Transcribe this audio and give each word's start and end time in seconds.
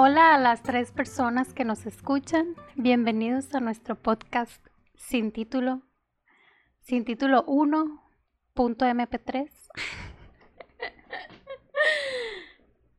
Hola 0.00 0.36
a 0.36 0.38
las 0.38 0.62
tres 0.62 0.92
personas 0.92 1.52
que 1.52 1.64
nos 1.64 1.84
escuchan. 1.84 2.54
Bienvenidos 2.76 3.52
a 3.52 3.58
nuestro 3.58 3.96
podcast 3.96 4.64
sin 4.94 5.32
título. 5.32 5.82
Sin 6.82 7.04
título 7.04 7.44
1.mp3. 7.46 9.50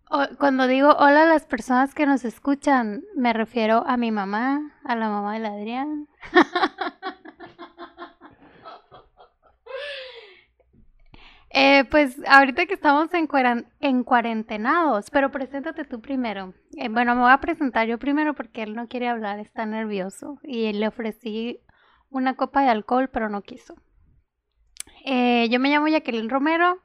Cuando 0.40 0.68
digo 0.68 0.90
hola 0.90 1.24
a 1.24 1.26
las 1.26 1.46
personas 1.46 1.96
que 1.96 2.06
nos 2.06 2.26
escuchan, 2.26 3.06
me 3.16 3.32
refiero 3.32 3.86
a 3.88 3.96
mi 3.96 4.12
mamá, 4.12 4.74
a 4.84 4.98
la 4.98 5.08
mamá 5.08 5.40
de 5.40 5.48
Adrián. 5.48 6.10
Eh, 11.80 11.86
pues 11.86 12.18
ahorita 12.28 12.66
que 12.66 12.74
estamos 12.74 13.14
en, 13.14 13.30
en 13.80 14.04
cuarentenados, 14.04 15.10
pero 15.12 15.32
preséntate 15.32 15.86
tú 15.86 16.02
primero. 16.02 16.54
Eh, 16.76 16.90
bueno, 16.90 17.16
me 17.16 17.22
voy 17.22 17.32
a 17.32 17.40
presentar 17.40 17.88
yo 17.88 17.98
primero 17.98 18.34
porque 18.34 18.64
él 18.64 18.76
no 18.76 18.90
quiere 18.90 19.08
hablar, 19.08 19.40
está 19.40 19.66
nervioso. 19.66 20.40
Y 20.44 20.74
le 20.74 20.90
ofrecí 20.90 21.62
una 22.10 22.36
copa 22.36 22.64
de 22.64 22.70
alcohol, 22.70 23.10
pero 23.10 23.30
no 23.30 23.44
quiso. 23.44 23.76
Eh, 25.06 25.48
yo 25.50 25.60
me 25.62 25.70
llamo 25.70 25.88
Jacqueline 25.88 26.30
Romero, 26.30 26.82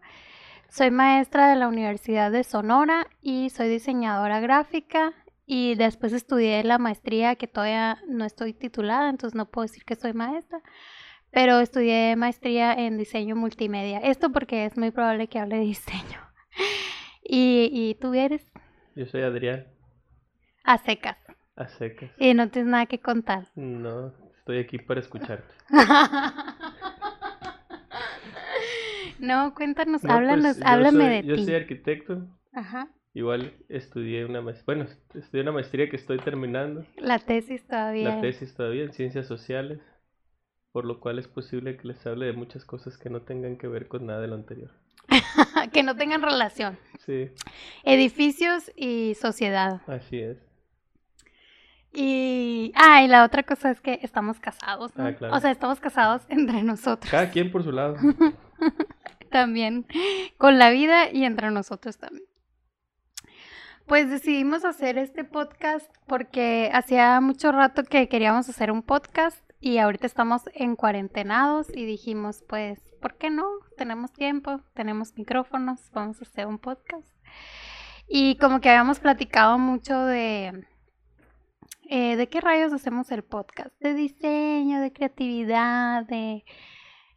soy 0.68 0.92
maestra 0.92 1.48
de 1.48 1.56
la 1.56 1.66
Universidad 1.66 2.30
de 2.30 2.44
Sonora 2.44 3.08
y 3.20 3.50
soy 3.50 3.68
diseñadora 3.68 4.38
gráfica. 4.38 5.12
Y 5.44 5.74
después 5.74 6.12
estudié 6.12 6.62
la 6.62 6.78
maestría 6.78 7.34
que 7.34 7.48
todavía 7.48 7.98
no 8.06 8.24
estoy 8.24 8.54
titulada, 8.54 9.10
entonces 9.10 9.34
no 9.34 9.50
puedo 9.50 9.66
decir 9.66 9.84
que 9.84 9.96
soy 9.96 10.12
maestra 10.12 10.62
pero 11.34 11.58
estudié 11.58 12.14
maestría 12.14 12.72
en 12.72 12.96
diseño 12.96 13.34
multimedia. 13.34 13.98
Esto 13.98 14.30
porque 14.30 14.64
es 14.64 14.78
muy 14.78 14.92
probable 14.92 15.26
que 15.26 15.40
hable 15.40 15.56
de 15.56 15.64
diseño. 15.64 16.20
¿Y, 17.24 17.68
y 17.72 17.96
tú 17.96 18.14
eres? 18.14 18.46
Yo 18.94 19.04
soy 19.06 19.22
Adrián. 19.22 19.66
A 20.62 20.78
secas. 20.78 21.18
A 21.56 21.66
secas. 21.66 22.12
Y 22.18 22.34
no 22.34 22.48
tienes 22.50 22.70
nada 22.70 22.86
que 22.86 23.00
contar. 23.00 23.48
No, 23.56 24.14
estoy 24.38 24.58
aquí 24.58 24.78
para 24.78 25.00
escucharte. 25.00 25.52
no, 29.18 29.54
cuéntanos, 29.54 30.04
háblanos, 30.04 30.58
pues, 30.58 30.66
háblame 30.66 31.08
de 31.08 31.22
ti. 31.22 31.28
Yo 31.28 31.38
soy 31.38 31.54
arquitecto. 31.56 32.28
Ajá. 32.52 32.88
Igual 33.12 33.54
estudié 33.68 34.24
una 34.24 34.40
maestría, 34.40 34.64
bueno, 34.66 34.86
estudié 35.14 35.42
una 35.42 35.52
maestría 35.52 35.88
que 35.88 35.96
estoy 35.96 36.18
terminando. 36.18 36.84
La 36.96 37.18
tesis 37.18 37.66
todavía. 37.66 38.08
La 38.08 38.20
tesis 38.20 38.54
todavía 38.54 38.84
en 38.84 38.92
ciencias 38.92 39.26
sociales 39.26 39.80
por 40.74 40.86
lo 40.86 40.98
cual 40.98 41.20
es 41.20 41.28
posible 41.28 41.76
que 41.76 41.86
les 41.86 42.04
hable 42.04 42.26
de 42.26 42.32
muchas 42.32 42.64
cosas 42.64 42.98
que 42.98 43.08
no 43.08 43.22
tengan 43.22 43.56
que 43.58 43.68
ver 43.68 43.86
con 43.86 44.06
nada 44.06 44.20
de 44.20 44.26
lo 44.26 44.34
anterior. 44.34 44.72
que 45.72 45.84
no 45.84 45.94
tengan 45.94 46.20
relación. 46.20 46.76
Sí. 47.06 47.30
Edificios 47.84 48.72
y 48.74 49.14
sociedad. 49.14 49.82
Así 49.86 50.18
es. 50.18 50.36
Y, 51.92 52.72
ah, 52.74 53.04
y 53.04 53.06
la 53.06 53.24
otra 53.24 53.44
cosa 53.44 53.70
es 53.70 53.80
que 53.80 54.00
estamos 54.02 54.40
casados, 54.40 54.96
¿no? 54.96 55.06
Ah, 55.06 55.12
claro. 55.12 55.36
O 55.36 55.38
sea, 55.38 55.52
estamos 55.52 55.78
casados 55.78 56.22
entre 56.28 56.64
nosotros. 56.64 57.08
Cada 57.08 57.30
quien 57.30 57.52
por 57.52 57.62
su 57.62 57.70
lado. 57.70 57.96
también, 59.30 59.86
con 60.38 60.58
la 60.58 60.70
vida 60.70 61.08
y 61.08 61.22
entre 61.22 61.52
nosotros 61.52 61.98
también. 61.98 62.26
Pues 63.86 64.10
decidimos 64.10 64.64
hacer 64.64 64.98
este 64.98 65.22
podcast 65.22 65.88
porque 66.08 66.68
hacía 66.74 67.20
mucho 67.20 67.52
rato 67.52 67.84
que 67.84 68.08
queríamos 68.08 68.48
hacer 68.48 68.72
un 68.72 68.82
podcast 68.82 69.38
y 69.64 69.78
ahorita 69.78 70.06
estamos 70.06 70.42
en 70.52 70.76
cuarentenados 70.76 71.74
y 71.74 71.86
dijimos, 71.86 72.44
pues, 72.46 72.78
¿por 73.00 73.16
qué 73.16 73.30
no? 73.30 73.46
Tenemos 73.78 74.12
tiempo, 74.12 74.60
tenemos 74.74 75.16
micrófonos, 75.16 75.80
vamos 75.94 76.20
a 76.20 76.24
hacer 76.24 76.46
un 76.46 76.58
podcast. 76.58 77.08
Y 78.06 78.36
como 78.36 78.60
que 78.60 78.68
habíamos 78.68 79.00
platicado 79.00 79.58
mucho 79.58 79.98
de, 80.04 80.66
eh, 81.88 82.16
¿de 82.16 82.28
qué 82.28 82.42
rayos 82.42 82.74
hacemos 82.74 83.10
el 83.10 83.24
podcast? 83.24 83.70
De 83.80 83.94
diseño, 83.94 84.82
de 84.82 84.92
creatividad, 84.92 86.04
de 86.04 86.44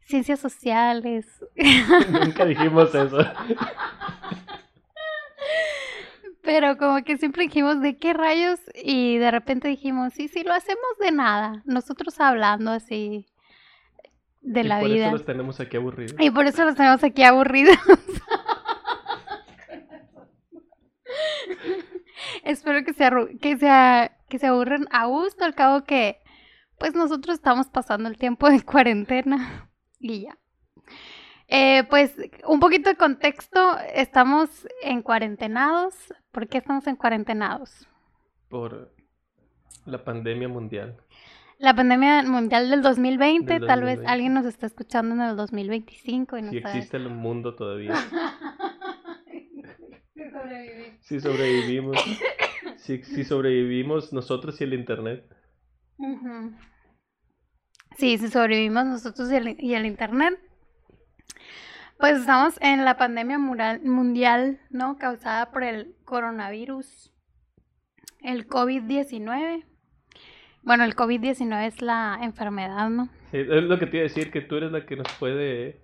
ciencias 0.05 0.39
sociales. 0.39 1.27
Nunca 2.09 2.45
dijimos 2.45 2.95
eso. 2.95 3.17
Pero 6.47 6.77
como 6.77 7.03
que 7.03 7.17
siempre 7.17 7.43
dijimos, 7.43 7.81
¿de 7.81 7.97
qué 7.97 8.13
rayos? 8.13 8.61
Y 8.73 9.17
de 9.17 9.31
repente 9.31 9.67
dijimos, 9.67 10.13
sí, 10.13 10.29
sí, 10.29 10.45
lo 10.45 10.53
hacemos 10.53 10.97
de 10.97 11.11
nada. 11.11 11.61
Nosotros 11.65 12.21
hablando 12.21 12.71
así 12.71 13.27
de 14.39 14.63
la 14.63 14.79
vida. 14.79 14.93
Y 14.93 14.97
por 14.99 15.01
eso 15.01 15.11
los 15.11 15.25
tenemos 15.25 15.59
aquí 15.59 15.75
aburridos. 15.75 16.15
Y 16.19 16.31
por 16.31 16.45
eso 16.45 16.63
los 16.63 16.75
tenemos 16.75 17.03
aquí 17.03 17.23
aburridos. 17.23 17.75
Espero 22.45 22.85
que 22.85 22.93
se, 22.93 23.11
que, 23.41 23.57
sea, 23.57 24.17
que 24.29 24.39
se 24.39 24.47
aburren 24.47 24.87
a 24.91 25.07
gusto, 25.07 25.43
al 25.43 25.53
cabo 25.53 25.83
que 25.83 26.21
pues 26.79 26.95
nosotros 26.95 27.35
estamos 27.35 27.67
pasando 27.67 28.07
el 28.07 28.17
tiempo 28.17 28.49
de 28.49 28.63
cuarentena 28.63 29.69
y 29.99 30.21
ya. 30.21 30.37
Eh, 31.47 31.83
pues 31.89 32.13
un 32.45 32.59
poquito 32.59 32.89
de 32.89 32.97
contexto, 32.97 33.77
estamos 33.93 34.67
en 34.81 35.01
cuarentenados. 35.01 35.93
¿Por 36.31 36.47
qué 36.47 36.57
estamos 36.57 36.85
en 36.87 36.97
cuarentenados? 36.97 37.87
Por 38.49 38.93
la 39.85 40.03
pandemia 40.03 40.49
mundial. 40.49 40.97
La 41.59 41.73
pandemia 41.73 42.23
mundial 42.23 42.69
del 42.69 42.81
2020, 42.81 43.61
tal 43.61 43.83
vez 43.83 43.99
alguien 44.05 44.33
nos 44.33 44.45
está 44.45 44.67
escuchando 44.67 45.15
en 45.15 45.21
el 45.21 45.35
2025 45.35 46.37
y 46.37 46.41
no 46.43 46.51
Si 46.51 46.57
existe 46.57 46.97
el 46.97 47.09
mundo 47.09 47.55
todavía. 47.55 47.95
si 51.01 51.19
sobrevivimos. 51.19 51.97
si, 52.75 53.01
si, 53.01 53.23
sobrevivimos 53.23 54.13
nosotros 54.13 54.61
y 54.61 54.65
el 54.65 54.73
internet. 54.73 55.25
Sí, 57.97 58.19
si 58.19 58.27
sobrevivimos 58.27 58.85
nosotros 58.85 59.31
y 59.31 59.35
el, 59.35 59.55
y 59.59 59.73
el 59.73 59.87
internet. 59.87 60.39
Pues 61.99 62.19
estamos 62.19 62.59
en 62.61 62.85
la 62.85 62.95
pandemia 62.95 63.39
mundial, 63.39 64.59
¿no? 64.69 64.97
Causada 64.97 65.51
por 65.51 65.63
el 65.63 65.95
coronavirus, 66.05 67.11
el 68.21 68.47
COVID-19. 68.47 69.65
Bueno, 70.61 70.83
el 70.83 70.95
COVID-19 70.95 71.65
es 71.65 71.81
la 71.81 72.19
enfermedad, 72.21 72.89
¿no? 72.89 73.09
Sí, 73.31 73.37
es 73.37 73.63
lo 73.63 73.79
que 73.79 73.87
te 73.87 73.97
iba 73.97 74.01
a 74.01 74.09
decir, 74.09 74.29
que 74.29 74.41
tú 74.41 74.57
eres 74.57 74.71
la 74.71 74.85
que 74.85 74.95
nos 74.95 75.11
puede, 75.13 75.81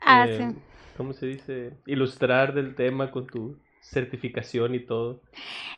ah, 0.00 0.26
eh, 0.26 0.38
sí. 0.38 0.58
¿cómo 0.96 1.12
se 1.12 1.26
dice? 1.26 1.78
Ilustrar 1.86 2.52
del 2.52 2.74
tema 2.74 3.12
con 3.12 3.28
tu 3.28 3.56
certificación 3.80 4.74
y 4.74 4.84
todo. 4.84 5.22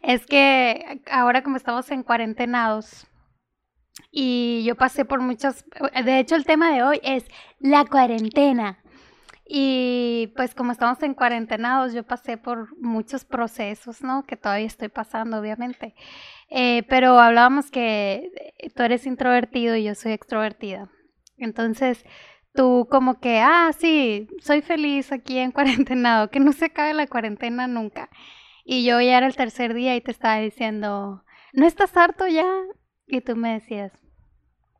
Es 0.01 0.25
que 0.25 1.03
ahora 1.11 1.43
como 1.43 1.57
estamos 1.57 1.91
en 1.91 2.03
cuarentenados 2.03 3.07
y 4.11 4.65
yo 4.65 4.75
pasé 4.75 5.05
por 5.05 5.21
muchas, 5.21 5.67
de 6.05 6.19
hecho 6.19 6.35
el 6.35 6.47
tema 6.47 6.73
de 6.75 6.83
hoy 6.83 7.01
es 7.03 7.27
la 7.59 7.85
cuarentena. 7.85 8.79
Y 9.49 10.33
pues 10.35 10.55
como 10.55 10.73
estamos 10.73 11.01
en 11.03 11.15
cuarentenados, 11.15 11.93
yo 11.93 12.03
pasé 12.03 12.37
por 12.37 12.77
muchos 12.79 13.25
procesos, 13.25 14.03
¿no? 14.03 14.25
Que 14.27 14.37
todavía 14.37 14.67
estoy 14.67 14.89
pasando, 14.89 15.39
obviamente. 15.39 15.95
Eh, 16.51 16.83
pero 16.89 17.19
hablábamos 17.21 17.71
que 17.71 18.33
eh, 18.59 18.71
tú 18.71 18.83
eres 18.83 19.07
introvertido 19.07 19.77
y 19.77 19.85
yo 19.85 19.95
soy 19.95 20.13
extrovertida. 20.13 20.91
Entonces, 21.39 22.05
tú 22.55 22.89
como 22.91 23.21
que, 23.21 23.39
ah, 23.39 23.71
sí, 23.79 24.29
soy 24.41 24.63
feliz 24.63 25.13
aquí 25.13 25.39
en 25.39 25.53
cuarentenado, 25.53 26.29
que 26.31 26.41
no 26.41 26.53
se 26.53 26.67
acabe 26.67 26.93
la 26.95 27.07
cuarentena 27.07 27.69
nunca. 27.69 28.11
Y 28.65 28.85
yo 28.85 29.01
ya 29.01 29.19
era 29.19 29.29
el 29.29 29.37
tercer 29.37 29.75
día 29.75 29.95
y 29.95 30.01
te 30.01 30.11
estaba 30.11 30.39
diciendo, 30.39 31.23
¿no 31.53 31.67
estás 31.67 31.97
harto 31.97 32.27
ya? 32.27 32.51
Y 33.07 33.21
tú 33.21 33.37
me 33.37 33.53
decías. 33.53 33.93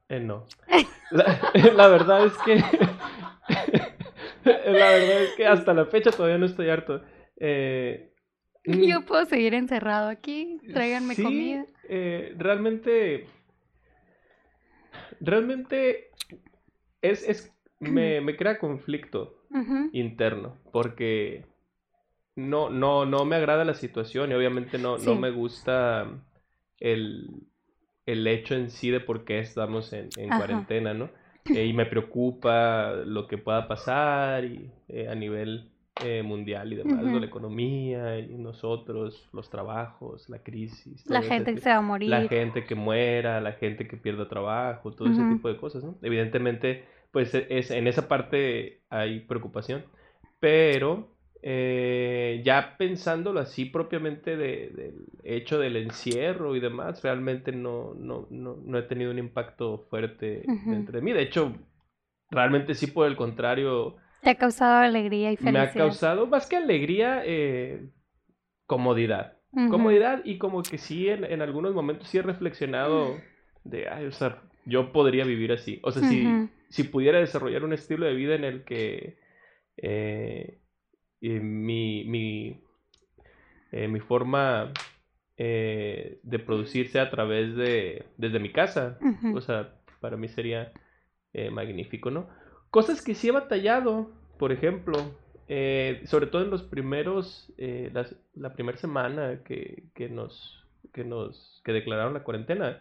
Eh, 0.09 0.19
no. 0.19 0.45
la 1.11 1.87
verdad 1.87 2.27
es 2.27 2.33
que 2.39 2.65
la 4.67 4.91
verdad 4.91 5.23
es 5.25 5.31
que 5.37 5.47
hasta 5.47 5.75
la 5.75 5.87
fecha 5.87 6.11
todavía 6.11 6.39
no 6.39 6.47
estoy 6.47 6.69
harto. 6.69 7.03
Eh, 7.39 8.13
Yo 8.65 9.05
puedo 9.05 9.25
seguir 9.25 9.55
encerrado 9.55 10.09
aquí, 10.09 10.59
tráiganme 10.73 11.15
sí, 11.15 11.23
comida. 11.23 11.67
Eh, 11.89 12.35
realmente, 12.39 13.27
realmente 15.21 16.11
es, 17.03 17.29
es 17.29 17.53
me, 17.81 18.21
me 18.21 18.37
crea 18.37 18.59
conflicto 18.59 19.35
interno 19.93 20.59
porque 20.73 21.47
no, 22.35 22.71
no, 22.71 23.07
no 23.07 23.25
me 23.25 23.37
agrada 23.37 23.65
la 23.65 23.75
situación 23.75 24.31
y 24.31 24.35
obviamente 24.35 24.79
no, 24.79 24.99
no 24.99 25.15
me 25.17 25.31
gusta 25.31 26.07
el, 26.79 27.29
el 28.05 28.27
hecho 28.27 28.55
en 28.55 28.71
sí 28.71 28.91
de 28.91 29.01
por 29.01 29.25
qué 29.25 29.39
estamos 29.39 29.93
en, 29.93 30.09
en 30.17 30.29
cuarentena, 30.29 30.95
¿no? 30.95 31.11
Eh, 31.55 31.67
y 31.67 31.73
me 31.73 31.87
preocupa 31.87 32.93
lo 33.05 33.27
que 33.27 33.39
pueda 33.39 33.69
pasar 33.69 34.45
y, 34.45 34.71
eh, 34.89 35.09
a 35.09 35.15
nivel 35.15 35.71
eh, 36.05 36.23
mundial 36.23 36.73
y 36.73 36.77
demás, 36.77 37.03
la 37.05 37.25
economía 37.25 38.19
y 38.19 38.37
nosotros, 38.37 39.29
los 39.33 39.49
trabajos, 39.49 40.29
la 40.29 40.43
crisis. 40.43 41.09
La 41.09 41.23
gente 41.23 41.55
que 41.55 41.61
se 41.61 41.71
va 41.71 41.77
a 41.77 41.81
morir. 41.81 42.11
La 42.11 42.29
gente 42.29 42.67
que 42.67 42.75
muera, 42.75 43.41
la 43.41 43.53
gente 43.53 43.89
que 43.89 43.97
pierda 43.97 44.29
trabajo, 44.29 44.93
todo 44.93 45.09
ese 45.09 45.23
tipo 45.23 45.49
de 45.49 45.57
cosas, 45.57 45.85
¿no? 45.85 45.97
Evidentemente, 46.03 46.85
pues 47.13 47.35
e, 47.35 47.47
es, 47.49 47.71
en 47.71 47.87
esa 47.87 48.09
parte 48.09 48.83
hay 48.91 49.21
preocupación, 49.21 49.85
pero 50.39 51.16
eh, 51.43 52.43
ya 52.45 52.77
pensándolo 52.77 53.41
así 53.41 53.67
propiamente 53.67 54.37
del 54.37 55.07
hecho 55.23 55.59
del 55.59 55.77
encierro 55.77 56.57
y 56.57 56.61
demás, 56.61 57.03
realmente 57.03 57.53
no, 57.53 57.95
no, 57.95 58.27
no, 58.31 58.57
no 58.65 58.79
he 58.79 58.83
tenido 58.83 59.11
un 59.11 59.19
impacto 59.19 59.87
fuerte 59.91 60.45
entre 60.47 61.01
mí. 61.01 61.13
De 61.13 61.23
hecho, 61.23 61.55
realmente 62.31 62.75
sí, 62.75 62.89
por 62.89 63.07
el 63.07 63.17
contrario. 63.17 63.97
Te 64.23 64.31
ha 64.31 64.35
causado 64.35 64.77
alegría 64.77 65.33
y 65.33 65.37
felicidad. 65.37 65.65
Me 65.65 65.71
ha 65.71 65.73
causado 65.73 66.27
más 66.27 66.49
que 66.49 66.57
alegría, 66.57 67.23
eh, 67.25 67.91
comodidad. 68.67 69.35
Comodidad 69.71 70.21
y 70.23 70.37
como 70.37 70.63
que 70.63 70.77
sí, 70.77 71.09
en, 71.09 71.25
en, 71.25 71.41
algunos 71.41 71.73
momentos 71.73 72.09
sí 72.09 72.19
he 72.19 72.23
reflexionado 72.23 73.17
de, 73.65 73.89
ay, 73.89 74.05
o 74.05 74.13
sea, 74.13 74.43
yo 74.67 74.93
podría 74.93 75.25
vivir 75.25 75.51
así. 75.53 75.81
O 75.83 75.93
sea, 75.93 76.03
si, 76.03 76.27
si 76.69 76.85
pudiera 76.85 77.21
desarrollar 77.21 77.65
un 77.65 77.73
estilo 77.73 78.05
de 78.05 78.15
vida 78.15 78.35
en 78.35 78.45
el 78.45 78.65
que 78.65 79.17
eh, 79.79 80.61
mi, 81.21 82.05
mi, 82.05 82.61
eh, 83.73 83.89
mi 83.89 84.01
forma 84.01 84.73
eh, 85.37 86.19
de 86.23 86.39
producir 86.39 86.89
sea 86.89 87.03
a 87.03 87.11
través 87.11 87.57
de, 87.57 88.07
desde 88.17 88.39
mi 88.39 88.53
casa, 88.53 88.99
o 89.35 89.41
sea, 89.41 89.75
para 90.01 90.17
mí 90.17 90.29
sería 90.29 90.73
magnífico, 91.53 92.11
¿no? 92.11 92.29
Cosas 92.71 93.03
que 93.03 93.15
sí 93.15 93.29
he 93.29 93.31
batallado, 93.31 94.11
por 94.39 94.53
ejemplo, 94.53 94.95
sobre 96.07 96.27
todo 96.29 96.43
en 96.43 96.51
los 96.51 96.63
primeros, 96.63 97.53
la 98.35 98.55
primera 98.55 98.79
semana 98.79 99.43
que, 99.45 99.85
que 99.95 100.09
nos 100.09 100.66
que 100.93 101.05
nos 101.05 101.61
que 101.65 101.73
declararon 101.73 102.15
la 102.15 102.23
cuarentena. 102.23 102.79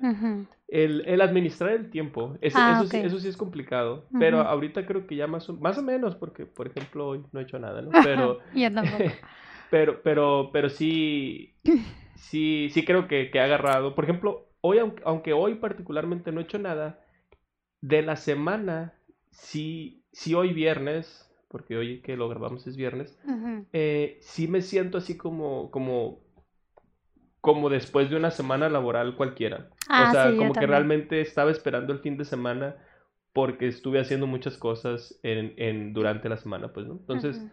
el, 0.67 1.21
administrar 1.21 1.71
el 1.71 1.89
tiempo, 1.89 2.33
ah, 2.35 2.37
eso, 2.41 2.87
sí, 2.87 2.97
eso, 2.97 3.19
sí, 3.19 3.27
es 3.27 3.37
complicado, 3.37 4.07
pero 4.19 4.41
ahorita 4.41 4.85
creo 4.85 5.07
que 5.07 5.15
ya 5.15 5.27
más 5.27 5.49
o, 5.49 5.53
más 5.53 5.77
o 5.77 5.83
menos, 5.83 6.15
porque 6.15 6.45
por 6.45 6.67
ejemplo 6.67 7.07
hoy 7.07 7.23
no 7.31 7.39
he 7.39 7.43
hecho 7.43 7.59
nada, 7.59 7.81
¿no? 7.81 7.91
Pero, 8.03 8.39
pero, 9.71 10.01
pero, 10.03 10.49
pero 10.53 10.69
sí, 10.69 11.55
sí, 12.15 12.69
sí 12.71 12.85
creo 12.85 13.07
que, 13.07 13.31
que 13.31 13.39
ha 13.39 13.45
agarrado. 13.45 13.95
Por 13.95 14.03
ejemplo, 14.03 14.49
hoy, 14.61 14.79
aunque, 15.03 15.33
hoy 15.33 15.55
particularmente 15.55 16.31
no 16.31 16.39
he 16.39 16.43
hecho 16.43 16.57
nada, 16.57 16.99
de 17.81 18.01
la 18.01 18.15
semana, 18.15 18.93
sí, 19.29 20.03
sí 20.11 20.33
hoy 20.33 20.53
viernes, 20.53 21.31
porque 21.49 21.77
hoy 21.77 22.01
que 22.01 22.17
lo 22.17 22.27
grabamos 22.29 22.65
es 22.67 22.75
viernes, 22.75 23.17
eh, 23.73 24.17
sí 24.21 24.47
me 24.47 24.61
siento 24.61 24.97
así 24.97 25.17
como, 25.17 25.69
como 25.71 26.24
como 27.45 27.69
después 27.69 28.09
de 28.09 28.15
una 28.15 28.31
semana 28.31 28.69
laboral 28.69 29.15
cualquiera. 29.15 29.69
o 29.69 29.85
ah, 29.89 30.11
sea, 30.11 30.35
como 30.35 30.51
que 30.51 30.65
realmente 30.65 31.21
estaba 31.21 31.51
esperando 31.51 31.93
el 31.93 31.99
fin 31.99 32.17
de 32.17 32.25
semana 32.25 32.75
porque 33.33 33.67
estuve 33.67 33.99
haciendo 33.99 34.25
muchas 34.25 34.57
cosas 34.57 35.19
en, 35.21 35.53
en 35.57 35.93
durante 35.93 36.27
la 36.27 36.37
semana, 36.37 36.73
pues, 36.73 36.87
¿no? 36.87 36.93
Entonces, 36.93 37.45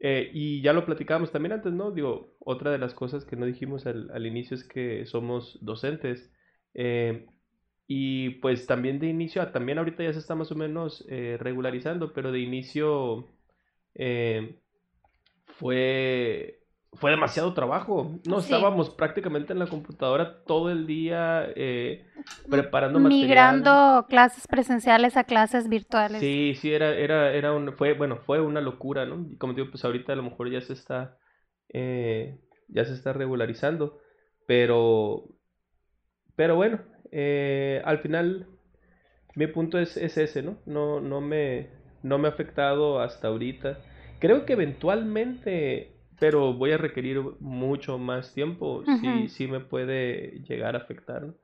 eh, 0.00 0.30
y 0.32 0.62
ya 0.62 0.72
lo 0.72 0.86
platicábamos 0.86 1.30
también 1.30 1.52
antes, 1.52 1.74
¿no? 1.74 1.90
Digo, 1.90 2.38
otra 2.38 2.70
de 2.70 2.78
las 2.78 2.94
cosas 2.94 3.26
que 3.26 3.36
no 3.36 3.44
dijimos 3.44 3.84
al, 3.84 4.10
al 4.14 4.24
inicio 4.24 4.54
es 4.54 4.64
que 4.64 5.04
somos 5.04 5.58
docentes. 5.60 6.32
Eh, 6.72 7.26
y 7.86 8.30
pues 8.40 8.66
también 8.66 8.98
de 8.98 9.08
inicio, 9.08 9.42
ah, 9.42 9.52
también 9.52 9.76
ahorita 9.76 10.02
ya 10.04 10.14
se 10.14 10.20
está 10.20 10.34
más 10.34 10.50
o 10.52 10.54
menos 10.54 11.04
eh, 11.10 11.36
regularizando, 11.38 12.14
pero 12.14 12.32
de 12.32 12.40
inicio 12.40 13.28
fue 15.58 16.63
fue 16.96 17.10
demasiado 17.10 17.52
trabajo. 17.54 18.18
No, 18.26 18.38
estábamos 18.38 18.90
prácticamente 18.90 19.52
en 19.52 19.58
la 19.58 19.66
computadora 19.66 20.42
todo 20.44 20.70
el 20.70 20.86
día 20.86 21.46
eh, 21.56 22.06
preparando 22.48 22.98
Migrando 23.00 24.06
clases 24.08 24.46
presenciales 24.46 25.16
a 25.16 25.24
clases 25.24 25.68
virtuales. 25.68 26.20
Sí, 26.20 26.54
sí, 26.54 26.72
era, 26.72 26.94
era, 26.94 27.32
era 27.32 27.52
un, 27.52 27.72
fue, 27.72 27.94
bueno, 27.94 28.18
fue 28.18 28.40
una 28.40 28.60
locura, 28.60 29.06
¿no? 29.06 29.26
Y 29.30 29.36
como 29.36 29.54
digo, 29.54 29.68
pues 29.70 29.84
ahorita 29.84 30.12
a 30.12 30.16
lo 30.16 30.22
mejor 30.22 30.50
ya 30.50 30.60
se 30.60 30.72
está, 30.72 31.18
eh, 31.68 32.38
ya 32.68 32.84
se 32.84 32.94
está 32.94 33.12
regularizando, 33.12 33.98
pero, 34.46 35.24
pero 36.36 36.56
bueno, 36.56 36.80
eh, 37.10 37.82
al 37.84 37.98
final 37.98 38.46
mi 39.34 39.46
punto 39.46 39.78
es, 39.78 39.96
es 39.96 40.16
ese, 40.16 40.42
¿no? 40.42 40.58
No, 40.66 41.00
no 41.00 41.20
me, 41.20 41.70
no 42.02 42.18
me 42.18 42.28
ha 42.28 42.30
afectado 42.32 43.00
hasta 43.00 43.28
ahorita. 43.28 43.78
Creo 44.20 44.46
que 44.46 44.52
eventualmente 44.52 45.93
pero 46.18 46.54
voy 46.54 46.72
a 46.72 46.78
requerir 46.78 47.20
mucho 47.40 47.98
más 47.98 48.32
tiempo, 48.34 48.84
si 49.00 49.28
sí, 49.28 49.46
me 49.46 49.60
puede 49.60 50.42
llegar 50.42 50.74
a 50.74 50.78
afectar. 50.78 51.34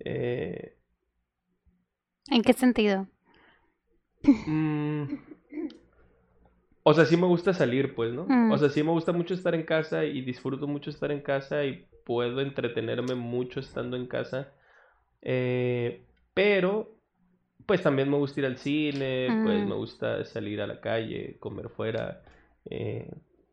Eh, 0.00 0.76
¿En 2.30 2.42
qué 2.42 2.52
sentido? 2.52 3.06
Mm, 4.46 5.04
o 6.82 6.94
sea, 6.94 7.04
sí 7.06 7.16
me 7.16 7.26
gusta 7.26 7.54
salir, 7.54 7.94
pues, 7.94 8.12
¿no? 8.12 8.26
Mm. 8.26 8.52
O 8.52 8.58
sea, 8.58 8.68
sí 8.68 8.82
me 8.82 8.90
gusta 8.90 9.12
mucho 9.12 9.34
estar 9.34 9.54
en 9.54 9.64
casa 9.64 10.04
y 10.04 10.20
disfruto 10.22 10.66
mucho 10.66 10.90
estar 10.90 11.10
en 11.10 11.20
casa 11.20 11.64
y 11.64 11.86
puedo 12.04 12.40
entretenerme 12.40 13.14
mucho 13.14 13.60
estando 13.60 13.96
en 13.96 14.06
casa. 14.06 14.52
Eh, 15.22 16.06
pero, 16.34 16.98
pues 17.66 17.82
también 17.82 18.10
me 18.10 18.18
gusta 18.18 18.40
ir 18.40 18.46
al 18.46 18.58
cine, 18.58 19.28
pues 19.44 19.66
me 19.66 19.74
gusta 19.74 20.24
salir 20.24 20.60
a 20.60 20.66
la 20.66 20.80
calle, 20.80 21.38
comer 21.38 21.70
fuera. 21.70 22.22
Eh, 22.68 23.10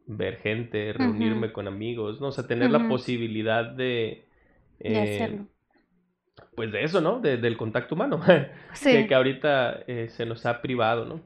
ver 0.07 0.37
gente, 0.37 0.93
reunirme 0.93 1.51
con 1.51 1.67
amigos, 1.67 2.19
¿no? 2.21 2.27
O 2.27 2.31
sea, 2.31 2.47
tener 2.47 2.71
la 2.71 2.87
posibilidad 2.87 3.65
de... 3.65 4.27
de 4.79 4.93
eh, 4.93 5.01
hacerlo. 5.01 5.47
Pues 6.55 6.71
de 6.71 6.83
eso, 6.83 7.01
¿no? 7.01 7.19
del 7.19 7.57
contacto 7.57 7.95
humano, 7.95 8.21
sí. 8.73 9.07
que, 9.07 9.15
ahorita 9.15 9.83
eh, 9.87 10.09
se 10.09 10.25
nos 10.25 10.45
ha 10.45 10.61
privado, 10.61 11.05
¿no? 11.05 11.21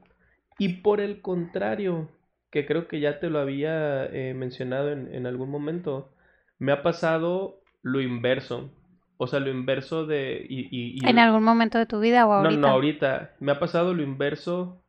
Y 0.58 0.80
por 0.80 1.00
el 1.00 1.20
contrario, 1.20 2.08
que 2.50 2.64
creo 2.64 2.88
que 2.88 3.00
ya 3.00 3.18
te 3.18 3.28
lo 3.28 3.40
había 3.40 4.06
eh, 4.06 4.34
mencionado 4.34 4.90
en, 4.90 5.12
en, 5.14 5.26
algún 5.26 5.50
momento, 5.50 6.12
me 6.58 6.72
ha 6.72 6.82
pasado 6.82 7.60
lo 7.82 8.00
inverso. 8.00 8.70
O 9.18 9.26
sea, 9.26 9.40
lo 9.40 9.50
inverso 9.50 10.06
de... 10.06 10.44
Y, 10.48 11.06
¿En 11.06 11.18
algún 11.18 11.42
momento 11.42 11.78
de 11.78 11.86
tu 11.86 12.00
vida 12.00 12.26
o 12.26 12.32
ahorita? 12.32 12.60
No, 12.60 12.68
no, 12.68 12.68
ahorita. 12.68 13.34
Me 13.40 13.52
ha 13.52 13.58
pasado 13.58 13.94
lo 13.94 14.02
inverso 14.02 14.82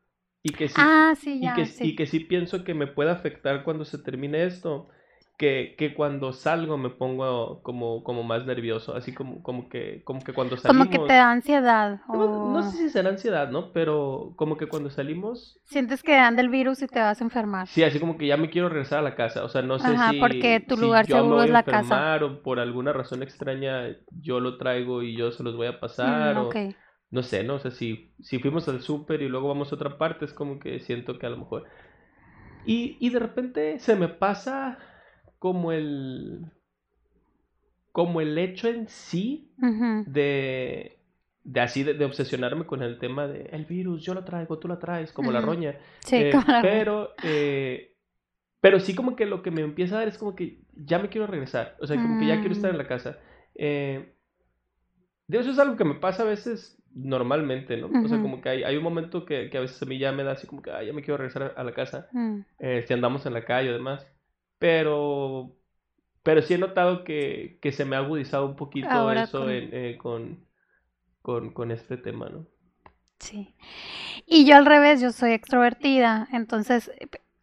y 0.48 0.54
que 0.54 0.70
sí, 0.70 0.76
ah, 0.78 1.14
sí, 1.20 1.42
y, 1.44 1.54
que, 1.54 1.66
sí. 1.66 1.84
y 1.90 1.96
que 1.98 2.06
sí 2.06 2.22
pienso 2.22 2.64
que 2.64 2.74
me 2.74 2.88
puede 2.88 3.12
afectar 3.12 3.64
cuando 3.64 3.84
se 3.84 3.98
termine 3.98 4.46
esto. 4.46 4.88
Que, 5.36 5.76
que, 5.78 5.94
cuando 5.94 6.34
salgo 6.34 6.80
me 6.80 6.90
pongo 6.90 7.62
como, 7.62 8.04
como 8.04 8.24
más 8.24 8.48
nervioso, 8.48 8.96
así 8.96 9.14
como, 9.14 9.44
como, 9.44 9.70
que, 9.70 10.02
como 10.04 10.24
que 10.24 10.34
cuando 10.34 10.58
salimos... 10.58 10.88
Como 10.88 11.00
que 11.00 11.08
te 11.08 11.14
da 11.14 11.30
ansiedad. 11.30 12.00
No, 12.08 12.64
sé 12.64 12.78
si 12.78 12.90
será 12.90 13.10
ansiedad, 13.10 13.52
¿no? 13.52 13.72
Pero 13.72 14.34
como 14.36 14.58
que 14.58 14.66
cuando 14.66 14.90
salimos... 14.90 15.60
Sientes 15.66 16.02
que 16.02 16.16
anda 16.16 16.42
el 16.42 16.50
virus 16.50 16.82
y 16.82 16.88
te 16.88 17.00
vas 17.00 17.22
a 17.22 17.24
enfermar. 17.24 17.68
Sí, 17.68 17.84
así 17.84 18.00
como 18.00 18.18
que 18.18 18.26
ya 18.26 18.36
me 18.36 18.50
quiero 18.50 18.70
regresar 18.70 18.98
a 18.98 19.04
la 19.04 19.14
casa, 19.14 19.44
o 19.44 19.50
sea, 19.50 19.62
no 19.62 19.78
sé 19.78 19.90
Ajá, 19.90 20.10
si... 20.10 20.20
porque 20.20 20.60
tu 20.60 20.76
lugar 20.76 21.06
seguro 21.06 21.44
es 21.44 21.52
la 21.52 21.62
casa. 21.62 22.18
O 22.26 22.42
por 22.42 22.60
alguna 22.60 22.92
razón 22.92 23.22
extraña 23.22 23.96
yo 24.20 24.40
lo 24.40 24.58
traigo 24.58 25.04
y 25.04 25.16
yo 25.16 25.32
se 25.32 25.44
los 25.44 25.56
voy 25.56 25.68
a 25.68 25.80
pasar. 25.80 26.34
Mm, 26.34 26.40
o 26.40 26.50
no 27.10 27.24
sé, 27.24 27.44
¿no? 27.44 27.56
O 27.56 27.60
sea, 27.60 27.72
si, 27.72 28.12
si 28.22 28.40
fuimos 28.40 28.68
al 28.68 28.82
súper 28.82 29.22
y 29.22 29.30
luego 29.30 29.48
vamos 29.48 29.72
a 29.72 29.76
otra 29.76 29.98
parte, 29.98 30.26
es 30.26 30.34
como 30.34 30.60
que 30.60 30.80
siento 30.80 31.18
que 31.18 31.26
a 31.26 31.30
lo 31.30 31.38
mejor... 31.38 31.66
Y, 32.66 32.98
y 33.00 33.12
de 33.12 33.20
repente 33.20 33.80
se 33.80 33.96
me 33.96 34.10
pasa 34.10 34.78
como 35.40 35.72
el... 35.72 36.52
como 37.94 38.20
el 38.20 38.38
hecho 38.38 38.68
en 38.68 38.90
sí 38.90 39.54
de, 40.06 41.00
de 41.44 41.62
así, 41.62 41.84
de, 41.84 42.04
obsesionarme 42.04 42.66
con 42.66 42.84
el 42.84 43.00
tema 43.00 43.26
de 43.28 43.44
el 43.54 43.66
virus, 43.66 44.04
yo 44.04 44.14
lo 44.14 44.26
traigo, 44.26 44.60
tú 44.60 44.68
lo 44.68 44.78
traes, 44.78 45.14
como 45.14 45.32
la 45.32 45.40
roña. 45.40 45.78
Sí, 46.00 46.18
eh, 46.18 46.32
como 46.32 46.62
Pero... 46.62 47.14
Eh, 47.24 47.94
pero 48.60 48.80
sí 48.80 48.96
como 48.96 49.16
que 49.16 49.28
lo 49.28 49.44
que 49.44 49.52
me 49.52 49.62
empieza 49.62 49.96
a 49.96 50.00
dar 50.00 50.08
es 50.08 50.18
como 50.18 50.36
que 50.36 50.60
ya 50.74 51.00
me 51.00 51.10
quiero 51.10 51.28
regresar, 51.28 51.78
o 51.80 51.88
sea, 51.88 51.96
como 51.96 52.20
que 52.20 52.26
ya 52.26 52.40
quiero 52.40 52.54
estar 52.54 52.72
en 52.72 52.76
mm. 52.76 52.80
la 52.80 52.88
casa. 52.88 53.20
Eh, 53.56 54.14
Dios, 55.28 55.44
eso 55.44 55.52
es 55.54 55.60
algo 55.60 55.78
que 55.78 55.86
me 55.86 55.96
pasa 55.96 56.24
a 56.24 56.26
veces 56.26 56.77
normalmente, 56.94 57.78
¿no? 57.78 57.88
O 57.88 58.08
sea, 58.08 58.22
como 58.22 58.42
que 58.42 58.50
hay, 58.50 58.64
hay 58.64 58.76
un 58.78 58.84
momento 58.84 59.26
que, 59.26 59.50
que, 59.50 59.58
a 59.58 59.62
veces 59.62 59.82
a 59.82 59.86
mí 59.86 59.98
ya 59.98 60.12
me 60.12 60.24
da 60.24 60.34
así 60.34 60.48
como 60.48 60.62
que, 60.62 60.72
ya 60.72 60.94
me 60.94 61.02
quiero 61.02 61.18
regresar 61.18 61.54
a, 61.56 61.64
la 61.64 61.74
casa, 61.74 62.08
mm. 62.12 62.40
eh, 62.60 62.84
si 62.88 62.94
andamos 62.94 63.26
en 63.26 63.34
la 63.34 63.46
calle 63.46 63.70
o 63.70 63.74
demás, 63.74 64.06
pero, 64.60 65.56
pero 66.24 66.42
sí 66.42 66.56
he 66.56 66.58
notado 66.58 67.04
que, 67.04 67.60
que 67.62 67.72
se 67.72 67.86
me 67.86 67.96
ha 67.96 68.00
agudizado 68.00 68.46
un 68.46 68.56
poquito 68.56 69.12
eso 69.12 69.50
eh, 69.50 69.98
con... 70.00 70.46
con, 71.22 71.52
con, 71.52 71.72
este 71.72 71.98
tema, 71.98 72.30
¿no? 72.30 72.48
Sí. 73.20 73.56
Y 74.26 74.46
yo 74.46 74.56
al 74.56 74.66
revés, 74.66 75.02
yo 75.02 75.12
soy 75.12 75.32
extrovertida, 75.32 76.28
entonces 76.32 76.92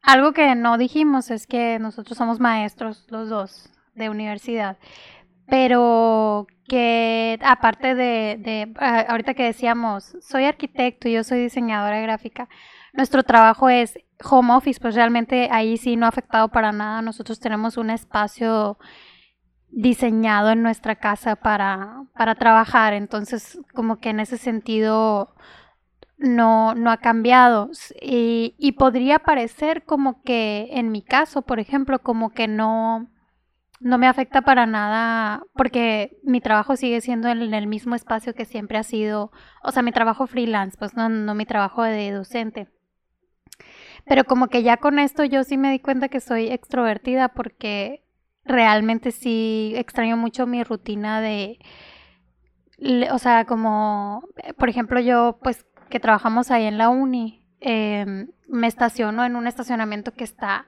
algo 0.05 0.33
que 0.33 0.55
no 0.55 0.77
dijimos 0.77 1.31
es 1.31 1.47
que 1.47 1.79
nosotros 1.79 2.19
somos 2.19 2.39
maestros 2.39 3.07
los 3.09 3.29
dos 3.31 3.71
de 3.95 4.11
universidad 4.11 4.77
pero 5.49 6.47
que 6.67 7.39
aparte 7.43 7.95
de, 7.95 8.73
ah, 8.79 9.05
ahorita 9.09 9.35
que 9.35 9.45
decíamos, 9.45 10.17
soy 10.21 10.45
arquitecto 10.45 11.09
y 11.09 11.13
yo 11.13 11.25
soy 11.25 11.43
diseñadora 11.43 12.01
gráfica, 12.01 12.49
nuestro 12.93 13.23
trabajo 13.23 13.69
es 13.69 13.99
home 14.23 14.55
office, 14.55 14.81
pues 14.81 14.95
realmente 14.95 15.49
ahí 15.51 15.77
sí 15.77 15.97
no 15.97 16.07
ha 16.07 16.11
afectado 16.11 16.49
para 16.49 16.73
nada. 16.73 17.03
Nosotros 17.03 17.41
tenemos 17.41 17.77
un 17.77 17.91
espacio 17.91 18.79
diseñado 19.71 20.51
en 20.51 20.63
nuestra 20.63 20.95
casa 20.97 21.37
para, 21.37 22.05
para 22.17 22.37
trabajar, 22.37 22.93
entonces 22.95 23.59
como 23.75 23.99
que 23.99 24.11
en 24.11 24.21
ese 24.21 24.39
sentido 24.39 25.35
no, 26.17 26.75
no 26.75 26.91
ha 26.91 26.99
cambiado. 26.99 27.71
Y, 28.01 28.55
y 28.59 28.73
podría 28.73 29.19
parecer 29.19 29.85
como 29.85 30.23
que 30.23 30.69
en 30.73 30.93
mi 30.93 31.03
caso, 31.03 31.43
por 31.43 31.59
ejemplo, 31.59 31.99
como 31.99 32.31
que 32.31 32.47
no, 32.47 33.09
no 33.85 33.99
me 33.99 34.07
afecta 34.07 34.41
para 34.41 34.64
nada 34.64 35.43
porque 35.53 36.17
mi 36.23 36.41
trabajo 36.41 36.75
sigue 36.75 37.03
siendo 37.03 37.29
en 37.29 37.53
el 37.53 37.67
mismo 37.67 37.95
espacio 37.95 38.35
que 38.35 38.47
siempre 38.47 38.79
ha 38.79 38.83
sido, 38.83 39.31
o 39.62 39.73
sea, 39.73 39.83
mi 39.83 39.93
trabajo 39.93 40.26
freelance, 40.26 40.79
pues 40.79 40.97
no, 40.97 41.11
no 41.11 41.35
mi 41.35 41.45
trabajo 41.45 41.83
de 41.83 42.11
docente. 42.11 42.69
Pero 44.07 44.25
como 44.25 44.49
que 44.49 44.62
ya 44.62 44.79
con 44.79 44.99
esto 44.99 45.25
yo 45.25 45.45
sí 45.45 45.59
me 45.59 45.71
di 45.71 45.81
cuenta 45.81 46.09
que 46.09 46.21
soy 46.21 46.49
extrovertida 46.49 47.29
porque 47.29 48.03
realmente 48.47 49.11
sí 49.11 49.75
extraño 49.76 50.17
mucho 50.17 50.47
mi 50.47 50.64
rutina 50.64 51.21
de, 51.21 51.59
o 53.12 53.19
sea, 53.19 53.45
como, 53.45 54.26
por 54.59 54.71
ejemplo, 54.71 54.99
yo 54.99 55.38
pues 55.43 55.67
que 55.91 56.00
trabajamos 56.00 56.50
ahí 56.50 56.64
en 56.64 56.79
la 56.79 56.88
uni, 56.88 57.47
em, 57.61 58.29
me 58.49 58.67
estaciono 58.67 59.26
en 59.26 59.37
un 59.37 59.47
estacionamiento 59.47 60.14
que 60.14 60.25
está 60.25 60.64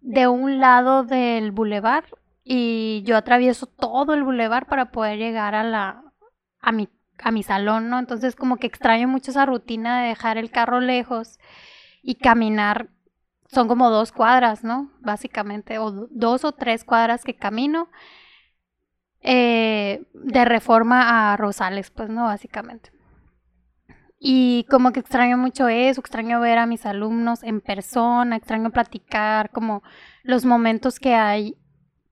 de 0.00 0.28
un 0.28 0.60
lado 0.60 1.02
del 1.02 1.50
bulevar 1.50 2.04
y 2.52 3.04
yo 3.04 3.16
atravieso 3.16 3.66
todo 3.66 4.12
el 4.12 4.24
bulevar 4.24 4.66
para 4.66 4.90
poder 4.90 5.18
llegar 5.18 5.54
a 5.54 5.62
la 5.62 6.02
a 6.60 6.72
mi 6.72 6.88
a 7.22 7.30
mi 7.30 7.44
salón, 7.44 7.88
¿no? 7.88 8.00
Entonces 8.00 8.34
como 8.34 8.56
que 8.56 8.66
extraño 8.66 9.06
mucho 9.06 9.30
esa 9.30 9.46
rutina 9.46 10.02
de 10.02 10.08
dejar 10.08 10.36
el 10.36 10.50
carro 10.50 10.80
lejos 10.80 11.38
y 12.02 12.16
caminar 12.16 12.88
son 13.46 13.68
como 13.68 13.88
dos 13.90 14.10
cuadras, 14.10 14.64
¿no? 14.64 14.90
Básicamente, 14.98 15.78
o 15.78 15.92
dos 16.10 16.44
o 16.44 16.50
tres 16.50 16.82
cuadras 16.82 17.22
que 17.22 17.36
camino 17.36 17.88
eh, 19.20 20.02
de 20.12 20.44
reforma 20.44 21.32
a 21.32 21.36
Rosales, 21.36 21.90
pues, 21.92 22.08
¿no? 22.08 22.24
Básicamente. 22.24 22.90
Y 24.18 24.66
como 24.68 24.90
que 24.90 24.98
extraño 25.00 25.38
mucho 25.38 25.68
eso, 25.68 26.00
extraño 26.00 26.40
ver 26.40 26.58
a 26.58 26.66
mis 26.66 26.84
alumnos 26.84 27.44
en 27.44 27.60
persona, 27.60 28.34
extraño 28.36 28.70
platicar, 28.70 29.50
como 29.50 29.84
los 30.24 30.44
momentos 30.44 30.98
que 30.98 31.14
hay, 31.14 31.56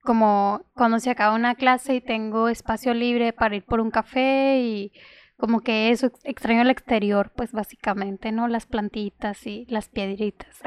como 0.09 0.65
cuando 0.73 0.97
se 0.97 1.11
acaba 1.11 1.35
una 1.35 1.53
clase 1.53 1.93
y 1.93 2.01
tengo 2.01 2.49
espacio 2.49 2.95
libre 2.95 3.31
para 3.31 3.55
ir 3.55 3.63
por 3.63 3.79
un 3.79 3.91
café 3.91 4.59
y 4.59 4.91
como 5.37 5.59
que 5.61 5.91
eso, 5.91 6.11
extraño 6.23 6.63
el 6.63 6.71
exterior, 6.71 7.31
pues 7.35 7.51
básicamente, 7.51 8.31
¿no? 8.31 8.47
Las 8.47 8.65
plantitas 8.65 9.45
y 9.45 9.67
las 9.69 9.87
piedritas. 9.87 10.61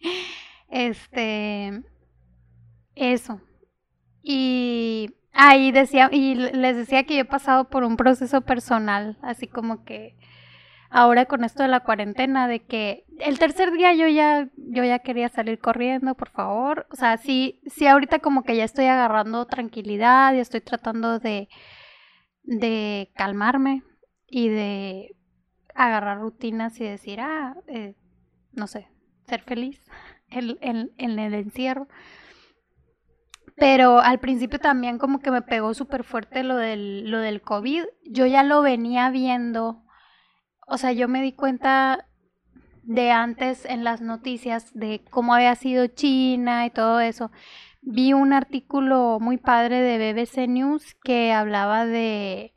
este, 0.70 1.82
eso. 2.94 3.42
Y 4.22 5.10
ahí 5.34 5.70
decía, 5.70 6.08
y 6.10 6.34
les 6.34 6.74
decía 6.74 7.04
que 7.04 7.16
yo 7.16 7.20
he 7.20 7.26
pasado 7.26 7.68
por 7.68 7.84
un 7.84 7.98
proceso 7.98 8.40
personal, 8.40 9.18
así 9.20 9.46
como 9.46 9.84
que 9.84 10.16
ahora 10.94 11.26
con 11.26 11.44
esto 11.44 11.62
de 11.62 11.68
la 11.68 11.80
cuarentena, 11.80 12.48
de 12.48 12.64
que 12.64 13.04
el 13.20 13.38
tercer 13.38 13.72
día 13.72 13.92
yo 13.92 14.08
ya, 14.08 14.48
yo 14.56 14.84
ya 14.84 15.00
quería 15.00 15.28
salir 15.28 15.58
corriendo, 15.58 16.14
por 16.14 16.30
favor. 16.30 16.86
O 16.90 16.96
sea, 16.96 17.18
sí, 17.18 17.60
sí 17.66 17.86
ahorita 17.86 18.20
como 18.20 18.44
que 18.44 18.56
ya 18.56 18.64
estoy 18.64 18.86
agarrando 18.86 19.46
tranquilidad 19.46 20.32
y 20.34 20.38
estoy 20.38 20.60
tratando 20.62 21.18
de 21.18 21.48
de 22.44 23.10
calmarme 23.16 23.82
y 24.26 24.48
de 24.48 25.16
agarrar 25.74 26.20
rutinas 26.20 26.78
y 26.80 26.84
decir, 26.84 27.20
ah, 27.20 27.56
eh, 27.66 27.94
no 28.52 28.66
sé, 28.66 28.88
ser 29.26 29.42
feliz 29.42 29.82
en, 30.30 30.92
el 30.98 31.34
encierro. 31.34 31.88
Pero 33.56 34.00
al 34.00 34.18
principio 34.18 34.58
también 34.58 34.98
como 34.98 35.20
que 35.20 35.30
me 35.30 35.42
pegó 35.42 35.74
súper 35.74 36.02
fuerte 36.02 36.42
lo 36.42 36.56
del, 36.56 37.08
lo 37.10 37.18
del 37.18 37.40
COVID. 37.40 37.84
Yo 38.04 38.26
ya 38.26 38.42
lo 38.42 38.62
venía 38.62 39.10
viendo. 39.10 39.83
O 40.66 40.78
sea, 40.78 40.92
yo 40.92 41.08
me 41.08 41.22
di 41.22 41.32
cuenta 41.32 42.06
de 42.82 43.10
antes 43.10 43.64
en 43.64 43.84
las 43.84 44.00
noticias 44.00 44.72
de 44.74 45.02
cómo 45.10 45.34
había 45.34 45.54
sido 45.54 45.86
China 45.86 46.66
y 46.66 46.70
todo 46.70 47.00
eso 47.00 47.30
vi 47.84 48.12
un 48.12 48.32
artículo 48.32 49.18
muy 49.20 49.36
padre 49.36 49.80
de 49.80 50.12
BBC 50.12 50.48
News 50.48 50.94
que 51.02 51.32
hablaba 51.32 51.86
de, 51.86 52.52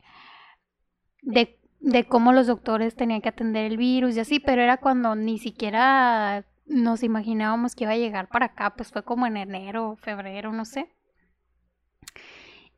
de, 1.22 1.58
de, 1.80 2.04
cómo 2.08 2.32
los 2.32 2.46
doctores 2.46 2.96
tenían 2.96 3.20
que 3.20 3.28
atender 3.28 3.66
el 3.66 3.76
virus 3.76 4.16
y 4.16 4.20
así, 4.20 4.40
pero 4.40 4.62
era 4.62 4.78
cuando 4.78 5.14
ni 5.14 5.38
siquiera 5.38 6.46
nos 6.66 7.02
imaginábamos 7.02 7.74
que 7.74 7.84
iba 7.84 7.92
a 7.92 7.96
llegar 7.96 8.28
para 8.28 8.46
acá, 8.46 8.74
pues 8.74 8.90
fue 8.90 9.04
como 9.04 9.26
en 9.26 9.36
enero, 9.36 9.96
febrero, 9.96 10.52
no 10.52 10.64
sé. 10.64 10.94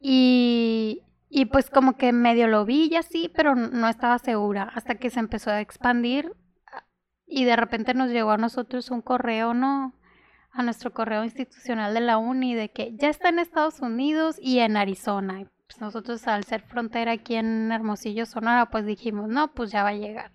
Y, 0.01 1.03
y 1.31 1.47
pues 1.47 1.71
como 1.71 1.97
que 1.97 2.13
medio 2.13 2.49
lo 2.49 2.67
vi 2.67 2.89
y 2.91 2.97
así, 2.97 3.33
pero 3.35 3.55
no 3.55 3.89
estaba 3.89 4.19
segura 4.19 4.71
hasta 4.75 4.97
que 4.97 5.09
se 5.09 5.21
empezó 5.21 5.51
a 5.51 5.61
expandir 5.61 6.33
y 7.27 7.45
de 7.45 7.57
repente 7.57 7.95
nos 7.95 8.11
llegó 8.11 8.33
a 8.33 8.37
nosotros 8.37 8.91
un 8.91 9.01
correo, 9.01 9.55
¿no? 9.55 9.95
a 10.53 10.63
nuestro 10.63 10.93
correo 10.93 11.25
institucional 11.25 11.95
de 11.95 12.01
la 12.01 12.19
UNI 12.19 12.55
de 12.55 12.71
que 12.71 12.95
ya 12.97 13.09
está 13.09 13.31
en 13.31 13.39
Estados 13.39 13.81
Unidos 13.81 14.37
y 14.41 14.59
en 14.59 14.77
Arizona. 14.77 15.51
Pues 15.67 15.81
nosotros 15.81 16.27
al 16.27 16.43
ser 16.45 16.61
frontera 16.63 17.13
aquí 17.13 17.37
en 17.37 17.71
Hermosillo, 17.71 18.27
Sonora, 18.27 18.71
pues 18.71 18.85
dijimos, 18.85 19.29
no, 19.29 19.55
pues 19.55 19.71
ya 19.71 19.85
va 19.85 19.91
a 19.91 19.95
llegar. 19.95 20.33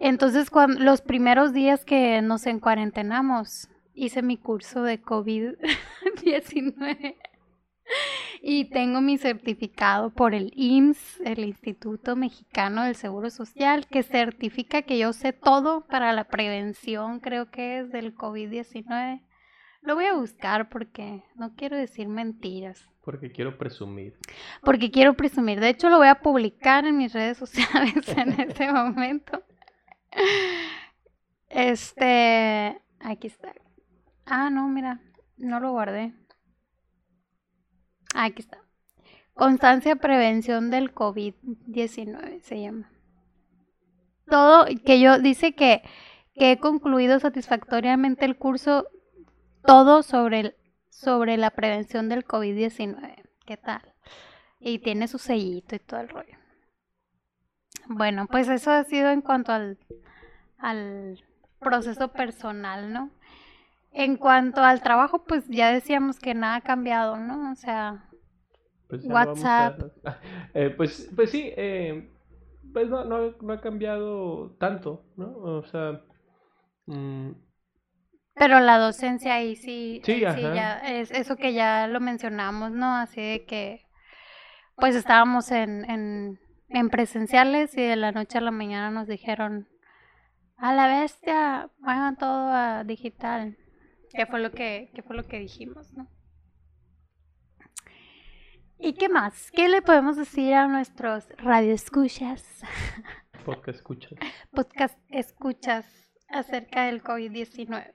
Entonces, 0.00 0.50
cuando, 0.50 0.80
los 0.80 1.02
primeros 1.02 1.52
días 1.52 1.84
que 1.84 2.20
nos 2.22 2.46
encuarentenamos, 2.46 3.68
hice 3.94 4.22
mi 4.22 4.38
curso 4.38 4.82
de 4.82 5.00
COVID-19 5.00 7.16
y 8.42 8.70
tengo 8.70 9.00
mi 9.00 9.18
certificado 9.18 10.10
por 10.10 10.34
el 10.34 10.52
IMSS, 10.56 11.20
el 11.24 11.40
Instituto 11.40 12.16
Mexicano 12.16 12.84
del 12.84 12.96
Seguro 12.96 13.28
Social, 13.28 13.86
que 13.86 14.02
certifica 14.02 14.82
que 14.82 14.98
yo 14.98 15.12
sé 15.12 15.32
todo 15.32 15.86
para 15.86 16.12
la 16.12 16.24
prevención, 16.24 17.20
creo 17.20 17.50
que 17.50 17.80
es 17.80 17.92
del 17.92 18.14
COVID-19. 18.14 19.22
Lo 19.82 19.94
voy 19.94 20.06
a 20.06 20.14
buscar 20.14 20.68
porque 20.68 21.22
no 21.36 21.54
quiero 21.54 21.76
decir 21.76 22.08
mentiras. 22.08 22.88
Porque 23.02 23.30
quiero 23.30 23.58
presumir. 23.58 24.18
Porque 24.62 24.90
quiero 24.90 25.14
presumir. 25.14 25.60
De 25.60 25.70
hecho, 25.70 25.88
lo 25.88 25.98
voy 25.98 26.08
a 26.08 26.20
publicar 26.20 26.86
en 26.86 26.96
mis 26.96 27.12
redes 27.12 27.38
sociales 27.38 28.08
en 28.16 28.40
este 28.40 28.70
momento. 28.72 29.42
Este, 31.48 32.80
aquí 33.00 33.26
está. 33.26 33.52
Ah, 34.26 34.50
no, 34.50 34.68
mira, 34.68 35.00
no 35.36 35.60
lo 35.60 35.72
guardé. 35.72 36.14
Aquí 38.14 38.42
está. 38.42 38.58
Constancia 39.34 39.96
Prevención 39.96 40.70
del 40.70 40.94
COVID-19 40.94 42.40
se 42.42 42.60
llama. 42.60 42.90
Todo, 44.28 44.66
que 44.84 45.00
yo 45.00 45.18
dice 45.18 45.54
que, 45.54 45.82
que 46.34 46.52
he 46.52 46.58
concluido 46.58 47.18
satisfactoriamente 47.18 48.24
el 48.24 48.36
curso, 48.36 48.86
todo 49.64 50.02
sobre, 50.02 50.40
el, 50.40 50.56
sobre 50.90 51.36
la 51.36 51.50
prevención 51.50 52.08
del 52.08 52.24
COVID-19. 52.24 53.22
¿Qué 53.46 53.56
tal? 53.56 53.82
Y 54.60 54.78
tiene 54.80 55.08
su 55.08 55.18
sellito 55.18 55.74
y 55.74 55.78
todo 55.78 56.00
el 56.00 56.08
rollo. 56.08 56.36
Bueno, 57.88 58.26
pues 58.26 58.48
eso 58.48 58.70
ha 58.70 58.84
sido 58.84 59.10
en 59.10 59.22
cuanto 59.22 59.52
al, 59.52 59.78
al 60.58 61.24
proceso 61.58 62.12
personal, 62.12 62.92
¿no? 62.92 63.10
En 63.92 64.16
cuanto 64.16 64.62
al 64.62 64.82
trabajo, 64.82 65.24
pues 65.24 65.48
ya 65.48 65.72
decíamos 65.72 66.18
que 66.18 66.34
nada 66.34 66.56
ha 66.56 66.60
cambiado, 66.60 67.16
¿no? 67.16 67.50
O 67.50 67.54
sea, 67.56 68.08
pues 68.88 69.04
WhatsApp. 69.06 69.80
Eh, 70.54 70.70
pues, 70.76 71.08
pues 71.14 71.30
sí, 71.30 71.52
eh, 71.56 72.10
pues 72.72 72.88
no, 72.88 73.04
no, 73.04 73.36
no, 73.40 73.52
ha 73.52 73.60
cambiado 73.60 74.56
tanto, 74.58 75.04
¿no? 75.16 75.36
O 75.36 75.64
sea... 75.64 76.02
Mm, 76.86 77.30
Pero 78.34 78.58
la 78.60 78.78
docencia 78.78 79.34
ahí 79.34 79.54
sí, 79.54 80.00
sí, 80.04 80.20
ya 80.20 80.78
es 80.78 81.12
eso 81.12 81.36
que 81.36 81.52
ya 81.52 81.86
lo 81.86 82.00
mencionamos, 82.00 82.72
¿no? 82.72 82.96
Así 82.96 83.20
de 83.20 83.44
que 83.44 83.86
pues 84.76 84.96
estábamos 84.96 85.52
en, 85.52 85.88
en, 85.88 86.40
en 86.68 86.88
presenciales 86.88 87.76
y 87.76 87.82
de 87.82 87.96
la 87.96 88.12
noche 88.12 88.38
a 88.38 88.40
la 88.40 88.50
mañana 88.50 88.90
nos 88.90 89.06
dijeron 89.06 89.68
a 90.56 90.72
la 90.74 90.86
bestia, 90.88 91.70
vayan 91.78 92.16
todo 92.16 92.50
a 92.50 92.84
digital. 92.84 93.56
¿Qué 94.12 94.26
fue 94.26 94.40
lo 94.40 94.50
que, 94.50 94.90
qué 94.94 95.02
fue 95.02 95.16
lo 95.16 95.22
que 95.24 95.38
dijimos, 95.38 95.92
no? 95.94 96.08
¿Y 98.78 98.94
qué 98.94 99.08
más? 99.08 99.50
¿Qué 99.52 99.68
le 99.68 99.82
podemos 99.82 100.16
decir 100.16 100.54
a 100.54 100.66
nuestros 100.66 101.28
radioescuchas? 101.36 102.62
Podcast 103.44 103.78
escuchas. 103.78 104.18
Podcast 104.52 104.98
escuchas 105.10 105.86
acerca 106.28 106.86
del 106.86 107.02
COVID-19 107.02 107.94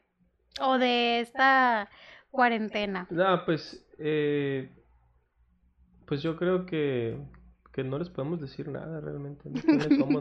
o 0.62 0.78
de 0.78 1.20
esta 1.20 1.90
cuarentena. 2.30 3.08
No, 3.10 3.44
pues, 3.46 3.86
eh, 3.98 4.70
pues 6.06 6.22
yo 6.22 6.38
creo 6.38 6.66
que, 6.66 7.20
que 7.74 7.84
no 7.84 7.98
les 7.98 8.10
podemos 8.10 8.40
decir 8.40 8.70
nada 8.70 9.02
realmente. 9.02 9.50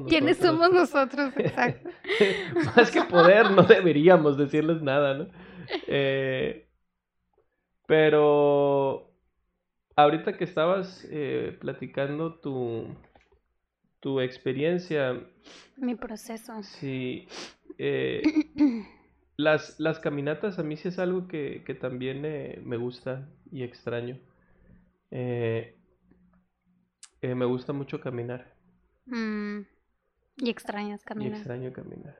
¿Quiénes 0.08 0.38
somos 0.38 0.72
nosotros? 0.72 1.32
Exacto. 1.36 1.88
Más 2.76 2.90
que 2.90 3.02
poder, 3.02 3.50
no 3.52 3.62
deberíamos 3.62 4.36
decirles 4.36 4.82
nada, 4.82 5.14
¿no? 5.14 5.28
Eh, 5.86 6.66
pero 7.86 9.10
ahorita 9.96 10.36
que 10.36 10.44
estabas 10.44 11.06
eh, 11.10 11.56
platicando 11.60 12.40
tu, 12.40 12.86
tu 14.00 14.20
experiencia. 14.20 15.20
Mi 15.76 15.94
proceso. 15.94 16.62
Sí. 16.62 17.28
Eh, 17.78 18.22
las, 19.36 19.78
las 19.78 19.98
caminatas 19.98 20.58
a 20.58 20.62
mí 20.62 20.76
sí 20.76 20.88
es 20.88 20.98
algo 20.98 21.28
que, 21.28 21.62
también 21.80 22.24
eh, 22.24 22.60
me 22.64 22.76
gusta 22.76 23.28
y 23.50 23.62
extraño. 23.62 24.18
Me 25.10 25.74
gusta 27.46 27.72
mucho 27.72 28.00
caminar. 28.00 28.52
Mm, 29.06 29.60
y 30.38 30.50
extrañas 30.50 31.04
caminar. 31.04 31.32
Y 31.32 31.36
extraño 31.36 31.72
caminar. 31.72 32.18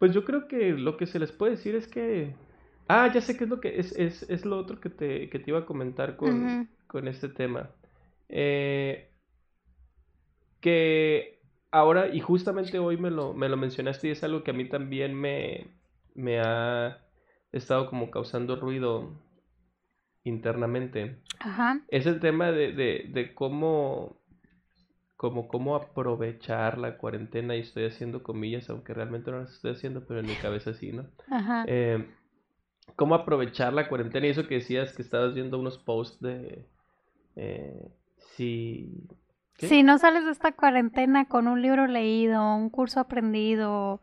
Pues 0.00 0.12
yo 0.12 0.24
creo 0.24 0.48
que 0.48 0.72
lo 0.72 0.96
que 0.96 1.06
se 1.06 1.20
les 1.20 1.30
puede 1.30 1.52
decir 1.52 1.76
es 1.76 1.86
que 1.86 2.34
Ah, 2.92 3.08
ya 3.14 3.20
sé 3.20 3.36
qué 3.36 3.44
es 3.44 3.50
lo 3.50 3.60
que 3.60 3.78
es, 3.78 3.92
es, 3.96 4.28
es 4.28 4.44
lo 4.44 4.58
otro 4.58 4.80
que 4.80 4.90
te, 4.90 5.30
que 5.30 5.38
te 5.38 5.52
iba 5.52 5.60
a 5.60 5.64
comentar 5.64 6.16
con, 6.16 6.68
con 6.88 7.06
este 7.06 7.28
tema. 7.28 7.70
Eh, 8.28 9.12
que 10.60 11.40
ahora, 11.70 12.12
y 12.12 12.18
justamente 12.18 12.80
hoy 12.80 12.96
me 12.96 13.12
lo, 13.12 13.32
me 13.32 13.48
lo 13.48 13.56
mencionaste 13.56 14.08
y 14.08 14.10
es 14.10 14.24
algo 14.24 14.42
que 14.42 14.50
a 14.50 14.54
mí 14.54 14.68
también 14.68 15.14
me, 15.14 15.68
me 16.16 16.40
ha 16.40 16.98
estado 17.52 17.88
como 17.88 18.10
causando 18.10 18.56
ruido 18.56 19.12
internamente. 20.24 21.20
Ajá. 21.38 21.80
Es 21.86 22.06
el 22.06 22.18
tema 22.18 22.50
de, 22.50 22.72
de, 22.72 23.06
de 23.08 23.34
cómo, 23.34 24.19
como 25.20 25.48
cómo 25.48 25.76
aprovechar 25.76 26.78
la 26.78 26.96
cuarentena 26.96 27.54
y 27.54 27.60
estoy 27.60 27.84
haciendo 27.84 28.22
comillas, 28.22 28.70
aunque 28.70 28.94
realmente 28.94 29.30
no 29.30 29.40
las 29.40 29.52
estoy 29.52 29.72
haciendo, 29.72 30.06
pero 30.06 30.20
en 30.20 30.26
mi 30.26 30.34
cabeza 30.34 30.72
sí, 30.72 30.92
¿no? 30.92 31.04
Ajá. 31.28 31.64
Eh, 31.66 32.08
cómo 32.96 33.14
aprovechar 33.14 33.74
la 33.74 33.86
cuarentena 33.86 34.26
y 34.26 34.30
eso 34.30 34.48
que 34.48 34.54
decías 34.54 34.94
que 34.94 35.02
estabas 35.02 35.34
viendo 35.34 35.58
unos 35.58 35.76
posts 35.76 36.22
de 36.22 36.64
eh, 37.36 37.90
si 38.16 38.94
si 39.58 39.82
no 39.82 39.98
sales 39.98 40.24
de 40.24 40.30
esta 40.30 40.52
cuarentena 40.52 41.26
con 41.26 41.48
un 41.48 41.60
libro 41.60 41.86
leído, 41.86 42.56
un 42.56 42.70
curso 42.70 42.98
aprendido, 43.00 44.00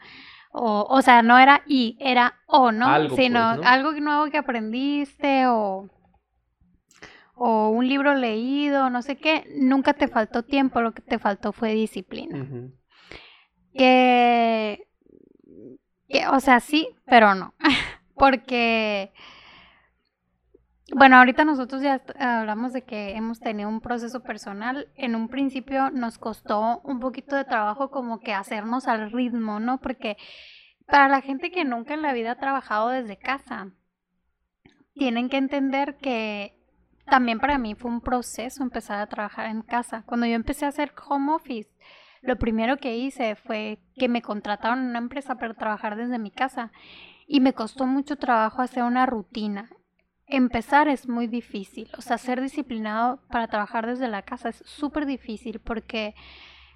o, 0.52 0.86
o 0.88 1.02
sea, 1.02 1.24
no 1.24 1.40
era 1.40 1.64
y, 1.66 1.98
era 2.00 2.36
o, 2.46 2.72
¿no? 2.72 2.86
Algo, 2.86 3.16
Sino 3.16 3.56
pues, 3.56 3.68
algo 3.68 3.92
nuevo 3.94 4.30
que 4.30 4.38
aprendiste 4.38 5.48
o, 5.48 5.90
o 7.38 7.70
un 7.70 7.88
libro 7.88 8.16
leído, 8.16 8.90
no 8.90 9.02
sé 9.02 9.18
qué, 9.18 9.46
nunca 9.56 9.94
te 9.94 10.08
faltó 10.08 10.44
tiempo, 10.44 10.82
lo 10.82 10.94
que 10.94 11.02
te 11.02 11.20
faltó 11.20 11.52
fue 11.54 11.74
disciplina. 11.74 12.48
que, 13.74 14.88
que, 16.10 16.28
o 16.28 16.40
sea, 16.40 16.60
sí, 16.60 16.90
pero 17.06 17.36
no. 17.36 17.54
Porque, 18.16 19.14
bueno, 20.96 21.18
ahorita 21.18 21.46
nosotros 21.46 21.84
ya 21.84 22.02
hablamos 22.20 22.74
de 22.74 22.84
que 22.84 23.12
hemos 23.12 23.40
tenido 23.40 23.70
un 23.70 23.82
proceso 23.82 24.24
personal. 24.24 24.88
En 24.96 25.16
un 25.16 25.28
principio 25.28 25.92
nos 25.92 26.18
costó 26.18 26.82
un 26.84 27.00
poquito 27.00 27.36
de 27.36 27.46
trabajo 27.46 27.92
como 27.92 28.20
que 28.20 28.34
hacernos 28.34 28.88
al 28.88 29.12
ritmo, 29.12 29.60
¿no? 29.60 29.80
Porque 29.80 30.18
para 30.88 31.08
la 31.08 31.22
gente 31.22 31.52
que 31.52 31.66
nunca 31.66 31.94
en 31.94 32.02
la 32.02 32.14
vida 32.14 32.32
ha 32.32 32.40
trabajado 32.40 32.90
desde 32.90 33.18
casa, 33.18 33.72
tienen 34.96 35.30
que 35.30 35.38
entender 35.38 35.98
que 35.98 36.57
también 37.10 37.40
para 37.40 37.58
mí 37.58 37.76
fue 37.76 37.92
un 37.92 38.02
proceso 38.02 38.64
empezar 38.64 39.00
a 39.00 39.08
trabajar 39.08 39.48
en 39.48 39.62
casa. 39.62 40.04
Cuando 40.06 40.26
yo 40.26 40.34
empecé 40.34 40.66
a 40.66 40.70
hacer 40.70 40.94
home 41.08 41.34
office, 41.34 41.70
lo 42.22 42.38
primero 42.38 42.78
que 42.78 42.98
hice 42.98 43.36
fue 43.36 43.80
que 43.96 44.10
me 44.10 44.22
contrataron 44.22 44.80
una 44.80 45.00
empresa 45.00 45.36
para 45.36 45.54
trabajar 45.54 45.96
desde 45.96 46.20
mi 46.20 46.32
casa 46.32 46.72
y 47.28 47.40
me 47.40 47.54
costó 47.54 47.86
mucho 47.86 48.18
trabajo 48.18 48.62
hacer 48.62 48.84
una 48.84 49.06
rutina. 49.06 49.70
Empezar 50.28 50.90
es 50.90 51.08
muy 51.08 51.28
difícil, 51.28 51.90
o 51.98 52.02
sea, 52.02 52.18
ser 52.18 52.42
disciplinado 52.42 53.22
para 53.30 53.48
trabajar 53.48 53.88
desde 53.88 54.10
la 54.10 54.24
casa 54.24 54.50
es 54.50 54.62
súper 54.66 55.06
difícil 55.06 55.60
porque 55.60 56.16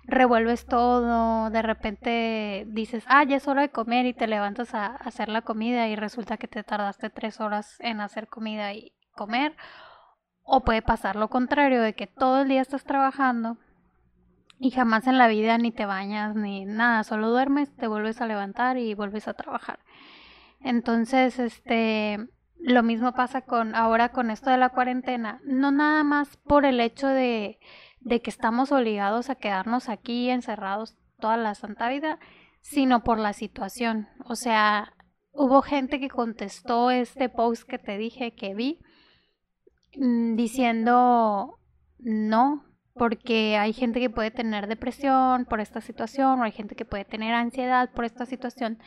revuelves 0.05 0.65
todo, 0.65 1.49
de 1.49 1.61
repente 1.61 2.65
dices, 2.69 3.03
ah, 3.07 3.23
ya 3.23 3.35
es 3.35 3.47
hora 3.47 3.63
de 3.63 3.69
comer 3.69 4.05
y 4.05 4.13
te 4.13 4.27
levantas 4.27 4.73
a 4.73 4.87
hacer 4.95 5.27
la 5.27 5.41
comida 5.41 5.89
y 5.89 5.95
resulta 5.97 6.37
que 6.37 6.47
te 6.47 6.63
tardaste 6.63 7.09
tres 7.09 7.41
horas 7.41 7.75
en 7.79 7.99
hacer 7.99 8.27
comida 8.27 8.73
y 8.73 8.93
comer. 9.15 9.55
O 10.43 10.61
puede 10.61 10.81
pasar 10.81 11.15
lo 11.15 11.29
contrario, 11.29 11.81
de 11.81 11.93
que 11.93 12.07
todo 12.07 12.41
el 12.41 12.49
día 12.49 12.61
estás 12.61 12.83
trabajando 12.83 13.57
y 14.59 14.69
jamás 14.69 15.07
en 15.07 15.17
la 15.17 15.27
vida 15.27 15.57
ni 15.57 15.71
te 15.71 15.87
bañas 15.87 16.35
ni 16.35 16.65
nada, 16.65 17.03
solo 17.03 17.29
duermes, 17.31 17.75
te 17.75 17.87
vuelves 17.87 18.21
a 18.21 18.27
levantar 18.27 18.77
y 18.77 18.93
vuelves 18.93 19.27
a 19.27 19.33
trabajar. 19.33 19.79
Entonces, 20.59 21.39
este, 21.39 22.19
lo 22.59 22.83
mismo 22.83 23.13
pasa 23.13 23.41
con 23.41 23.73
ahora 23.73 24.09
con 24.09 24.29
esto 24.29 24.51
de 24.51 24.57
la 24.57 24.69
cuarentena, 24.69 25.41
no 25.43 25.71
nada 25.71 26.03
más 26.03 26.37
por 26.37 26.65
el 26.65 26.79
hecho 26.79 27.07
de, 27.07 27.59
de 28.01 28.21
que 28.21 28.29
estamos 28.29 28.71
obligados 28.71 29.31
a 29.31 29.35
quedarnos 29.35 29.89
aquí 29.89 30.29
encerrados 30.29 30.95
toda 31.19 31.37
la 31.37 31.55
santa 31.55 31.89
vida, 31.89 32.19
sino 32.59 33.03
por 33.03 33.17
la 33.17 33.33
situación. 33.33 34.09
O 34.25 34.35
sea, 34.35 34.93
hubo 35.31 35.63
gente 35.63 35.99
que 35.99 36.09
contestó 36.09 36.91
este 36.91 37.29
post 37.29 37.67
que 37.67 37.79
te 37.79 37.97
dije 37.97 38.35
que 38.35 38.53
vi 38.53 38.79
diciendo 39.93 41.59
no, 41.99 42.65
porque 42.93 43.57
hay 43.57 43.73
gente 43.73 43.99
que 43.99 44.09
puede 44.09 44.31
tener 44.31 44.67
depresión 44.67 45.45
por 45.45 45.59
esta 45.59 45.81
situación 45.81 46.39
o 46.39 46.43
hay 46.43 46.51
gente 46.51 46.75
que 46.75 46.85
puede 46.85 47.05
tener 47.05 47.33
ansiedad 47.33 47.89
por 47.91 48.05
esta 48.05 48.25
situación 48.25 48.79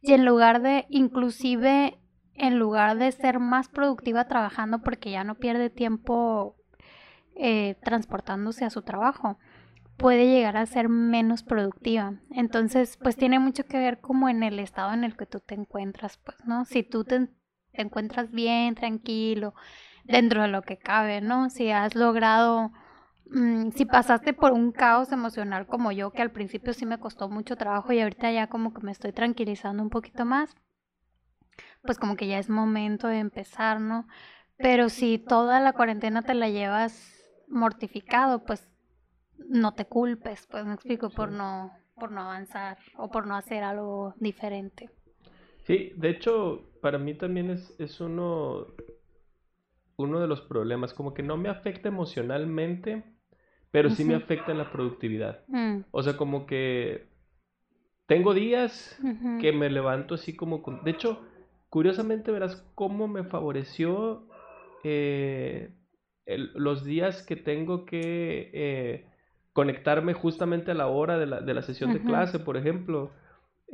y 0.00 0.12
en 0.12 0.24
lugar 0.24 0.62
de 0.62 0.86
inclusive 0.88 1.98
en 2.34 2.58
lugar 2.58 2.98
de 2.98 3.12
ser 3.12 3.38
más 3.38 3.68
productiva 3.68 4.26
trabajando 4.26 4.82
porque 4.82 5.10
ya 5.10 5.22
no 5.22 5.36
pierde 5.36 5.70
tiempo 5.70 6.56
eh, 7.36 7.76
transportándose 7.84 8.64
a 8.64 8.70
su 8.70 8.82
trabajo 8.82 9.38
puede 9.96 10.26
llegar 10.26 10.56
a 10.56 10.66
ser 10.66 10.88
menos 10.88 11.42
productiva. 11.42 12.14
Entonces 12.30 12.96
pues 12.96 13.16
tiene 13.16 13.38
mucho 13.38 13.64
que 13.64 13.78
ver 13.78 14.00
como 14.00 14.28
en 14.28 14.42
el 14.42 14.58
estado 14.58 14.92
en 14.92 15.04
el 15.04 15.16
que 15.16 15.26
tú 15.26 15.40
te 15.40 15.54
encuentras 15.54 16.18
pues 16.18 16.38
no 16.44 16.64
si 16.64 16.82
tú 16.82 17.04
te 17.04 17.28
encuentras 17.72 18.30
bien 18.32 18.74
tranquilo 18.74 19.54
dentro 20.04 20.42
de 20.42 20.48
lo 20.48 20.62
que 20.62 20.78
cabe 20.78 21.20
no 21.20 21.50
si 21.50 21.70
has 21.70 21.94
logrado 21.94 22.72
Mm, 23.34 23.70
si 23.70 23.86
pasaste 23.86 24.34
por 24.34 24.52
un 24.52 24.72
caos 24.72 25.10
emocional 25.10 25.66
como 25.66 25.90
yo, 25.90 26.10
que 26.10 26.20
al 26.20 26.32
principio 26.32 26.74
sí 26.74 26.84
me 26.84 26.98
costó 26.98 27.30
mucho 27.30 27.56
trabajo 27.56 27.92
y 27.92 28.00
ahorita 28.00 28.30
ya 28.30 28.48
como 28.48 28.74
que 28.74 28.82
me 28.82 28.92
estoy 28.92 29.12
tranquilizando 29.12 29.82
un 29.82 29.88
poquito 29.88 30.26
más, 30.26 30.54
pues 31.82 31.98
como 31.98 32.14
que 32.14 32.26
ya 32.26 32.38
es 32.38 32.50
momento 32.50 33.08
de 33.08 33.18
empezar, 33.20 33.80
¿no? 33.80 34.06
Pero 34.58 34.90
si 34.90 35.18
toda 35.18 35.60
la 35.60 35.72
cuarentena 35.72 36.20
te 36.20 36.34
la 36.34 36.50
llevas 36.50 37.24
mortificado, 37.48 38.44
pues 38.44 38.68
no 39.38 39.72
te 39.72 39.86
culpes, 39.86 40.46
pues 40.50 40.66
me 40.66 40.74
explico, 40.74 41.08
por 41.08 41.32
no, 41.32 41.72
por 41.94 42.12
no 42.12 42.20
avanzar 42.20 42.76
o 42.98 43.10
por 43.10 43.26
no 43.26 43.34
hacer 43.34 43.64
algo 43.64 44.14
diferente. 44.18 44.90
Sí, 45.64 45.92
de 45.96 46.10
hecho, 46.10 46.70
para 46.82 46.98
mí 46.98 47.14
también 47.14 47.50
es, 47.50 47.74
es 47.80 48.00
uno, 48.00 48.66
uno 49.96 50.20
de 50.20 50.26
los 50.26 50.40
problemas, 50.40 50.94
como 50.94 51.14
que 51.14 51.22
no 51.22 51.36
me 51.36 51.48
afecta 51.48 51.88
emocionalmente, 51.88 53.04
pero 53.70 53.90
sí 53.90 54.04
me 54.04 54.14
afecta 54.14 54.52
en 54.52 54.58
la 54.58 54.70
productividad. 54.70 55.42
Mm. 55.48 55.80
O 55.90 56.02
sea, 56.02 56.16
como 56.16 56.46
que 56.46 57.06
tengo 58.06 58.34
días 58.34 58.98
que 59.40 59.52
me 59.52 59.70
levanto 59.70 60.14
así 60.14 60.36
como... 60.36 60.62
Con... 60.62 60.84
De 60.84 60.90
hecho, 60.90 61.22
curiosamente 61.70 62.30
verás 62.30 62.68
cómo 62.74 63.08
me 63.08 63.24
favoreció 63.24 64.28
eh, 64.84 65.70
los 66.26 66.84
días 66.84 67.22
que 67.22 67.36
tengo 67.36 67.86
que 67.86 68.50
eh, 68.52 69.06
conectarme 69.52 70.12
justamente 70.12 70.70
a 70.70 70.74
la 70.74 70.88
hora 70.88 71.18
de 71.18 71.26
la, 71.26 71.40
de 71.40 71.54
la 71.54 71.62
sesión 71.62 71.92
de 71.92 72.02
clase, 72.02 72.38
por 72.38 72.56
ejemplo. 72.56 73.10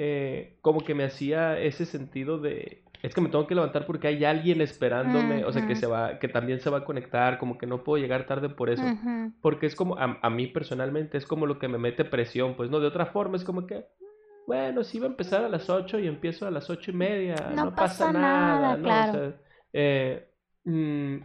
Eh, 0.00 0.58
como 0.60 0.84
que 0.84 0.94
me 0.94 1.02
hacía 1.02 1.58
ese 1.58 1.84
sentido 1.84 2.38
de 2.38 2.84
es 3.02 3.14
que 3.14 3.20
me 3.20 3.28
tengo 3.28 3.46
que 3.46 3.54
levantar 3.54 3.86
porque 3.86 4.08
hay 4.08 4.24
alguien 4.24 4.60
esperándome, 4.60 5.44
o 5.44 5.52
sea, 5.52 5.66
que 5.66 5.76
se 5.76 5.86
va, 5.86 6.18
que 6.18 6.28
también 6.28 6.60
se 6.60 6.70
va 6.70 6.78
a 6.78 6.84
conectar, 6.84 7.38
como 7.38 7.58
que 7.58 7.66
no 7.66 7.84
puedo 7.84 8.02
llegar 8.02 8.26
tarde 8.26 8.48
por 8.48 8.70
eso, 8.70 8.82
porque 9.40 9.66
es 9.66 9.74
como, 9.74 9.96
a, 9.98 10.30
mí 10.30 10.46
personalmente 10.48 11.18
es 11.18 11.26
como 11.26 11.46
lo 11.46 11.58
que 11.58 11.68
me 11.68 11.78
mete 11.78 12.04
presión, 12.04 12.54
pues 12.56 12.70
no, 12.70 12.80
de 12.80 12.86
otra 12.86 13.06
forma 13.06 13.36
es 13.36 13.44
como 13.44 13.66
que, 13.66 13.86
bueno, 14.46 14.82
si 14.82 14.96
iba 14.96 15.06
a 15.06 15.10
empezar 15.10 15.44
a 15.44 15.48
las 15.48 15.68
ocho 15.70 15.98
y 15.98 16.06
empiezo 16.06 16.46
a 16.46 16.50
las 16.50 16.70
ocho 16.70 16.90
y 16.90 16.94
media, 16.94 17.52
no, 17.54 17.74
pasa, 17.74 18.12
nada, 18.12 18.76
¿no? 18.76 18.88
O 18.88 19.12
sea, 19.12 19.32
eh, 19.72 20.30
mm, 20.64 21.16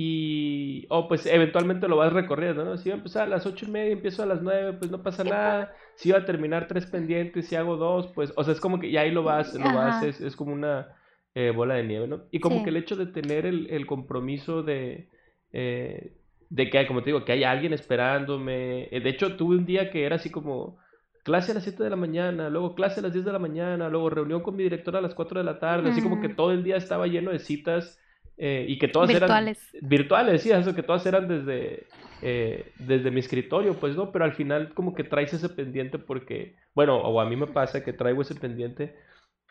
y, 0.00 0.86
o 0.90 1.08
pues 1.08 1.26
eventualmente 1.26 1.88
lo 1.88 1.96
vas 1.96 2.12
recorriendo, 2.12 2.64
¿no? 2.64 2.78
Si 2.78 2.88
iba 2.88 2.94
a 2.94 2.98
empezar 2.98 3.24
a 3.24 3.26
las 3.26 3.46
ocho 3.46 3.66
y 3.66 3.70
media 3.72 3.90
empiezo 3.90 4.22
a 4.22 4.26
las 4.26 4.40
nueve, 4.42 4.74
pues 4.74 4.92
no 4.92 5.02
pasa 5.02 5.24
nada. 5.24 5.74
Si 5.96 6.10
iba 6.10 6.18
a 6.18 6.24
terminar 6.24 6.68
tres 6.68 6.86
pendientes 6.86 7.50
y 7.50 7.56
hago 7.56 7.76
dos, 7.76 8.06
pues, 8.14 8.32
o 8.36 8.44
sea, 8.44 8.52
es 8.52 8.60
como 8.60 8.78
que 8.78 8.92
ya 8.92 9.00
ahí 9.00 9.10
lo 9.10 9.24
vas, 9.24 9.54
lo 9.54 9.74
vas, 9.74 10.04
es, 10.04 10.36
como 10.36 10.52
una 10.52 10.94
eh, 11.34 11.50
bola 11.50 11.74
de 11.74 11.82
nieve, 11.82 12.06
¿no? 12.06 12.26
Y 12.30 12.38
como 12.38 12.62
que 12.62 12.70
el 12.70 12.76
hecho 12.76 12.94
de 12.94 13.06
tener 13.06 13.44
el, 13.44 13.70
el 13.70 13.86
compromiso 13.86 14.62
de, 14.62 15.08
eh, 15.50 16.16
de 16.48 16.70
que 16.70 16.78
hay, 16.78 16.86
como 16.86 17.00
te 17.00 17.06
digo, 17.06 17.24
que 17.24 17.32
hay 17.32 17.42
alguien 17.42 17.72
esperándome. 17.72 18.84
Eh, 18.92 19.00
de 19.00 19.10
hecho, 19.10 19.36
tuve 19.36 19.56
un 19.56 19.66
día 19.66 19.90
que 19.90 20.04
era 20.04 20.14
así 20.14 20.30
como 20.30 20.78
clase 21.24 21.50
a 21.50 21.54
las 21.56 21.64
7 21.64 21.82
de 21.82 21.90
la 21.90 21.96
mañana, 21.96 22.50
luego 22.50 22.76
clase 22.76 23.00
a 23.00 23.02
las 23.02 23.14
10 23.14 23.24
de 23.24 23.32
la 23.32 23.40
mañana, 23.40 23.88
luego 23.88 24.10
reunión 24.10 24.42
con 24.42 24.54
mi 24.54 24.62
directora 24.62 25.00
a 25.00 25.02
las 25.02 25.16
4 25.16 25.40
de 25.40 25.44
la 25.44 25.58
tarde, 25.58 25.90
así 25.90 26.02
como 26.02 26.20
que 26.20 26.28
todo 26.28 26.52
el 26.52 26.62
día 26.62 26.76
estaba 26.76 27.08
lleno 27.08 27.32
de 27.32 27.40
citas 27.40 27.98
eh, 28.38 28.66
y 28.68 28.78
que 28.78 28.86
todas 28.88 29.08
virtuales. 29.08 29.74
eran 29.74 29.88
virtuales, 29.88 30.42
sí, 30.42 30.50
eso 30.52 30.74
que 30.74 30.84
todas 30.84 31.04
eran 31.06 31.26
desde, 31.26 31.88
eh, 32.22 32.72
desde 32.78 33.10
mi 33.10 33.18
escritorio, 33.18 33.80
pues 33.80 33.96
no, 33.96 34.12
pero 34.12 34.24
al 34.24 34.34
final 34.34 34.74
como 34.74 34.94
que 34.94 35.02
traes 35.04 35.34
ese 35.34 35.48
pendiente 35.48 35.98
porque, 35.98 36.56
bueno, 36.72 36.98
o 36.98 37.20
a 37.20 37.28
mí 37.28 37.34
me 37.34 37.48
pasa 37.48 37.82
que 37.84 37.92
traigo 37.92 38.22
ese 38.22 38.36
pendiente 38.36 38.94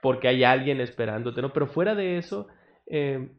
porque 0.02 0.30
hay 0.30 0.46
alguien 0.46 0.80
esperándote, 0.80 1.42
¿no? 1.42 1.52
Pero 1.52 1.68
fuera 1.68 1.96
de 1.96 2.18
eso, 2.18 2.48
eh, 2.86 3.30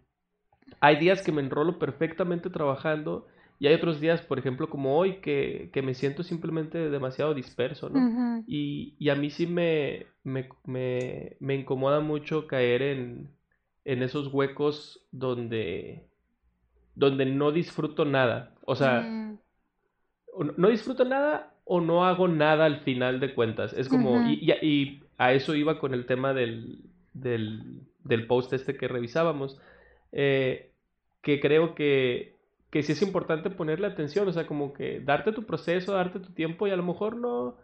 hay 0.80 0.96
días 0.96 1.22
que 1.22 1.32
me 1.32 1.40
enrolo 1.40 1.78
perfectamente 1.78 2.50
trabajando 2.50 3.26
y 3.58 3.68
hay 3.68 3.74
otros 3.74 4.00
días, 4.00 4.20
por 4.22 4.38
ejemplo, 4.38 4.68
como 4.68 4.98
hoy, 4.98 5.20
que, 5.20 5.70
que 5.72 5.82
me 5.82 5.94
siento 5.94 6.22
simplemente 6.22 6.90
demasiado 6.90 7.32
disperso, 7.34 7.88
¿no? 7.88 8.44
y, 8.46 8.96
y, 8.98 9.08
a 9.08 9.16
mí 9.16 9.30
sí 9.30 9.46
me, 9.46 10.06
me, 10.22 10.48
me, 10.64 11.36
me 11.40 11.54
incomoda 11.56 12.00
mucho 12.00 12.46
caer 12.46 12.82
en, 12.82 13.37
en 13.88 14.02
esos 14.02 14.28
huecos 14.34 15.00
donde, 15.12 16.04
donde 16.94 17.24
no 17.24 17.52
disfruto 17.52 18.04
nada. 18.04 18.52
O 18.66 18.76
sea, 18.76 19.00
mm. 19.00 19.38
no 20.58 20.68
disfruto 20.68 21.06
nada 21.06 21.54
o 21.64 21.80
no 21.80 22.04
hago 22.04 22.28
nada 22.28 22.66
al 22.66 22.80
final 22.80 23.18
de 23.18 23.34
cuentas. 23.34 23.72
Es 23.72 23.88
como, 23.88 24.28
y, 24.28 24.52
y, 24.60 25.02
a 25.16 25.32
eso 25.32 25.54
iba 25.54 25.78
con 25.78 25.94
el 25.94 26.04
tema 26.04 26.34
del, 26.34 26.80
del, 27.14 27.80
del 28.04 28.26
post 28.26 28.52
este 28.52 28.76
que 28.76 28.88
revisábamos, 28.88 29.58
eh, 30.12 30.70
que 31.22 31.40
creo 31.40 31.74
que, 31.74 32.36
que 32.68 32.82
sí 32.82 32.92
es 32.92 33.00
importante 33.00 33.48
ponerle 33.48 33.86
atención, 33.86 34.28
o 34.28 34.32
sea, 34.32 34.46
como 34.46 34.74
que 34.74 35.00
darte 35.00 35.32
tu 35.32 35.44
proceso, 35.46 35.92
darte 35.94 36.20
tu 36.20 36.34
tiempo 36.34 36.66
y 36.66 36.72
a 36.72 36.76
lo 36.76 36.82
mejor 36.82 37.16
no 37.16 37.56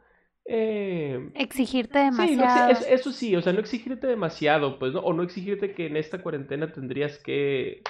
eh, 0.47 1.31
exigirte 1.35 1.99
demasiado. 1.99 2.75
Sí, 2.75 2.85
eso, 2.89 3.13
sí, 3.13 3.35
o 3.35 3.43
sea, 3.43 3.53
no 3.53 3.61
exigirte 3.61 4.07
demasiado, 4.07 4.79
pues, 4.79 4.93
¿no? 4.93 5.01
O 5.01 5.13
no 5.13 5.23
exigirte 5.23 5.73
que 5.73 5.87
en 5.87 5.97
esta 5.97 6.23
cuarentena 6.23 6.73
tendrías 6.73 7.19
que 7.19 7.83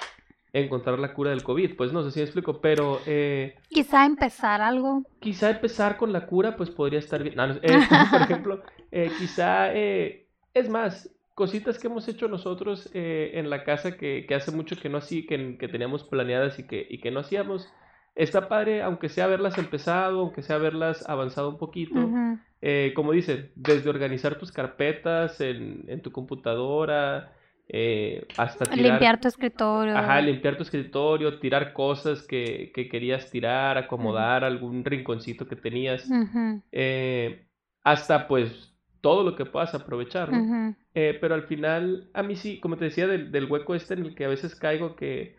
encontrar 0.53 0.99
la 0.99 1.13
cura 1.13 1.31
del 1.31 1.43
COVID, 1.43 1.75
pues 1.75 1.91
no 1.91 2.01
sé 2.03 2.11
si 2.11 2.19
me 2.19 2.23
explico, 2.23 2.61
pero... 2.61 3.01
Eh, 3.05 3.55
quizá 3.69 4.05
empezar 4.05 4.61
algo. 4.61 5.03
Quizá 5.19 5.49
empezar 5.49 5.97
con 5.97 6.13
la 6.13 6.27
cura, 6.27 6.55
pues 6.55 6.69
podría 6.69 6.99
estar 6.99 7.21
bien. 7.21 7.35
No, 7.35 7.45
eh, 7.45 7.59
por 8.11 8.21
ejemplo, 8.21 8.63
eh, 8.89 9.11
quizá, 9.19 9.73
es 9.73 10.69
más, 10.69 11.09
cositas 11.33 11.77
que 11.77 11.87
hemos 11.87 12.07
hecho 12.07 12.29
nosotros 12.29 12.89
en 12.93 13.49
la 13.49 13.65
casa 13.65 13.97
que, 13.97 14.25
que, 14.25 14.33
hace 14.33 14.51
mucho 14.51 14.77
que 14.77 14.87
no 14.87 14.99
así, 14.99 15.25
que, 15.25 15.57
que 15.57 15.67
teníamos 15.67 16.05
planeadas 16.05 16.57
y 16.57 16.63
que, 16.63 16.87
y 16.89 16.99
que 16.99 17.11
no 17.11 17.19
hacíamos 17.19 17.69
está 18.15 18.47
padre, 18.47 18.81
aunque 18.81 19.09
sea 19.09 19.25
haberlas 19.25 19.57
empezado, 19.57 20.21
aunque 20.21 20.41
sea 20.41 20.55
haberlas 20.55 21.07
avanzado 21.07 21.49
un 21.49 21.57
poquito. 21.57 22.09
Eh, 22.61 22.93
como 22.95 23.11
dice, 23.11 23.51
desde 23.55 23.89
organizar 23.89 24.37
tus 24.37 24.51
carpetas 24.51 25.41
en, 25.41 25.83
en 25.87 26.01
tu 26.01 26.11
computadora, 26.11 27.33
eh, 27.67 28.25
hasta 28.37 28.65
tirar... 28.65 28.93
Limpiar 28.93 29.19
tu 29.19 29.27
escritorio. 29.27 29.97
Ajá, 29.97 30.21
limpiar 30.21 30.55
tu 30.55 30.63
escritorio, 30.63 31.39
tirar 31.39 31.73
cosas 31.73 32.23
que, 32.23 32.71
que 32.73 32.87
querías 32.87 33.29
tirar, 33.29 33.77
acomodar 33.77 34.43
algún 34.43 34.83
rinconcito 34.85 35.47
que 35.47 35.57
tenías. 35.57 36.09
Eh, 36.71 37.45
hasta 37.83 38.27
pues 38.27 38.73
todo 39.01 39.23
lo 39.23 39.35
que 39.35 39.45
puedas 39.45 39.75
aprovechar, 39.75 40.31
¿no? 40.31 40.75
pero 40.93 41.35
al 41.35 41.43
final, 41.43 42.09
a 42.13 42.23
mí 42.23 42.35
sí, 42.35 42.59
como 42.59 42.77
te 42.77 42.85
decía, 42.85 43.05
del, 43.05 43.31
del 43.31 43.45
hueco 43.45 43.75
este 43.75 43.93
en 43.93 44.05
el 44.05 44.15
que 44.15 44.25
a 44.25 44.29
veces 44.29 44.55
caigo 44.55 44.95
que 44.95 45.35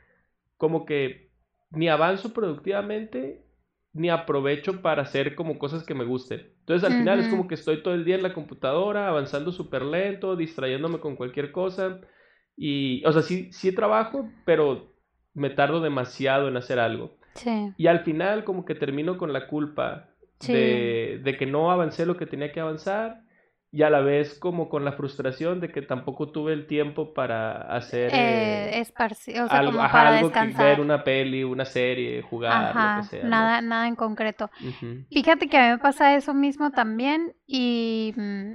como 0.56 0.86
que 0.86 1.25
ni 1.70 1.88
avanzo 1.88 2.32
productivamente, 2.32 3.44
ni 3.92 4.10
aprovecho 4.10 4.82
para 4.82 5.02
hacer 5.02 5.34
como 5.34 5.58
cosas 5.58 5.84
que 5.84 5.94
me 5.94 6.04
gusten. 6.04 6.52
Entonces 6.60 6.88
al 6.88 6.98
final 6.98 7.20
es 7.20 7.28
como 7.28 7.48
que 7.48 7.54
estoy 7.54 7.82
todo 7.82 7.94
el 7.94 8.04
día 8.04 8.16
en 8.16 8.22
la 8.22 8.34
computadora, 8.34 9.08
avanzando 9.08 9.52
súper 9.52 9.82
lento, 9.82 10.36
distrayéndome 10.36 11.00
con 11.00 11.16
cualquier 11.16 11.52
cosa. 11.52 12.00
Y, 12.56 13.04
o 13.04 13.12
sea, 13.12 13.22
sí, 13.22 13.52
sí 13.52 13.74
trabajo, 13.74 14.28
pero 14.44 14.94
me 15.32 15.50
tardo 15.50 15.80
demasiado 15.80 16.48
en 16.48 16.56
hacer 16.56 16.78
algo. 16.78 17.18
Sí. 17.34 17.72
Y 17.76 17.86
al 17.86 18.00
final 18.00 18.44
como 18.44 18.64
que 18.64 18.74
termino 18.74 19.18
con 19.18 19.32
la 19.32 19.46
culpa 19.46 20.10
de, 20.46 21.20
de, 21.22 21.36
que 21.36 21.46
no 21.46 21.70
avancé 21.70 22.04
lo 22.06 22.16
que 22.16 22.26
tenía 22.26 22.52
que 22.52 22.60
avanzar 22.60 23.25
y 23.76 23.82
a 23.82 23.90
la 23.90 24.00
vez 24.00 24.38
como 24.38 24.70
con 24.70 24.86
la 24.86 24.92
frustración 24.92 25.60
de 25.60 25.70
que 25.70 25.82
tampoco 25.82 26.30
tuve 26.30 26.54
el 26.54 26.66
tiempo 26.66 27.12
para 27.12 27.60
hacer 27.76 28.10
eh, 28.14 28.78
eh 28.78 28.80
o 28.80 29.22
sea, 29.22 29.46
algo, 29.50 29.72
como 29.72 29.90
para 29.90 30.16
algo 30.16 30.32
que 30.32 30.46
ver 30.46 30.80
una 30.80 31.04
peli, 31.04 31.44
una 31.44 31.66
serie, 31.66 32.22
jugar, 32.22 32.74
lo 32.74 33.02
que 33.02 33.08
sea. 33.08 33.28
Nada, 33.28 33.60
nada 33.60 33.86
en 33.86 33.94
concreto. 33.94 34.50
Fíjate 35.10 35.48
que 35.48 35.58
a 35.58 35.62
mí 35.64 35.68
me 35.72 35.78
pasa 35.78 36.14
eso 36.14 36.32
mismo 36.32 36.70
también 36.70 37.34
y, 37.46 38.14
mm, 38.16 38.52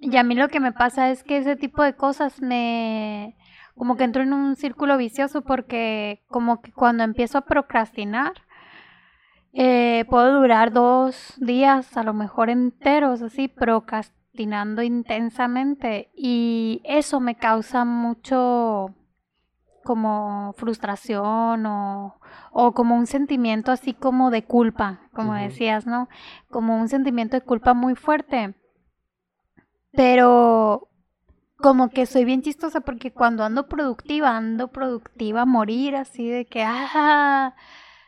y 0.00 0.16
a 0.18 0.22
mí 0.22 0.34
lo 0.34 0.48
que 0.48 0.60
me 0.60 0.72
pasa 0.72 1.10
es 1.10 1.24
que 1.24 1.38
ese 1.38 1.56
tipo 1.56 1.82
de 1.82 1.94
cosas 1.94 2.42
me 2.42 3.38
como 3.74 3.96
que 3.96 4.04
entro 4.04 4.22
en 4.22 4.34
un 4.34 4.54
círculo 4.56 4.98
vicioso 4.98 5.44
porque 5.44 6.24
como 6.28 6.60
que 6.60 6.72
cuando 6.72 7.04
empiezo 7.04 7.38
a 7.38 7.46
procrastinar 7.46 8.34
eh, 9.58 10.04
puedo 10.10 10.40
durar 10.40 10.70
dos 10.74 11.32
días, 11.38 11.96
a 11.96 12.02
lo 12.02 12.12
mejor 12.12 12.50
enteros, 12.50 13.22
así, 13.22 13.48
procrastinando 14.36 14.82
intensamente 14.82 16.10
y 16.14 16.82
eso 16.84 17.20
me 17.20 17.36
causa 17.36 17.84
mucho 17.84 18.94
como 19.82 20.52
frustración 20.58 21.64
o, 21.64 22.20
o, 22.52 22.72
como 22.72 22.96
un 22.96 23.06
sentimiento 23.06 23.70
así 23.70 23.94
como 23.94 24.30
de 24.30 24.44
culpa, 24.44 25.00
como 25.12 25.34
decías, 25.34 25.86
¿no? 25.86 26.08
Como 26.50 26.76
un 26.76 26.88
sentimiento 26.88 27.36
de 27.36 27.42
culpa 27.42 27.72
muy 27.72 27.94
fuerte. 27.94 28.54
Pero 29.92 30.88
como 31.58 31.88
que 31.88 32.04
soy 32.06 32.24
bien 32.24 32.42
chistosa 32.42 32.80
porque 32.80 33.12
cuando 33.12 33.44
ando 33.44 33.68
productiva, 33.68 34.36
ando 34.36 34.68
productiva 34.68 35.42
a 35.42 35.46
morir, 35.46 35.96
así 35.96 36.28
de 36.28 36.46
que, 36.46 36.62
ah, 36.66 37.54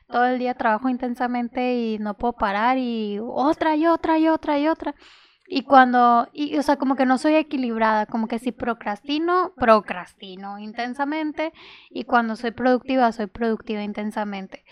todo 0.08 0.26
el 0.26 0.38
día 0.38 0.54
trabajo 0.54 0.88
intensamente 0.88 1.74
y 1.74 1.98
no 1.98 2.14
puedo 2.14 2.32
parar 2.32 2.76
y 2.78 3.18
otra 3.20 3.76
y 3.76 3.86
otra 3.86 4.18
y 4.18 4.28
otra 4.28 4.58
y 4.58 4.68
otra. 4.68 4.94
Y 4.94 5.27
cuando, 5.62 6.28
y, 6.32 6.58
o 6.58 6.62
sea, 6.62 6.76
como 6.76 6.94
que 6.94 7.06
no 7.06 7.16
soy 7.16 7.34
equilibrada, 7.34 8.06
como 8.06 8.28
que 8.28 8.38
si 8.38 8.52
procrastino, 8.52 9.52
procrastino 9.56 10.58
intensamente 10.58 11.52
y 11.90 12.04
cuando 12.04 12.36
soy 12.36 12.50
productiva, 12.50 13.10
soy 13.12 13.26
productiva 13.28 13.82
intensamente. 13.82 14.64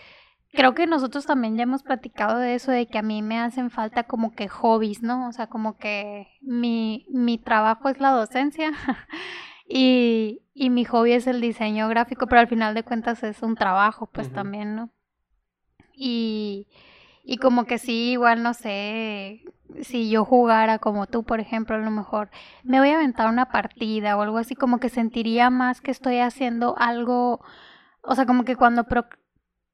Creo 0.53 0.75
que 0.75 0.87
nosotros 0.87 1.25
también 1.25 1.57
ya 1.57 1.63
hemos 1.63 1.83
platicado 1.83 2.37
de 2.39 2.55
eso, 2.55 2.71
de 2.71 2.87
que 2.87 2.99
a 2.99 3.01
mí 3.01 3.21
me 3.21 3.39
hacen 3.39 3.69
falta 3.71 4.03
como 4.03 4.33
que 4.33 4.47
hobbies, 4.47 5.01
¿no? 5.01 5.27
O 5.27 5.31
sea, 5.31 5.47
como 5.47 5.77
que 5.77 6.27
mi, 6.41 7.05
mi 7.09 7.37
trabajo 7.37 7.89
es 7.89 7.99
la 7.99 8.11
docencia 8.11 8.71
y, 9.67 10.41
y 10.53 10.69
mi 10.69 10.85
hobby 10.85 11.13
es 11.13 11.27
el 11.27 11.41
diseño 11.41 11.89
gráfico, 11.89 12.27
pero 12.27 12.41
al 12.41 12.47
final 12.47 12.75
de 12.75 12.83
cuentas 12.83 13.23
es 13.23 13.41
un 13.41 13.55
trabajo, 13.55 14.07
pues 14.07 14.31
también, 14.31 14.75
¿no? 14.75 14.91
Y, 15.93 16.67
y 17.29 17.39
como 17.39 17.65
que 17.65 17.77
sí, 17.77 18.11
igual 18.11 18.41
no 18.41 18.53
sé, 18.53 19.43
si 19.81 20.09
yo 20.09 20.23
jugara 20.23 20.79
como 20.79 21.07
tú, 21.07 21.23
por 21.23 21.41
ejemplo, 21.41 21.75
a 21.75 21.79
lo 21.79 21.91
mejor 21.91 22.29
me 22.63 22.79
voy 22.79 22.87
a 22.87 22.95
aventar 22.95 23.27
una 23.27 23.49
partida 23.49 24.15
o 24.15 24.21
algo 24.21 24.37
así, 24.37 24.55
como 24.55 24.79
que 24.79 24.87
sentiría 24.87 25.49
más 25.49 25.81
que 25.81 25.91
estoy 25.91 26.19
haciendo 26.19 26.75
algo, 26.77 27.41
o 28.01 28.15
sea, 28.15 28.25
como 28.25 28.45
que 28.45 28.55
cuando 28.55 28.85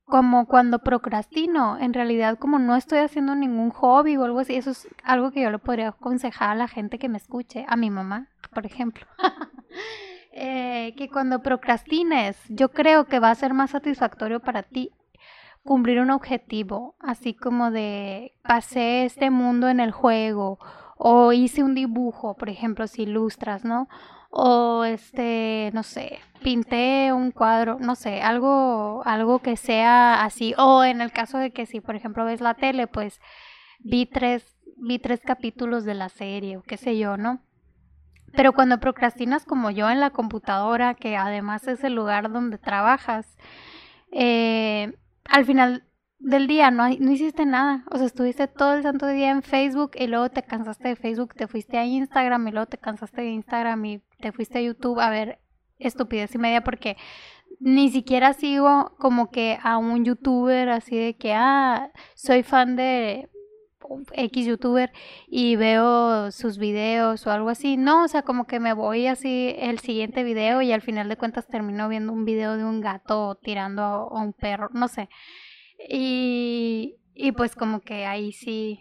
como 0.05 0.47
cuando 0.47 0.79
procrastino, 0.79 1.77
en 1.77 1.93
realidad 1.93 2.39
como 2.39 2.57
no 2.57 2.75
estoy 2.75 2.97
haciendo 2.99 3.35
ningún 3.35 3.69
hobby 3.69 4.17
o 4.17 4.23
algo 4.23 4.39
así, 4.39 4.55
eso 4.55 4.71
es 4.71 4.87
algo 5.03 5.29
que 5.29 5.43
yo 5.43 5.51
le 5.51 5.59
podría 5.59 5.89
aconsejar 5.89 6.49
a 6.49 6.55
la 6.55 6.67
gente 6.67 6.97
que 6.97 7.07
me 7.07 7.19
escuche, 7.19 7.65
a 7.69 7.75
mi 7.75 7.91
mamá, 7.91 8.29
por 8.51 8.65
ejemplo. 8.65 9.05
eh, 10.33 10.95
que 10.97 11.07
cuando 11.07 11.43
procrastines, 11.43 12.35
yo 12.49 12.69
creo 12.69 13.05
que 13.05 13.19
va 13.19 13.29
a 13.29 13.35
ser 13.35 13.53
más 13.53 13.69
satisfactorio 13.69 14.39
para 14.39 14.63
ti 14.63 14.91
cumplir 15.63 15.99
un 15.99 16.11
objetivo, 16.11 16.95
así 16.99 17.33
como 17.33 17.71
de 17.71 18.33
pasé 18.43 19.05
este 19.05 19.29
mundo 19.29 19.69
en 19.69 19.79
el 19.79 19.91
juego 19.91 20.59
o 20.97 21.33
hice 21.33 21.63
un 21.63 21.73
dibujo, 21.75 22.35
por 22.35 22.49
ejemplo, 22.49 22.87
si 22.87 23.03
ilustras, 23.03 23.65
¿no? 23.65 23.87
O 24.29 24.83
este, 24.83 25.71
no 25.73 25.83
sé, 25.83 26.19
pinté 26.43 27.13
un 27.13 27.31
cuadro, 27.31 27.77
no 27.79 27.95
sé, 27.95 28.21
algo 28.21 29.03
algo 29.05 29.39
que 29.39 29.57
sea 29.57 30.23
así 30.23 30.53
o 30.57 30.83
en 30.83 31.01
el 31.01 31.11
caso 31.11 31.37
de 31.37 31.51
que 31.51 31.65
si 31.65 31.81
por 31.81 31.95
ejemplo 31.95 32.25
ves 32.25 32.41
la 32.41 32.55
tele, 32.55 32.87
pues 32.87 33.19
vi 33.79 34.05
tres 34.05 34.57
vi 34.77 34.99
tres 34.99 35.21
capítulos 35.21 35.85
de 35.85 35.93
la 35.93 36.09
serie 36.09 36.57
o 36.57 36.63
qué 36.63 36.77
sé 36.77 36.97
yo, 36.97 37.17
¿no? 37.17 37.41
Pero 38.35 38.53
cuando 38.53 38.79
procrastinas 38.79 39.45
como 39.45 39.69
yo 39.69 39.89
en 39.89 39.99
la 39.99 40.09
computadora, 40.09 40.95
que 40.95 41.15
además 41.15 41.67
es 41.67 41.83
el 41.83 41.93
lugar 41.93 42.31
donde 42.31 42.57
trabajas, 42.57 43.37
eh, 44.11 44.93
al 45.25 45.45
final 45.45 45.83
del 46.19 46.47
día 46.47 46.71
no, 46.71 46.87
no 46.87 47.11
hiciste 47.11 47.45
nada. 47.45 47.83
O 47.91 47.97
sea, 47.97 48.05
estuviste 48.05 48.47
todo 48.47 48.75
el 48.75 48.83
santo 48.83 49.07
día 49.07 49.31
en 49.31 49.43
Facebook 49.43 49.91
y 49.95 50.07
luego 50.07 50.29
te 50.29 50.43
cansaste 50.43 50.89
de 50.89 50.95
Facebook, 50.95 51.33
te 51.35 51.47
fuiste 51.47 51.77
a 51.77 51.85
Instagram 51.85 52.47
y 52.47 52.51
luego 52.51 52.67
te 52.67 52.77
cansaste 52.77 53.21
de 53.21 53.31
Instagram 53.31 53.85
y 53.85 54.01
te 54.19 54.31
fuiste 54.31 54.59
a 54.59 54.61
YouTube 54.61 54.99
a 54.99 55.09
ver 55.09 55.39
estupidez 55.79 56.33
y 56.35 56.37
media 56.37 56.63
porque 56.63 56.97
ni 57.59 57.89
siquiera 57.89 58.33
sigo 58.33 58.95
como 58.99 59.31
que 59.31 59.57
a 59.61 59.77
un 59.77 60.05
youtuber 60.05 60.69
así 60.69 60.97
de 60.97 61.15
que, 61.15 61.33
ah, 61.33 61.91
soy 62.15 62.43
fan 62.43 62.75
de 62.75 63.29
X 64.13 64.45
youtuber 64.45 64.91
y 65.27 65.55
veo 65.55 66.31
sus 66.31 66.57
videos 66.57 67.25
o 67.27 67.31
algo 67.31 67.49
así. 67.49 67.77
No, 67.77 68.03
o 68.03 68.07
sea, 68.07 68.23
como 68.23 68.45
que 68.45 68.59
me 68.59 68.73
voy 68.73 69.07
así 69.07 69.55
el 69.57 69.79
siguiente 69.79 70.23
video 70.23 70.61
y 70.61 70.71
al 70.71 70.81
final 70.81 71.09
de 71.09 71.17
cuentas 71.17 71.47
termino 71.47 71.89
viendo 71.89 72.11
un 72.13 72.25
video 72.25 72.57
de 72.57 72.65
un 72.65 72.81
gato 72.81 73.35
tirando 73.41 73.81
a 73.81 74.21
un 74.21 74.33
perro, 74.33 74.69
no 74.73 74.87
sé. 74.87 75.09
Y, 75.89 76.95
y 77.13 77.31
pues 77.33 77.55
como 77.55 77.81
que 77.81 78.05
ahí 78.05 78.31
sí 78.31 78.79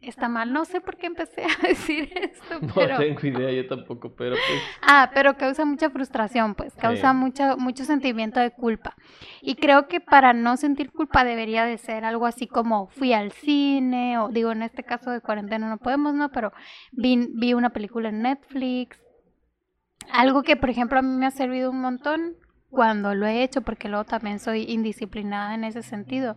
está 0.00 0.28
mal. 0.28 0.52
No 0.52 0.64
sé 0.64 0.80
por 0.80 0.96
qué 0.96 1.06
empecé 1.06 1.44
a 1.44 1.62
decir 1.66 2.10
esto. 2.14 2.60
Pero... 2.74 2.94
No 2.94 2.98
tengo 2.98 3.26
idea, 3.26 3.50
yo 3.50 3.66
tampoco, 3.66 4.12
pero 4.14 4.36
pues... 4.36 4.62
Ah, 4.82 5.10
pero 5.12 5.36
causa 5.36 5.64
mucha 5.64 5.90
frustración, 5.90 6.54
pues, 6.54 6.74
causa 6.74 7.12
mucha, 7.12 7.56
mucho 7.56 7.84
sentimiento 7.84 8.40
de 8.40 8.50
culpa. 8.50 8.94
Y 9.42 9.56
creo 9.56 9.88
que 9.88 10.00
para 10.00 10.32
no 10.32 10.56
sentir 10.56 10.92
culpa 10.92 11.24
debería 11.24 11.64
de 11.64 11.78
ser 11.78 12.04
algo 12.04 12.26
así 12.26 12.46
como 12.46 12.88
fui 12.88 13.12
al 13.12 13.32
cine, 13.32 14.18
o 14.18 14.28
digo, 14.28 14.52
en 14.52 14.62
este 14.62 14.84
caso 14.84 15.10
de 15.10 15.20
cuarentena 15.20 15.68
no 15.68 15.78
podemos, 15.78 16.14
¿no? 16.14 16.30
Pero 16.30 16.52
vi, 16.92 17.28
vi 17.34 17.54
una 17.54 17.70
película 17.70 18.08
en 18.08 18.22
Netflix. 18.22 19.00
Algo 20.10 20.42
que, 20.42 20.56
por 20.56 20.70
ejemplo, 20.70 20.98
a 20.98 21.02
mí 21.02 21.16
me 21.16 21.26
ha 21.26 21.30
servido 21.30 21.70
un 21.70 21.80
montón 21.80 22.36
cuando 22.70 23.14
lo 23.14 23.26
he 23.26 23.42
hecho, 23.42 23.62
porque 23.62 23.88
luego 23.88 24.04
también 24.04 24.38
soy 24.38 24.64
indisciplinada 24.68 25.54
en 25.54 25.64
ese 25.64 25.82
sentido 25.82 26.36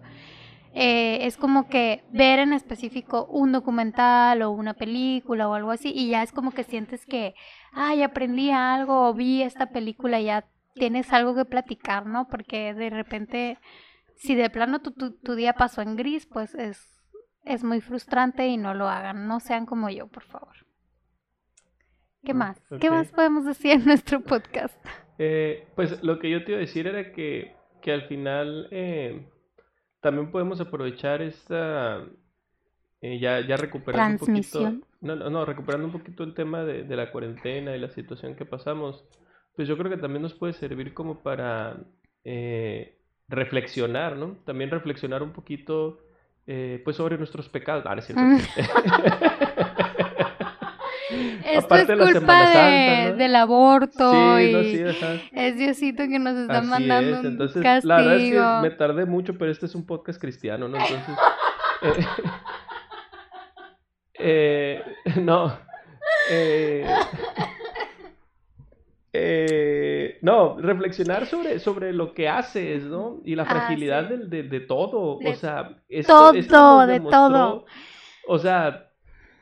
eh, 0.73 1.25
es 1.25 1.35
como 1.35 1.67
que 1.67 2.03
ver 2.11 2.39
en 2.39 2.53
específico 2.53 3.25
un 3.25 3.51
documental 3.51 4.41
o 4.41 4.51
una 4.51 4.73
película 4.73 5.49
o 5.49 5.53
algo 5.53 5.71
así 5.71 5.91
y 5.93 6.09
ya 6.09 6.23
es 6.23 6.31
como 6.31 6.51
que 6.51 6.63
sientes 6.63 7.05
que, 7.05 7.35
ay, 7.73 8.03
aprendí 8.03 8.51
algo 8.51 9.09
o 9.09 9.13
vi 9.13 9.43
esta 9.43 9.71
película 9.71 10.21
y 10.21 10.25
ya 10.25 10.45
tienes 10.73 11.11
algo 11.11 11.35
que 11.35 11.43
platicar, 11.43 12.05
¿no? 12.05 12.29
Porque 12.29 12.73
de 12.73 12.89
repente, 12.89 13.57
si 14.15 14.33
de 14.33 14.49
plano 14.49 14.79
tu, 14.79 14.91
tu, 14.91 15.35
día 15.35 15.53
pasó 15.53 15.81
en 15.81 15.97
gris, 15.97 16.25
pues 16.25 16.55
es, 16.55 17.03
es 17.43 17.65
muy 17.65 17.81
frustrante 17.81 18.47
y 18.47 18.55
no 18.55 18.73
lo 18.73 18.87
hagan, 18.87 19.27
no 19.27 19.41
sean 19.41 19.65
como 19.65 19.89
yo, 19.89 20.07
por 20.07 20.23
favor. 20.23 20.55
¿Qué 22.23 22.33
mm, 22.33 22.37
más? 22.37 22.61
¿Qué 22.79 22.89
más 22.89 23.11
podemos 23.11 23.43
decir 23.43 23.71
en 23.71 23.85
nuestro 23.85 24.21
podcast? 24.21 24.77
Eh, 25.17 25.67
pues 25.75 26.01
lo 26.01 26.17
que 26.17 26.29
yo 26.29 26.45
te 26.45 26.51
iba 26.51 26.59
a 26.59 26.61
decir 26.61 26.87
era 26.87 27.11
que, 27.11 27.57
que 27.81 27.91
al 27.91 28.03
final... 28.03 28.69
Eh 28.71 29.27
también 30.01 30.31
podemos 30.31 30.59
aprovechar 30.59 31.21
esta, 31.21 32.03
eh, 33.01 33.19
ya, 33.19 33.39
ya 33.41 33.55
recuperando 33.55 34.25
un 34.25 34.33
poquito, 34.33 34.73
no, 34.99 35.15
no, 35.15 35.45
recuperando 35.45 35.87
un 35.87 35.93
poquito 35.93 36.23
el 36.23 36.33
tema 36.33 36.63
de, 36.63 36.83
de, 36.83 36.95
la 36.95 37.11
cuarentena 37.11 37.75
y 37.75 37.79
la 37.79 37.89
situación 37.89 38.35
que 38.35 38.45
pasamos, 38.45 39.05
pues 39.55 39.67
yo 39.67 39.77
creo 39.77 39.89
que 39.89 39.97
también 39.97 40.21
nos 40.21 40.33
puede 40.33 40.53
servir 40.53 40.93
como 40.93 41.23
para 41.23 41.77
eh, 42.23 42.97
reflexionar, 43.27 44.17
¿no? 44.17 44.37
También 44.45 44.69
reflexionar 44.69 45.23
un 45.23 45.31
poquito, 45.31 45.99
eh, 46.47 46.81
pues 46.83 46.97
sobre 46.97 47.17
nuestros 47.17 47.49
pecados. 47.49 47.85
Ah, 47.87 47.95
es 47.97 48.05
cierto. 48.05 48.21
Esto 51.45 51.75
es 51.75 51.85
culpa 51.85 52.49
de, 52.49 53.15
del 53.15 53.35
aborto 53.35 54.39
y 54.39 54.83
es 55.31 55.57
Diosito 55.57 56.03
que 56.07 56.19
nos 56.19 56.35
está 56.37 56.61
mandando 56.61 57.19
un 57.19 57.25
Entonces, 57.25 57.61
castigo. 57.61 57.89
La 57.89 57.97
verdad 57.97 58.17
es 58.17 58.31
que 58.31 58.69
me 58.69 58.75
tardé 58.75 59.05
mucho, 59.05 59.37
pero 59.37 59.51
este 59.51 59.65
es 59.65 59.75
un 59.75 59.85
podcast 59.85 60.19
cristiano, 60.19 60.67
¿no? 60.67 60.77
Entonces, 60.77 61.15
eh, 61.81 62.05
eh, 64.83 64.83
no, 65.21 65.57
eh, 66.29 66.85
eh, 69.13 70.17
no, 70.21 70.57
reflexionar 70.57 71.25
sobre, 71.25 71.59
sobre 71.59 71.91
lo 71.91 72.13
que 72.13 72.29
haces, 72.29 72.83
¿no? 72.83 73.19
Y 73.25 73.35
la 73.35 73.43
ah, 73.43 73.47
fragilidad 73.47 74.05
de, 74.05 74.43
de, 74.43 74.59
todo, 74.61 75.17
o 75.17 75.33
sea, 75.33 75.77
esto, 75.89 76.31
todo, 76.47 76.87
de 76.87 76.99
todo. 76.99 77.65
O 78.27 78.39
sea, 78.39 78.90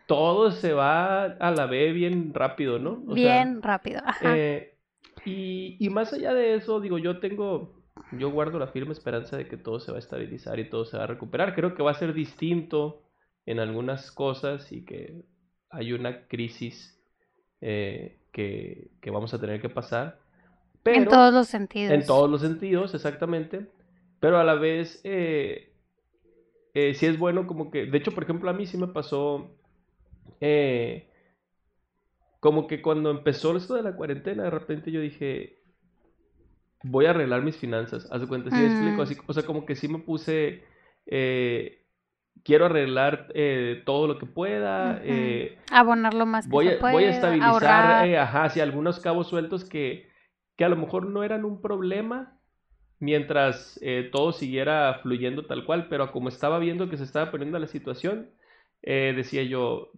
todo 0.10 0.50
se 0.50 0.74
va 0.74 1.24
a 1.26 1.52
la 1.52 1.68
B 1.68 1.92
bien 1.92 2.34
rápido, 2.34 2.80
¿no? 2.80 2.96
bien 3.14 3.62
rápido, 3.62 4.02
ajá. 4.04 4.36
Eh, 4.36 4.76
y, 5.24 5.78
y, 5.80 5.90
más 5.92 6.12
allá 6.14 6.34
de 6.34 6.56
eso, 6.56 6.80
digo, 6.80 6.98
yo 6.98 7.20
tengo, 7.20 7.80
yo 8.14 8.32
guardo 8.32 8.58
la 8.58 8.70
firme 8.70 8.92
esperanza 8.92 9.38
de 9.38 9.48
que 9.48 9.56
todo 9.56 9.80
se 9.80 9.92
va 9.92 9.98
a 9.98 10.00
estabilizar 10.00 10.58
y 10.60 10.68
todo 10.68 10.86
se 10.86 10.98
va 10.98 11.04
a 11.04 11.08
recuperar. 11.08 11.54
Creo 11.54 11.76
que 11.76 11.84
va 11.84 11.92
a 11.92 11.94
ser 11.94 12.16
distinto 12.16 13.04
en 13.46 13.60
algunas 13.60 14.12
cosas 14.12 14.72
y 14.72 14.84
que 14.84 15.26
hay 15.70 15.94
una 15.94 16.28
crisis 16.28 17.00
eh, 17.62 18.18
que, 18.32 18.90
que, 19.02 19.12
vamos 19.12 19.36
a 19.36 19.40
tener 19.40 19.62
que 19.62 19.70
pasar. 19.70 20.18
en 20.86 21.06
todos 21.06 21.32
los 21.32 21.48
sentidos. 21.50 21.94
En 21.94 22.04
todos 22.04 22.28
los 22.28 22.42
sentidos, 22.42 22.96
exactamente. 22.96 23.70
Pero 24.20 24.40
a 24.40 24.44
la 24.44 24.56
vez, 24.56 25.02
eh, 25.04 25.72
sí 26.74 27.06
es 27.06 27.20
bueno 27.20 27.46
como 27.46 27.70
que, 27.70 27.86
de 27.86 27.98
hecho, 28.00 28.12
por 28.12 28.24
ejemplo, 28.24 28.50
a 28.50 28.54
mí 28.54 28.66
sí 28.66 28.76
me 28.76 28.88
pasó 28.88 29.56
eh, 30.40 31.10
como 32.40 32.68
que 32.68 32.82
cuando 32.82 33.12
empezó 33.12 33.56
esto 33.56 33.76
de 33.76 33.84
la 33.84 33.96
cuarentena, 33.96 34.44
de 34.44 34.50
repente 34.50 34.92
yo 34.92 35.02
dije, 35.02 35.60
voy 36.84 37.06
a 37.06 37.12
arreglar 37.12 37.42
mis 37.42 37.58
finanzas. 37.58 38.08
Haz 38.12 38.22
de 38.22 38.28
cuenta, 38.28 38.50
si 38.50 38.64
explico, 38.64 39.02
así, 39.02 39.18
o 39.26 39.34
sea, 39.34 39.44
como 39.44 39.66
que 39.66 39.76
sí 39.76 39.88
me 39.88 40.00
puse, 40.00 40.64
eh, 41.06 41.86
quiero 42.44 42.66
arreglar 42.66 43.28
eh, 43.34 43.84
todo 43.86 44.08
lo 44.08 44.18
que 44.18 44.26
pueda. 44.26 45.02
Eh, 45.04 45.58
Abonar 45.72 46.14
lo 46.14 46.26
más 46.26 46.46
que 46.46 46.52
voy, 46.52 46.68
se 46.68 46.76
a, 46.76 46.92
voy 46.92 47.04
a 47.06 47.10
estabilizar, 47.10 48.16
ajá, 48.16 48.62
algunos 48.62 49.00
cabos 49.00 49.28
sueltos 49.28 49.66
que, 49.66 50.10
que 50.56 50.66
a 50.66 50.70
lo 50.70 50.78
mejor 50.78 51.08
no 51.08 51.24
eran 51.24 51.46
un 51.46 51.62
problema 51.62 52.38
mientras 53.02 53.80
todo 54.12 54.34
siguiera 54.34 55.00
fluyendo 55.02 55.46
tal 55.46 55.66
cual, 55.66 55.88
pero 55.88 56.12
como 56.12 56.28
estaba 56.28 56.60
viendo 56.60 56.90
que 56.90 56.98
se 56.98 57.06
estaba 57.06 57.32
poniendo 57.32 57.58
la 57.58 57.68
situación, 57.68 58.30
decía 58.82 59.44
yo, 59.44 59.92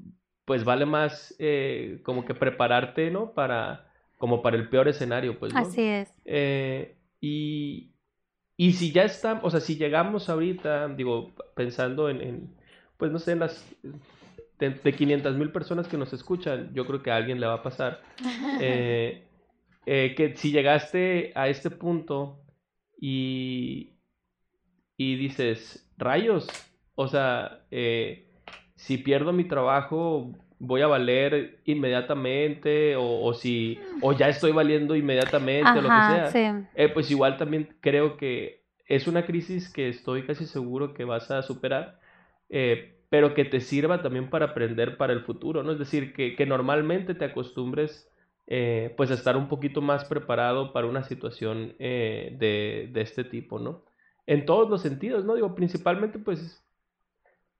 pues 0.45 0.63
vale 0.63 0.86
más 0.86 1.36
eh, 1.39 1.99
como 2.04 2.25
que 2.25 2.34
prepararte, 2.34 3.12
¿no? 3.12 3.34
Para, 3.34 3.91
como 4.17 4.41
para 4.41 4.58
el 4.58 4.69
peor 4.69 4.88
escenario, 4.88 5.38
pues, 5.39 5.54
¿no? 5.54 5.60
Así 5.60 5.82
es. 5.82 6.13
Eh, 6.25 6.97
y, 7.19 7.93
y 8.58 8.73
si 8.73 8.91
ya 8.91 9.04
estamos, 9.04 9.43
o 9.43 9.49
sea, 9.49 9.60
si 9.60 9.75
llegamos 9.75 10.30
ahorita, 10.30 10.89
digo, 10.89 11.32
pensando 11.56 12.10
en, 12.10 12.56
pues 12.97 13.12
no 13.12 13.19
sé, 13.19 13.34
en 13.34 13.39
las 13.39 13.65
de, 14.60 14.93
500 14.93 15.36
mil 15.36 15.51
personas 15.51 15.88
que 15.88 15.97
nos 15.97 16.13
escuchan, 16.13 16.71
yo 16.73 16.86
creo 16.86 17.01
que 17.01 17.12
a 17.12 17.15
alguien 17.15 17.39
le 17.39 17.47
va 17.47 17.56
a 17.56 17.63
pasar, 17.63 18.01
eh, 18.62 19.25
que 19.86 20.36
si 20.36 20.51
llegaste 20.51 21.32
a 21.36 21.47
este 21.47 21.69
punto 21.71 22.43
y, 22.99 23.97
y 24.97 25.15
dices, 25.15 25.91
rayos, 25.97 26.47
o 26.95 27.08
sea, 27.08 27.65
eh, 27.71 28.31
si 28.82 28.98
pierdo 28.98 29.32
mi 29.32 29.44
trabajo, 29.44 30.32
voy 30.58 30.82
a 30.82 30.88
valer 30.88 31.60
inmediatamente 31.65 32.96
o, 32.98 33.32
si 33.36 33.80
o 34.02 34.12
ya 34.13 34.28
estoy 34.28 34.52
valiendo 34.52 34.96
inmediatamente 34.96 35.70
o 35.70 35.82
lo 35.84 35.89
que 35.89 36.32
sea. 36.32 36.67
Eh, 36.74 36.89
pues 36.89 37.12
igual 37.12 37.38
también 37.38 37.76
creo 37.80 38.17
que 38.17 38.63
es 38.88 39.06
una 39.06 39.24
crisis 39.24 39.72
que 39.72 39.88
estoy 39.88 40.24
casi 40.24 40.48
seguro 40.48 40.96
que 40.96 41.04
vas 41.04 41.30
a 41.30 41.44
superar, 41.44 42.00
eh, 42.50 42.98
pero 43.10 43.36
que 43.36 43.46
te 43.46 43.60
sirva 43.60 44.02
también 44.02 44.32
para 44.32 44.48
aprender 44.48 44.98
para 44.98 45.13
el 45.13 45.22
futuro, 45.22 45.62
¿no? 45.62 45.74
Es 45.74 45.80
decir, 45.80 46.12
que, 46.12 46.36
que 46.36 46.48
normalmente 46.48 47.13
te 47.13 47.26
acostumbres 47.26 48.10
eh, 48.48 48.96
pues 48.98 49.12
a 49.12 49.13
estar 49.13 49.38
un 49.38 49.48
poquito 49.48 49.82
más 49.82 50.06
preparado 50.06 50.74
para 50.74 50.88
una 50.88 51.04
situación 51.04 51.76
de, 51.78 52.89
de 52.91 53.02
este 53.02 53.24
tipo, 53.24 53.60
¿no? 53.60 53.84
En 54.26 54.48
todos 54.48 54.67
los 54.72 54.82
sentidos, 54.82 55.24
¿no? 55.24 55.36
Digo, 55.36 55.54
principalmente 55.54 56.17
pues 56.17 56.63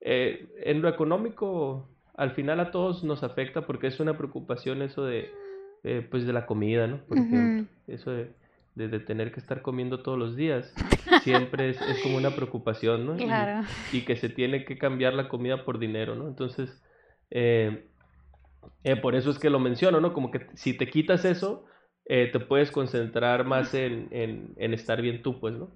eh, 0.01 0.47
en 0.63 0.81
lo 0.81 0.89
económico, 0.89 1.87
al 2.15 2.31
final 2.31 2.59
a 2.59 2.71
todos 2.71 3.03
nos 3.03 3.23
afecta 3.23 3.61
porque 3.61 3.87
es 3.87 3.99
una 3.99 4.17
preocupación 4.17 4.81
eso 4.81 5.05
de, 5.05 5.31
pues 6.09 6.25
de 6.25 6.33
la 6.33 6.45
comida, 6.45 6.87
¿no? 6.87 6.97
Por 7.05 7.19
ejemplo, 7.19 7.71
eso 7.87 8.11
de, 8.11 8.33
de, 8.75 8.99
tener 8.99 9.31
que 9.31 9.39
estar 9.39 9.61
comiendo 9.61 10.01
todos 10.01 10.17
los 10.17 10.35
días, 10.35 10.73
siempre 11.23 11.69
es, 11.69 11.81
es 11.81 12.01
como 12.01 12.17
una 12.17 12.31
preocupación, 12.31 13.05
¿no? 13.05 13.15
Claro. 13.15 13.67
Y, 13.91 14.01
que 14.01 14.15
se 14.15 14.29
tiene 14.29 14.65
que 14.65 14.77
cambiar 14.77 15.13
la 15.13 15.29
comida 15.29 15.63
por 15.65 15.77
dinero, 15.77 16.15
¿no? 16.15 16.27
Entonces, 16.27 16.81
eh, 17.29 17.85
eh, 18.83 18.95
por 18.95 19.15
eso 19.15 19.29
es 19.29 19.37
que 19.37 19.51
lo 19.51 19.59
menciono, 19.59 20.01
¿no? 20.01 20.13
Como 20.13 20.31
que 20.31 20.47
si 20.55 20.73
te 20.73 20.89
quitas 20.89 21.25
eso, 21.25 21.65
te 22.05 22.39
puedes 22.41 22.71
concentrar 22.71 23.45
más 23.45 23.73
en, 23.73 24.09
en, 24.11 24.53
en, 24.57 24.73
estar 24.73 25.01
bien 25.01 25.21
tú, 25.21 25.39
pues, 25.39 25.53
¿no? 25.53 25.69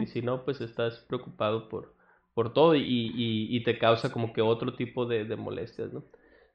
Y 0.00 0.06
si 0.06 0.22
no, 0.22 0.42
pues 0.44 0.62
estás 0.62 1.00
preocupado 1.00 1.68
por, 1.68 1.92
por 2.34 2.52
todo 2.54 2.74
y, 2.74 2.82
y, 2.84 3.62
te 3.62 3.78
causa 3.78 4.10
como 4.10 4.32
que 4.32 4.40
otro 4.40 4.74
tipo 4.74 5.04
de, 5.06 5.24
de 5.24 5.36
molestias, 5.36 5.92
¿no? 5.92 6.04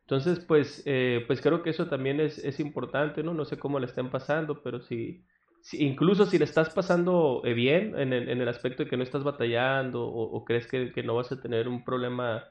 Entonces, 0.02 0.40
pues, 0.40 0.84
eh, 0.86 1.26
pues 1.28 1.42
creo 1.42 1.62
que 1.62 1.70
eso 1.70 1.88
también 1.88 2.22
es, 2.22 2.38
es, 2.40 2.62
importante, 2.62 3.24
¿no? 3.24 3.34
No 3.34 3.44
sé 3.44 3.60
cómo 3.60 3.78
le 3.78 3.88
estén 3.88 4.10
pasando, 4.10 4.64
pero 4.64 4.80
si, 4.80 5.26
si 5.62 5.86
incluso 5.86 6.26
si 6.26 6.40
le 6.40 6.46
estás 6.46 6.70
pasando 6.70 7.42
eh, 7.44 7.54
bien 7.54 7.94
en 8.00 8.14
el, 8.14 8.30
en 8.30 8.40
el, 8.40 8.48
aspecto 8.48 8.84
de 8.84 8.90
que 8.90 8.96
no 8.96 9.04
estás 9.04 9.26
batallando 9.26 10.08
o, 10.08 10.46
crees 10.46 10.66
que, 10.66 10.94
que, 10.94 11.04
no 11.04 11.16
vas 11.16 11.34
a 11.34 11.42
tener 11.42 11.68
un 11.68 11.84
problema 11.84 12.46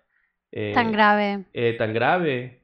eh, 0.52 0.72
tan 0.74 0.92
grave, 0.92 1.46
tan 1.78 1.94
grave, 1.94 2.62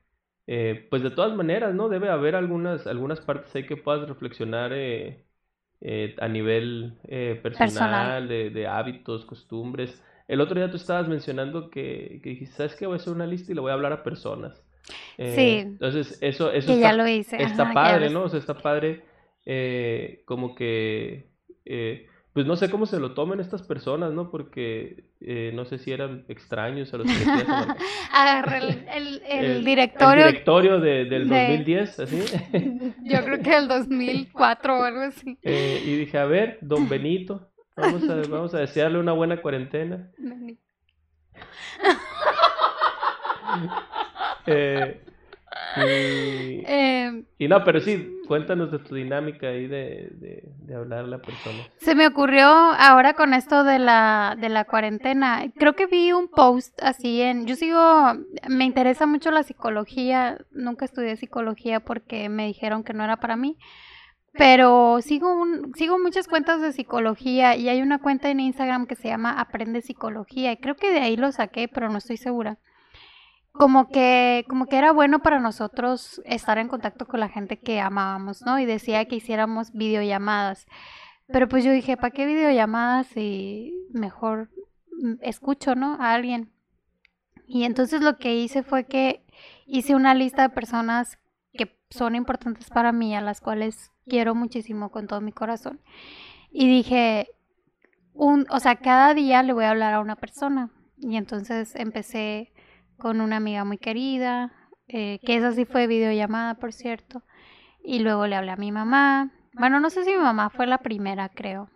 pues 0.90 1.03
de 1.03 1.11
todas 1.11 1.35
maneras, 1.35 1.75
¿no? 1.75 1.88
Debe 1.88 2.11
haber 2.11 2.37
algunas, 2.37 2.87
algunas 2.87 3.22
partes 3.22 3.55
ahí 3.57 3.64
que 3.64 3.79
puedas 3.79 4.07
reflexionar 4.07 4.75
a 4.75 6.29
nivel 6.29 6.98
personal, 7.42 7.59
personal. 7.59 8.29
De, 8.29 8.51
de 8.51 8.66
hábitos, 8.66 9.25
costumbres 9.25 10.03
el 10.33 10.40
otro 10.40 10.55
día 10.55 10.71
tú 10.71 10.79
estabas 10.79 11.09
mencionando 11.09 11.68
que, 11.68 12.21
que 12.23 12.31
dijiste, 12.31 12.57
¿sabes 12.57 12.75
qué? 12.75 12.87
Voy 12.87 12.95
a 12.95 12.97
hacer 12.97 13.12
una 13.12 13.27
lista 13.27 13.53
y 13.53 13.55
le 13.55 13.61
voy 13.61 13.71
a 13.71 13.75
hablar 13.75 13.92
a 13.92 14.03
personas. 14.03 14.64
Eh, 15.18 15.35
sí. 15.37 15.59
Entonces, 15.59 16.16
eso, 16.23 16.51
eso 16.51 16.68
que 16.68 16.75
está, 16.79 16.88
ya 16.88 16.92
lo 16.95 17.07
hice. 17.07 17.37
está 17.37 17.71
padre, 17.75 18.09
¿no? 18.09 18.23
O 18.23 18.29
sea, 18.31 18.38
está 18.38 18.57
padre 18.57 19.05
eh, 19.45 20.23
como 20.25 20.55
que... 20.55 21.29
Eh, 21.66 22.07
pues 22.33 22.47
no 22.47 22.57
sé 22.57 22.71
cómo 22.71 22.87
se 22.87 22.99
lo 22.99 23.12
tomen 23.12 23.40
estas 23.40 23.62
personas, 23.62 24.14
¿no? 24.14 24.31
Porque 24.31 25.05
eh, 25.21 25.53
no 25.53 25.66
sé 25.66 25.77
si 25.77 25.92
eran 25.92 26.25
extraños 26.29 26.95
a 26.95 26.97
los 26.97 27.07
que 27.07 27.12
Agarré 28.11 28.59
el, 28.59 28.88
el, 28.88 29.23
el, 29.29 29.64
directorio. 29.66 30.25
El 30.25 30.31
directorio 30.31 30.81
de, 30.81 31.05
del 31.05 31.29
2010, 31.29 32.01
así. 32.01 32.25
Yo 33.05 33.23
creo 33.23 33.42
que 33.42 33.55
el 33.55 33.68
2004 33.68 34.79
o 34.79 34.83
algo 34.83 35.01
así. 35.01 35.38
Y 35.42 35.97
dije, 35.97 36.16
a 36.16 36.25
ver, 36.25 36.57
don 36.62 36.88
Benito, 36.88 37.52
vamos 37.83 38.09
a, 38.09 38.14
vamos 38.29 38.55
a 38.55 38.59
desearle 38.61 38.99
una 38.99 39.12
buena 39.12 39.40
cuarentena. 39.42 40.11
eh, 44.47 45.01
y, 47.38 47.49
no, 47.49 47.64
pero 47.64 47.81
sí, 47.81 48.21
cuéntanos 48.27 48.71
de 48.71 48.79
tu 48.79 48.95
dinámica 48.95 49.49
ahí 49.49 49.66
de, 49.66 50.11
de, 50.66 50.75
hablar 50.75 51.01
a 51.01 51.07
la 51.07 51.18
persona. 51.18 51.59
Se 51.79 51.95
me 51.95 52.07
ocurrió 52.07 52.47
ahora 52.47 53.14
con 53.14 53.35
esto 53.35 53.64
de 53.64 53.79
la, 53.79 54.37
de 54.38 54.49
la 54.49 54.64
cuarentena. 54.64 55.45
Creo 55.57 55.75
que 55.75 55.87
vi 55.87 56.12
un 56.12 56.29
post 56.29 56.79
así 56.83 57.21
en. 57.23 57.47
Yo 57.47 57.57
sigo. 57.57 57.81
Me 58.49 58.64
interesa 58.64 59.07
mucho 59.07 59.31
la 59.31 59.42
psicología. 59.42 60.38
Nunca 60.51 60.85
estudié 60.85 61.16
psicología 61.16 61.81
porque 61.81 62.29
me 62.29 62.47
dijeron 62.47 62.85
que 62.85 62.92
no 62.92 63.05
era 63.05 63.16
para 63.16 63.37
mí. 63.37 63.57
Pero 64.33 65.01
sigo, 65.03 65.35
un, 65.35 65.73
sigo 65.75 65.99
muchas 65.99 66.27
cuentas 66.27 66.61
de 66.61 66.73
psicología 66.73 67.55
y 67.57 67.68
hay 67.68 67.83
una 67.83 67.99
cuenta 67.99 68.31
en 68.31 68.40
Instagram 68.40 68.87
que 68.87 68.97
se 68.97 69.09
llama 69.09 69.38
Aprende 69.38 69.83
Psicología. 69.83 70.53
Y 70.53 70.57
creo 70.57 70.75
que 70.77 70.90
de 70.90 71.01
ahí 71.01 71.16
lo 71.16 71.31
saqué, 71.33 71.68
pero 71.68 71.90
no 71.90 71.99
estoy 71.99 72.16
segura 72.16 72.59
como 73.53 73.88
que, 73.88 74.45
como 74.49 74.66
que 74.66 74.79
era 74.79 74.92
bueno 74.92 75.21
para 75.21 75.38
nosotros 75.38 76.23
estar 76.25 76.59
en 76.59 76.68
contacto 76.68 77.07
con 77.07 77.21
la 77.21 77.29
gente 77.29 77.61
que 77.61 77.81
amábamos, 77.81 78.42
¿no? 78.42 78.59
Y 78.59 78.64
decía 78.64 79.05
que 79.05 79.16
hiciéramos 79.16 79.73
videollamadas. 79.73 80.66
Pero 81.29 81.49
pues 81.49 81.62
yo 81.64 81.71
dije, 81.71 81.97
¿para 81.97 82.11
qué 82.11 82.27
videollamadas 82.27 83.07
si 83.09 83.73
mejor 83.92 84.51
escucho, 85.21 85.75
¿no? 85.75 85.97
A 86.01 86.14
alguien. 86.14 86.53
Y 87.47 87.64
entonces 87.64 88.01
lo 88.01 88.18
que 88.18 88.35
hice 88.37 88.62
fue 88.62 88.85
que 88.87 89.25
hice 89.66 89.95
una 89.95 90.14
lista 90.14 90.42
de 90.42 90.49
personas 90.49 91.18
que 91.53 91.79
son 91.90 92.14
importantes 92.14 92.71
para 92.71 92.92
mí, 92.92 93.14
a 93.14 93.21
las 93.21 93.40
cuales 93.40 93.91
quiero 94.07 94.35
muchísimo 94.35 94.91
con 94.91 95.07
todo 95.07 95.21
mi 95.21 95.33
corazón. 95.33 95.81
Y 96.51 96.69
dije, 96.69 97.29
un, 98.15 98.47
o 98.51 98.61
sea, 98.61 98.77
cada 98.77 99.15
día 99.15 99.43
le 99.43 99.53
voy 99.53 99.65
a 99.65 99.71
hablar 99.71 99.95
a 99.95 100.01
una 100.01 100.17
persona. 100.17 100.71
Y 100.99 101.17
entonces 101.17 101.75
empecé 101.75 102.53
con 102.99 103.21
una 103.21 103.37
amiga 103.37 103.65
muy 103.65 103.79
querida, 103.79 104.53
eh, 104.87 105.19
que 105.25 105.37
esa 105.37 105.53
sí 105.53 105.65
fue 105.65 105.87
videollamada, 105.87 106.55
por 106.55 106.73
cierto. 106.73 107.23
Y 107.83 108.01
luego 108.01 108.27
le 108.27 108.37
hablé 108.37 108.53
a 108.53 108.57
mi 108.57 108.71
mamá. 108.71 109.33
Bueno, 109.55 109.81
no 109.81 109.91
sé 109.91 110.05
si 110.05 110.11
mi 110.11 110.19
mamá 110.19 110.51
fue 110.51 110.67
la 110.67 110.79
primera, 110.79 111.29
creo. 111.29 111.71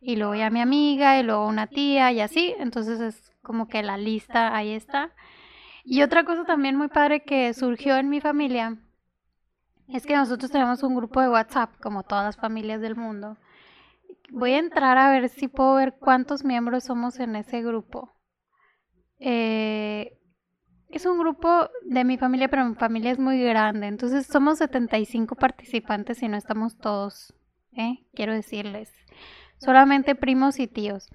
Y 0.00 0.16
luego 0.16 0.34
ya 0.34 0.50
mi 0.50 0.60
amiga, 0.60 1.18
y 1.18 1.22
luego 1.22 1.46
una 1.46 1.66
tía, 1.66 2.12
y 2.12 2.20
así. 2.20 2.54
Entonces 2.58 3.00
es 3.00 3.32
como 3.42 3.68
que 3.68 3.82
la 3.82 3.96
lista 3.96 4.54
ahí 4.54 4.72
está. 4.72 5.12
Y 5.84 6.02
otra 6.02 6.24
cosa 6.24 6.44
también 6.44 6.76
muy 6.76 6.88
padre 6.88 7.22
que 7.22 7.54
surgió 7.54 7.96
en 7.96 8.10
mi 8.10 8.20
familia 8.20 8.76
es 9.88 10.04
que 10.04 10.16
nosotros 10.16 10.50
tenemos 10.50 10.82
un 10.82 10.94
grupo 10.94 11.20
de 11.20 11.30
WhatsApp, 11.30 11.70
como 11.80 12.02
todas 12.02 12.24
las 12.24 12.36
familias 12.36 12.80
del 12.80 12.96
mundo. 12.96 13.38
Voy 14.30 14.52
a 14.52 14.58
entrar 14.58 14.98
a 14.98 15.10
ver 15.10 15.28
si 15.30 15.48
puedo 15.48 15.74
ver 15.74 15.94
cuántos 15.98 16.44
miembros 16.44 16.84
somos 16.84 17.18
en 17.18 17.36
ese 17.36 17.62
grupo. 17.62 18.14
Eh, 19.18 20.18
es 20.90 21.06
un 21.06 21.18
grupo 21.18 21.70
de 21.84 22.04
mi 22.04 22.18
familia, 22.18 22.48
pero 22.48 22.64
mi 22.66 22.74
familia 22.74 23.10
es 23.10 23.18
muy 23.18 23.42
grande. 23.42 23.86
Entonces 23.86 24.26
somos 24.26 24.58
75 24.58 25.34
participantes 25.36 26.22
y 26.22 26.28
no 26.28 26.36
estamos 26.36 26.76
todos, 26.78 27.34
¿eh? 27.72 28.06
Quiero 28.14 28.34
decirles. 28.34 28.92
Solamente 29.58 30.14
primos 30.14 30.58
y 30.60 30.66
tíos. 30.66 31.08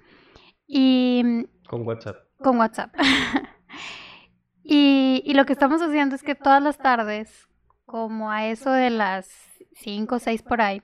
Y... 0.66 1.46
Con 1.68 1.86
WhatsApp. 1.86 2.16
Con 2.38 2.58
WhatsApp. 2.58 2.94
y, 4.62 5.22
y 5.24 5.34
lo 5.34 5.46
que 5.46 5.52
estamos 5.52 5.80
haciendo 5.80 6.14
es 6.14 6.22
que 6.22 6.34
todas 6.34 6.62
las 6.62 6.78
tardes, 6.78 7.48
como 7.86 8.30
a 8.30 8.46
eso 8.46 8.70
de 8.70 8.90
las 8.90 9.28
5 9.74 10.14
o 10.14 10.18
6 10.18 10.42
por 10.42 10.60
ahí, 10.60 10.82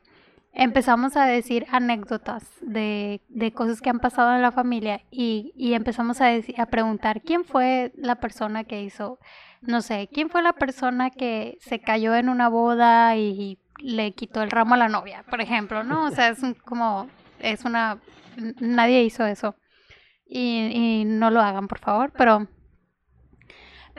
empezamos 0.52 1.16
a 1.16 1.26
decir 1.26 1.66
anécdotas 1.70 2.44
de, 2.60 3.20
de, 3.28 3.52
cosas 3.52 3.80
que 3.80 3.90
han 3.90 4.00
pasado 4.00 4.34
en 4.34 4.42
la 4.42 4.52
familia 4.52 5.02
y, 5.10 5.52
y 5.56 5.74
empezamos 5.74 6.20
a, 6.20 6.30
a 6.58 6.66
preguntar 6.66 7.22
quién 7.22 7.44
fue 7.44 7.92
la 7.96 8.16
persona 8.16 8.64
que 8.64 8.82
hizo, 8.82 9.18
no 9.60 9.80
sé, 9.82 10.08
quién 10.12 10.28
fue 10.28 10.42
la 10.42 10.54
persona 10.54 11.10
que 11.10 11.56
se 11.60 11.80
cayó 11.80 12.14
en 12.14 12.28
una 12.28 12.48
boda 12.48 13.16
y 13.16 13.58
le 13.78 14.12
quitó 14.12 14.42
el 14.42 14.50
ramo 14.50 14.74
a 14.74 14.78
la 14.78 14.88
novia, 14.88 15.24
por 15.30 15.40
ejemplo, 15.40 15.84
¿no? 15.84 16.06
O 16.06 16.10
sea, 16.10 16.28
es 16.28 16.40
como, 16.64 17.08
es 17.38 17.64
una, 17.64 17.98
nadie 18.60 19.02
hizo 19.02 19.24
eso. 19.26 19.56
Y 20.32 21.02
no 21.06 21.30
lo 21.30 21.40
hagan, 21.40 21.66
por 21.66 21.80
favor, 21.80 22.12
pero 22.16 22.46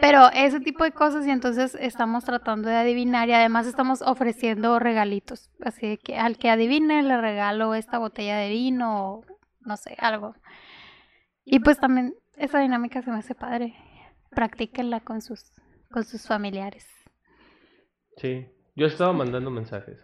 pero 0.01 0.29
ese 0.33 0.59
tipo 0.59 0.83
de 0.83 0.91
cosas 0.91 1.25
y 1.27 1.29
entonces 1.29 1.77
estamos 1.79 2.25
tratando 2.25 2.67
de 2.67 2.75
adivinar 2.75 3.29
y 3.29 3.33
además 3.33 3.67
estamos 3.67 4.01
ofreciendo 4.01 4.79
regalitos. 4.79 5.51
Así 5.63 5.97
que 5.97 6.17
al 6.17 6.37
que 6.37 6.49
adivine 6.49 7.03
le 7.03 7.21
regalo 7.21 7.75
esta 7.75 7.99
botella 7.99 8.37
de 8.37 8.49
vino 8.49 9.05
o 9.05 9.25
no 9.61 9.77
sé, 9.77 9.95
algo. 9.99 10.35
Y 11.45 11.59
pues 11.59 11.79
también 11.79 12.15
esa 12.35 12.59
dinámica 12.59 13.01
se 13.03 13.11
me 13.11 13.17
hace 13.17 13.35
padre. 13.35 13.75
Practíquenla 14.31 15.01
con 15.01 15.21
sus, 15.21 15.53
con 15.91 16.03
sus 16.03 16.25
familiares. 16.25 16.87
Sí, 18.17 18.47
yo 18.75 18.85
he 18.85 18.89
estado 18.89 19.13
mandando 19.13 19.51
mensajes. 19.51 19.99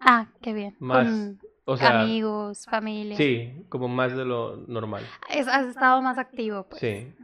Ah, 0.00 0.28
qué 0.40 0.54
bien. 0.54 0.74
Más, 0.78 1.36
o 1.64 1.76
sea, 1.76 2.00
amigos, 2.00 2.66
familia. 2.66 3.16
Sí, 3.16 3.66
como 3.68 3.88
más 3.88 4.16
de 4.16 4.24
lo 4.24 4.56
normal. 4.56 5.04
has 5.28 5.66
estado 5.66 6.00
más 6.02 6.18
activo, 6.18 6.66
pues. 6.68 6.80
Sí. 6.80 7.14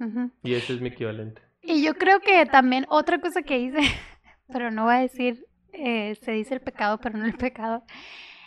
Y 0.42 0.54
ese 0.54 0.74
es 0.74 0.80
mi 0.80 0.88
equivalente. 0.88 1.47
Y 1.68 1.82
yo 1.82 1.94
creo 1.96 2.20
que 2.20 2.46
también 2.46 2.86
otra 2.88 3.20
cosa 3.20 3.42
que 3.42 3.58
hice, 3.58 3.80
pero 4.48 4.70
no 4.70 4.84
voy 4.84 4.94
a 4.94 5.00
decir, 5.00 5.44
eh, 5.74 6.16
se 6.22 6.32
dice 6.32 6.54
el 6.54 6.62
pecado, 6.62 6.96
pero 6.98 7.18
no 7.18 7.26
el 7.26 7.36
pecado, 7.36 7.84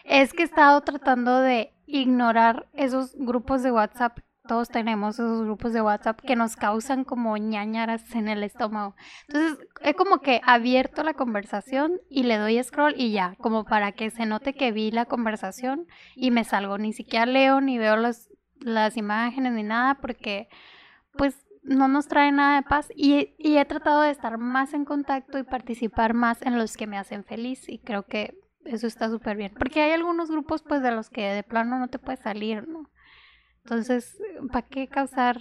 es 0.04 0.34
que 0.34 0.42
he 0.42 0.46
estado 0.46 0.82
tratando 0.82 1.40
de 1.40 1.72
ignorar 1.86 2.68
esos 2.74 3.16
grupos 3.16 3.62
de 3.62 3.72
WhatsApp. 3.72 4.18
Todos 4.48 4.70
tenemos 4.70 5.20
esos 5.20 5.44
grupos 5.44 5.72
de 5.72 5.84
WhatsApp 5.84 6.20
que 6.20 6.36
nos 6.36 6.56
causan 6.56 7.04
como 7.04 7.38
ñañaras 7.38 8.16
en 8.16 8.28
el 8.28 8.44
estómago. 8.44 8.96
Entonces, 9.28 9.68
he 9.82 9.94
como 9.94 10.22
que 10.22 10.42
abierto 10.44 11.04
la 11.04 11.14
conversación 11.14 12.02
y 12.10 12.24
le 12.24 12.38
doy 12.38 12.62
scroll 12.64 12.96
y 12.98 13.12
ya, 13.12 13.36
como 13.38 13.66
para 13.66 13.92
que 13.92 14.10
se 14.10 14.26
note 14.26 14.54
que 14.54 14.72
vi 14.72 14.90
la 14.90 15.06
conversación 15.06 15.86
y 16.16 16.32
me 16.32 16.44
salgo. 16.44 16.80
Ni 16.80 16.92
siquiera 16.92 17.28
leo 17.28 17.62
ni 17.62 17.78
veo 17.78 17.98
las 17.98 18.98
imágenes 18.98 19.54
ni 19.54 19.62
nada 19.62 20.00
porque, 20.02 20.48
pues, 21.16 21.46
no 21.64 21.88
nos 21.88 22.08
trae 22.08 22.32
nada 22.32 22.56
de 22.56 22.64
paz 22.64 22.90
y, 22.96 23.36
he 23.38 23.66
tratado 23.66 24.02
de 24.02 24.12
estar 24.12 24.38
más 24.38 24.74
en 24.74 24.86
contacto 24.86 25.38
y 25.38 25.44
participar 25.44 26.14
más 26.14 26.42
en 26.42 26.58
los 26.58 26.76
que 26.76 26.88
me 26.88 26.98
hacen 26.98 27.24
feliz 27.24 27.70
y 27.70 27.80
creo 27.80 28.04
que 28.04 28.38
eso 28.66 28.88
está 28.88 29.10
súper 29.10 29.38
bien. 29.38 29.54
Porque 29.58 29.82
hay 29.82 29.92
algunos 29.92 30.30
grupos 30.30 30.64
pues 30.64 30.82
de 30.82 30.92
los 30.92 31.10
que 31.10 31.22
de 31.22 31.44
plano 31.44 31.80
no 31.80 31.88
te 31.88 32.00
puedes 32.00 32.20
salir, 32.20 32.68
¿no? 32.68 32.90
Entonces, 33.64 34.18
¿para 34.52 34.68
qué 34.68 34.88
causar 34.88 35.38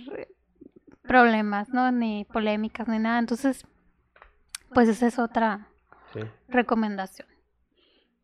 problemas, 1.03 1.71
¿no? 1.71 1.91
Ni 1.91 2.25
polémicas 2.27 2.87
ni 2.89 2.99
nada. 2.99 3.19
Entonces, 3.19 3.67
pues 4.75 4.89
esa 4.89 5.07
es 5.07 5.19
otra 5.19 5.69
recomendación. 6.49 7.29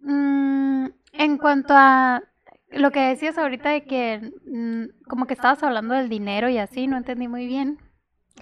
Mm, 0.01 0.87
en 1.13 1.39
cuanto 1.39 1.75
a 1.75 2.23
lo 2.71 2.91
que 2.91 3.01
decías 3.01 3.39
ahorita 3.39 3.71
de 3.71 3.85
que 3.85 4.33
mm, 4.47 5.07
como 5.09 5.27
que 5.27 5.35
estabas 5.35 5.63
hablando 5.63 5.95
del 5.95 6.09
dinero 6.09 6.49
y 6.49 6.59
así, 6.59 6.87
no 6.87 6.97
entendí 6.97 7.29
muy 7.29 7.47
bien. 7.47 7.79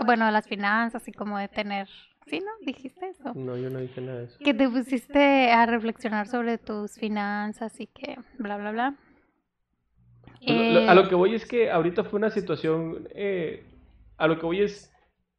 Bueno, 0.04 0.30
las 0.30 0.46
finanzas 0.46 1.06
y 1.08 1.12
como 1.12 1.38
de 1.38 1.48
tener... 1.48 1.88
¿Sí, 2.26 2.40
no? 2.40 2.50
¿Dijiste 2.64 3.08
eso? 3.08 3.34
No, 3.34 3.56
yo 3.56 3.68
no 3.68 3.80
dije 3.80 4.00
nada 4.00 4.20
de 4.20 4.24
eso. 4.24 4.38
Que 4.38 4.54
te 4.54 4.68
pusiste 4.68 5.52
a 5.52 5.66
reflexionar 5.66 6.26
sobre 6.26 6.56
tus 6.56 6.94
finanzas 6.94 7.78
y 7.80 7.86
que 7.86 8.16
bla, 8.38 8.56
bla, 8.56 8.72
bla. 8.72 8.94
A 10.88 10.94
lo 10.94 11.02
eh, 11.02 11.08
que 11.08 11.14
voy 11.14 11.34
es 11.34 11.46
que 11.46 11.70
ahorita 11.70 12.04
fue 12.04 12.18
una 12.18 12.30
situación... 12.30 13.08
Eh, 13.14 13.64
a 14.16 14.26
lo 14.28 14.38
que 14.38 14.46
voy 14.46 14.62
es 14.62 14.93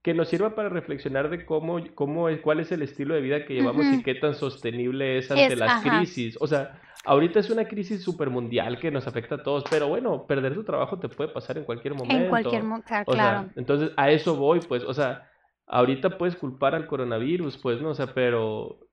que 0.06 0.14
nos 0.14 0.28
sirva 0.28 0.54
para 0.54 0.70
reflexionar 0.70 1.32
de 1.32 1.48
cómo, 1.48 1.80
cómo 1.96 2.30
es, 2.30 2.40
cuál 2.40 2.60
es 2.60 2.72
el 2.72 2.84
estilo 2.84 3.16
de 3.16 3.22
vida 3.22 3.44
que 3.44 3.56
llevamos 3.56 3.88
y 3.88 4.04
qué 4.04 4.14
tan 4.14 4.36
sostenible 4.36 5.18
es 5.18 5.32
ante 5.32 5.56
las 5.56 5.82
crisis. 5.82 6.38
O 6.40 6.46
sea, 6.46 6.80
ahorita 7.06 7.40
es 7.40 7.50
una 7.50 7.66
crisis 7.66 8.04
súper 8.04 8.30
mundial 8.30 8.80
que 8.80 8.92
nos 8.92 9.08
afecta 9.08 9.34
a 9.34 9.42
todos, 9.42 9.64
pero 9.68 9.88
bueno, 9.88 10.28
perder 10.28 10.54
tu 10.54 10.64
trabajo 10.64 11.00
te 11.00 11.10
puede 11.10 11.32
pasar 11.32 11.58
en 11.58 11.64
cualquier 11.64 11.96
momento. 11.96 12.24
En 12.24 12.30
cualquier 12.30 12.62
momento, 12.62 12.94
claro. 13.08 13.50
entonces, 13.56 13.94
a 13.98 14.12
eso 14.12 14.36
voy, 14.36 14.60
pues, 14.60 14.84
o 14.84 14.94
sea, 14.94 15.28
ahorita 15.66 16.20
puedes 16.20 16.36
culpar 16.36 16.76
al 16.76 16.86
coronavirus, 16.86 17.58
pues, 17.58 17.82
¿no? 17.82 17.90
O 17.90 17.96
sea, 17.96 18.06
pero 18.06 18.85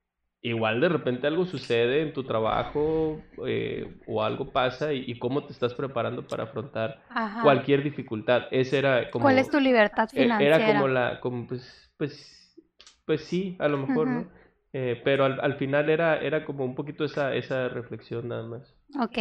igual 0.43 0.81
de 0.81 0.89
repente 0.89 1.27
algo 1.29 1.47
sucede 1.47 2.03
en 2.03 2.13
tu 2.13 2.25
trabajo 2.25 3.23
eh, 3.47 3.97
o 4.07 4.23
algo 4.23 4.51
pasa 4.51 4.93
y, 4.93 5.17
cómo 5.19 5.45
te 5.45 5.53
estás 5.53 5.73
preparando 5.73 6.27
para 6.27 6.45
afrontar 6.45 7.01
cualquier 7.43 7.85
dificultad. 7.85 8.45
Ese 8.51 8.79
era 8.79 9.11
como... 9.11 9.25
¿Cuál 9.25 9.39
es 9.39 9.49
tu 9.49 9.61
libertad 9.61 10.09
financiera? 10.09 10.57
Era 10.57 10.67
como 10.67 10.89
la, 10.89 11.21
como 11.21 11.47
pues, 11.47 11.93
pues, 11.97 12.57
pues 13.07 13.23
sí, 13.23 13.57
a 13.61 13.69
lo 13.69 13.79
mejor, 13.79 14.09
¿no? 14.09 14.27
Eh, 14.73 15.01
pero 15.05 15.27
al, 15.27 15.39
al, 15.41 15.55
final 15.57 15.91
era, 15.91 16.19
era 16.19 16.45
como 16.45 16.65
un 16.65 16.75
poquito 16.75 17.05
esa, 17.05 17.35
esa 17.35 17.69
reflexión 17.69 18.29
nada 18.29 18.43
más. 18.43 18.75
Ok. 18.99 19.19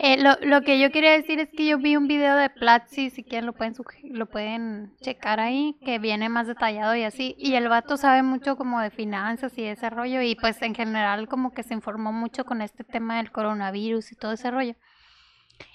Eh, 0.00 0.16
lo, 0.22 0.36
lo, 0.42 0.62
que 0.62 0.78
yo 0.78 0.92
quería 0.92 1.12
decir 1.12 1.40
es 1.40 1.48
que 1.50 1.66
yo 1.66 1.78
vi 1.78 1.96
un 1.96 2.06
video 2.06 2.36
de 2.36 2.50
Platzi, 2.50 3.10
si 3.10 3.24
quieren 3.24 3.46
lo 3.46 3.52
pueden, 3.52 3.74
lo 4.04 4.26
pueden 4.26 4.92
checar 5.00 5.40
ahí, 5.40 5.76
que 5.84 5.98
viene 5.98 6.28
más 6.28 6.46
detallado 6.46 6.94
y 6.94 7.02
así. 7.02 7.34
Y 7.38 7.54
el 7.54 7.68
vato 7.68 7.96
sabe 7.96 8.22
mucho 8.22 8.56
como 8.56 8.80
de 8.80 8.90
finanzas 8.90 9.56
y 9.58 9.64
ese 9.64 9.90
rollo 9.90 10.22
y 10.22 10.36
pues 10.36 10.62
en 10.62 10.74
general 10.74 11.28
como 11.28 11.52
que 11.52 11.64
se 11.64 11.74
informó 11.74 12.12
mucho 12.12 12.44
con 12.44 12.62
este 12.62 12.84
tema 12.84 13.16
del 13.16 13.32
coronavirus 13.32 14.12
y 14.12 14.16
todo 14.16 14.32
ese 14.32 14.50
rollo. 14.50 14.74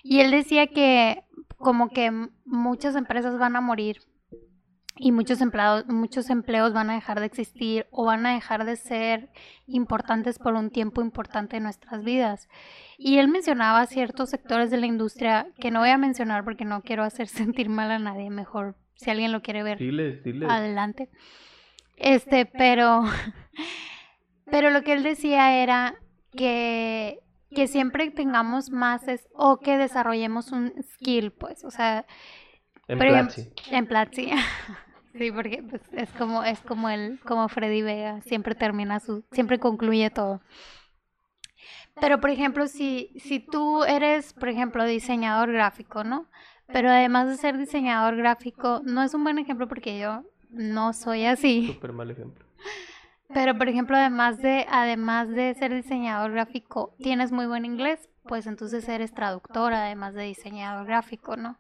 Y 0.03 0.21
él 0.21 0.31
decía 0.31 0.67
que 0.67 1.23
como 1.57 1.89
que 1.89 2.11
muchas 2.45 2.95
empresas 2.95 3.37
van 3.37 3.55
a 3.55 3.61
morir 3.61 4.01
y 4.95 5.11
muchos 5.11 5.41
empleados, 5.41 5.87
muchos 5.87 6.29
empleos 6.29 6.73
van 6.73 6.89
a 6.89 6.95
dejar 6.95 7.19
de 7.19 7.25
existir 7.25 7.87
o 7.91 8.05
van 8.05 8.25
a 8.25 8.33
dejar 8.33 8.65
de 8.65 8.75
ser 8.75 9.29
importantes 9.65 10.37
por 10.37 10.53
un 10.53 10.69
tiempo 10.69 11.01
importante 11.01 11.57
en 11.57 11.63
nuestras 11.63 12.03
vidas. 12.03 12.47
Y 12.97 13.17
él 13.17 13.27
mencionaba 13.27 13.85
ciertos 13.87 14.29
sectores 14.29 14.69
de 14.69 14.77
la 14.77 14.85
industria 14.85 15.47
que 15.59 15.71
no 15.71 15.79
voy 15.79 15.89
a 15.89 15.97
mencionar 15.97 16.43
porque 16.43 16.65
no 16.65 16.81
quiero 16.81 17.03
hacer 17.03 17.27
sentir 17.27 17.69
mal 17.69 17.91
a 17.91 17.99
nadie, 17.99 18.29
mejor 18.29 18.75
si 18.95 19.09
alguien 19.09 19.31
lo 19.31 19.41
quiere 19.41 19.63
ver 19.63 19.79
adelante. 20.47 21.09
Este, 21.97 22.45
pero 22.45 23.03
pero 24.51 24.69
lo 24.69 24.83
que 24.83 24.93
él 24.93 25.03
decía 25.03 25.61
era 25.61 25.95
que 26.31 27.19
que 27.53 27.67
siempre 27.67 28.09
tengamos 28.11 28.71
más 28.71 29.03
o 29.33 29.59
que 29.59 29.77
desarrollemos 29.77 30.51
un 30.51 30.73
skill, 30.81 31.31
pues, 31.31 31.63
o 31.63 31.71
sea, 31.71 32.05
en 32.87 32.99
Platzi. 32.99 33.51
En 33.71 33.87
Platzi. 33.87 34.31
Sí, 35.15 35.31
porque 35.31 35.63
pues, 35.69 35.81
es 35.91 36.09
como 36.13 36.43
es 36.43 36.59
como 36.61 36.89
el 36.89 37.19
como 37.19 37.47
Freddy 37.47 37.83
Vega, 37.83 38.21
siempre 38.21 38.55
termina 38.55 38.99
su 38.99 39.23
siempre 39.31 39.59
concluye 39.59 40.09
todo. 40.09 40.41
Pero 42.01 42.19
por 42.19 42.31
ejemplo, 42.31 42.67
si 42.67 43.13
si 43.17 43.39
tú 43.39 43.83
eres, 43.83 44.33
por 44.33 44.49
ejemplo, 44.49 44.83
diseñador 44.85 45.51
gráfico, 45.51 46.03
¿no? 46.03 46.25
Pero 46.65 46.89
además 46.89 47.27
de 47.27 47.37
ser 47.37 47.59
diseñador 47.59 48.15
gráfico, 48.15 48.81
no 48.85 49.03
es 49.03 49.13
un 49.13 49.23
buen 49.23 49.37
ejemplo 49.37 49.67
porque 49.67 49.99
yo 49.99 50.23
no 50.49 50.93
soy 50.93 51.25
así. 51.25 51.67
Súper 51.73 51.93
mal 51.93 52.09
ejemplo. 52.09 52.43
Pero 53.33 53.55
por 53.55 53.69
ejemplo, 53.69 53.95
además 53.95 54.39
de 54.39 54.65
además 54.67 55.29
de 55.29 55.53
ser 55.53 55.75
diseñador 55.75 56.31
gráfico, 56.31 56.95
tienes 56.97 57.31
muy 57.31 57.45
buen 57.45 57.65
inglés, 57.65 58.09
pues 58.23 58.47
entonces 58.47 58.89
eres 58.89 59.13
traductor 59.13 59.73
además 59.73 60.15
de 60.15 60.23
diseñador 60.23 60.87
gráfico, 60.87 61.35
¿no? 61.35 61.59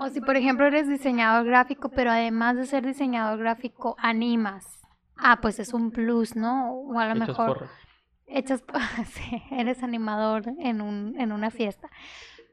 O 0.00 0.08
si, 0.08 0.20
por 0.20 0.36
ejemplo, 0.36 0.66
eres 0.66 0.88
diseñador 0.88 1.46
gráfico, 1.46 1.88
pero 1.88 2.10
además 2.10 2.56
de 2.56 2.66
ser 2.66 2.86
diseñador 2.86 3.38
gráfico, 3.38 3.96
animas. 3.98 4.80
Ah, 5.16 5.40
pues 5.40 5.58
es 5.58 5.74
un 5.74 5.90
plus, 5.90 6.36
¿no? 6.36 6.72
O 6.72 6.98
a 6.98 7.06
lo 7.06 7.14
mejor 7.14 7.68
echas, 8.26 8.62
sí, 9.06 9.42
eres 9.50 9.82
animador 9.82 10.44
en, 10.58 10.80
un, 10.80 11.18
en 11.18 11.32
una 11.32 11.50
fiesta. 11.50 11.88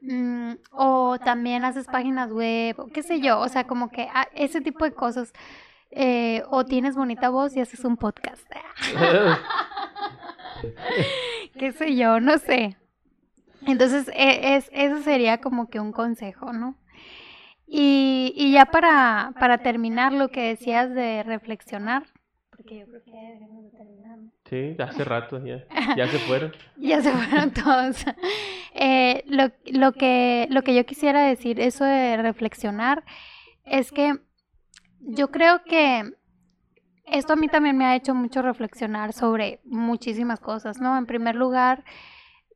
Mm, 0.02 0.54
o 0.72 1.18
también 1.18 1.64
haces 1.64 1.86
páginas 1.86 2.32
web, 2.32 2.76
qué 2.92 3.02
sé 3.02 3.20
yo, 3.20 3.40
o 3.40 3.48
sea, 3.48 3.66
como 3.66 3.90
que 3.90 4.08
ah, 4.12 4.28
ese 4.34 4.60
tipo 4.60 4.84
de 4.84 4.92
cosas. 4.92 5.32
Eh, 5.92 6.42
o 6.50 6.64
tienes 6.64 6.96
bonita 6.96 7.30
voz 7.30 7.56
y 7.56 7.60
haces 7.60 7.84
un 7.84 7.96
podcast. 7.96 8.44
qué 11.58 11.72
sé 11.72 11.94
yo, 11.94 12.20
no 12.20 12.38
sé. 12.38 12.76
Entonces, 13.66 14.08
e, 14.14 14.56
es, 14.56 14.68
eso 14.72 15.02
sería 15.02 15.40
como 15.40 15.68
que 15.68 15.80
un 15.80 15.92
consejo, 15.92 16.52
¿no? 16.52 16.76
Y, 17.66 18.32
y 18.36 18.52
ya 18.52 18.66
para, 18.66 19.32
para 19.40 19.58
terminar 19.58 20.12
lo 20.12 20.28
que 20.28 20.42
decías 20.42 20.94
de 20.94 21.22
reflexionar, 21.24 22.04
porque 22.50 22.78
yo 22.78 22.86
creo 22.86 23.02
que 23.04 23.10
debemos 23.10 23.64
de 23.64 23.70
terminar. 23.70 24.18
Sí, 24.44 24.76
hace 24.82 25.04
rato 25.04 25.44
ya, 25.44 25.64
ya 25.96 26.08
se 26.08 26.18
fueron. 26.20 26.52
ya 26.76 27.02
se 27.02 27.12
fueron 27.12 27.50
todos. 27.52 28.04
Eh, 28.74 29.24
lo, 29.26 29.50
lo, 29.66 29.92
que, 29.92 30.46
lo 30.50 30.62
que 30.62 30.74
yo 30.74 30.84
quisiera 30.86 31.22
decir, 31.26 31.60
eso 31.60 31.84
de 31.84 32.16
reflexionar, 32.16 33.04
es 33.64 33.90
que 33.90 34.18
yo 35.00 35.30
creo 35.30 35.62
que 35.64 36.12
esto 37.06 37.34
a 37.34 37.36
mí 37.36 37.48
también 37.48 37.76
me 37.76 37.84
ha 37.84 37.94
hecho 37.94 38.14
mucho 38.14 38.42
reflexionar 38.42 39.12
sobre 39.12 39.60
muchísimas 39.64 40.40
cosas, 40.40 40.80
¿no? 40.80 40.98
En 40.98 41.06
primer 41.06 41.36
lugar, 41.36 41.84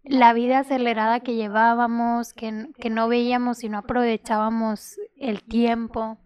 la 0.03 0.33
vida 0.33 0.61
acelerada 0.61 1.21
que 1.21 1.35
llevábamos, 1.35 2.33
que, 2.33 2.69
que 2.79 2.91
no 2.91 3.09
veíamos 3.09 3.63
y 3.65 3.69
no 3.69 3.79
aprovechábamos 3.79 4.97
el 5.19 5.43
tiempo 5.43 6.19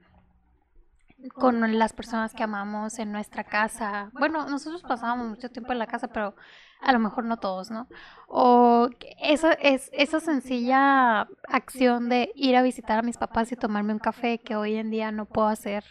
con 1.32 1.78
las 1.78 1.92
personas 1.92 2.34
que 2.34 2.42
amamos 2.42 2.98
en 2.98 3.12
nuestra 3.12 3.44
casa. 3.44 4.10
Bueno, 4.12 4.48
nosotros 4.48 4.82
pasábamos 4.82 5.28
mucho 5.28 5.48
tiempo 5.48 5.72
en 5.72 5.78
la 5.78 5.86
casa, 5.86 6.08
pero 6.08 6.34
a 6.80 6.92
lo 6.92 6.98
mejor 6.98 7.24
no 7.24 7.38
todos, 7.38 7.70
¿no? 7.70 7.88
O 8.28 8.90
esa, 9.20 9.52
es, 9.54 9.90
esa 9.94 10.20
sencilla 10.20 11.28
acción 11.48 12.08
de 12.08 12.30
ir 12.34 12.56
a 12.56 12.62
visitar 12.62 12.98
a 12.98 13.02
mis 13.02 13.16
papás 13.16 13.50
y 13.52 13.56
tomarme 13.56 13.92
un 13.92 13.98
café 13.98 14.38
que 14.38 14.56
hoy 14.56 14.74
en 14.76 14.90
día 14.90 15.10
no 15.12 15.24
puedo 15.24 15.48
hacer 15.48 15.84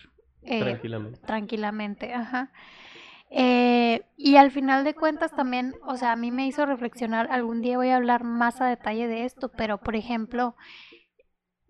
eh, 0.43 0.59
tranquilamente. 0.59 1.19
Tranquilamente, 1.21 2.13
ajá. 2.13 2.51
Eh, 3.35 4.05
y 4.15 4.35
al 4.35 4.51
final 4.51 4.83
de 4.83 4.93
cuentas 4.93 5.35
también, 5.35 5.73
o 5.87 5.97
sea, 5.97 6.11
a 6.11 6.15
mí 6.15 6.29
me 6.29 6.45
hizo 6.45 6.67
reflexionar, 6.67 7.27
algún 7.31 7.61
día 7.63 7.77
voy 7.77 7.89
a 7.89 7.95
hablar 7.95 8.23
más 8.23 8.61
a 8.61 8.67
detalle 8.67 9.07
de 9.07 9.25
esto, 9.25 9.49
pero 9.49 9.79
por 9.79 9.95
ejemplo, 9.95 10.55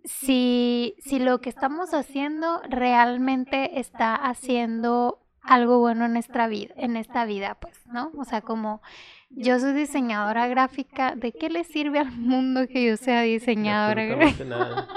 si, 0.03 0.97
si 0.99 1.19
lo 1.19 1.39
que 1.39 1.49
estamos 1.49 1.93
haciendo 1.93 2.61
realmente 2.67 3.79
está 3.79 4.13
haciendo 4.13 5.25
algo 5.41 5.79
bueno 5.79 6.03
en 6.03 6.13
nuestra 6.13 6.47
vida, 6.47 6.73
en 6.75 6.97
esta 6.97 7.23
vida, 7.23 7.55
pues, 7.61 7.79
¿no? 7.87 8.11
O 8.17 8.25
sea, 8.25 8.41
como 8.41 8.81
yo 9.29 9.57
soy 9.57 9.71
diseñadora 9.71 10.47
gráfica, 10.47 11.15
¿de 11.15 11.31
qué 11.31 11.49
le 11.49 11.63
sirve 11.63 11.99
al 11.99 12.11
mundo 12.11 12.67
que 12.67 12.85
yo 12.85 12.97
sea 12.97 13.21
diseñadora 13.21 14.03
gráfica? 14.03 14.87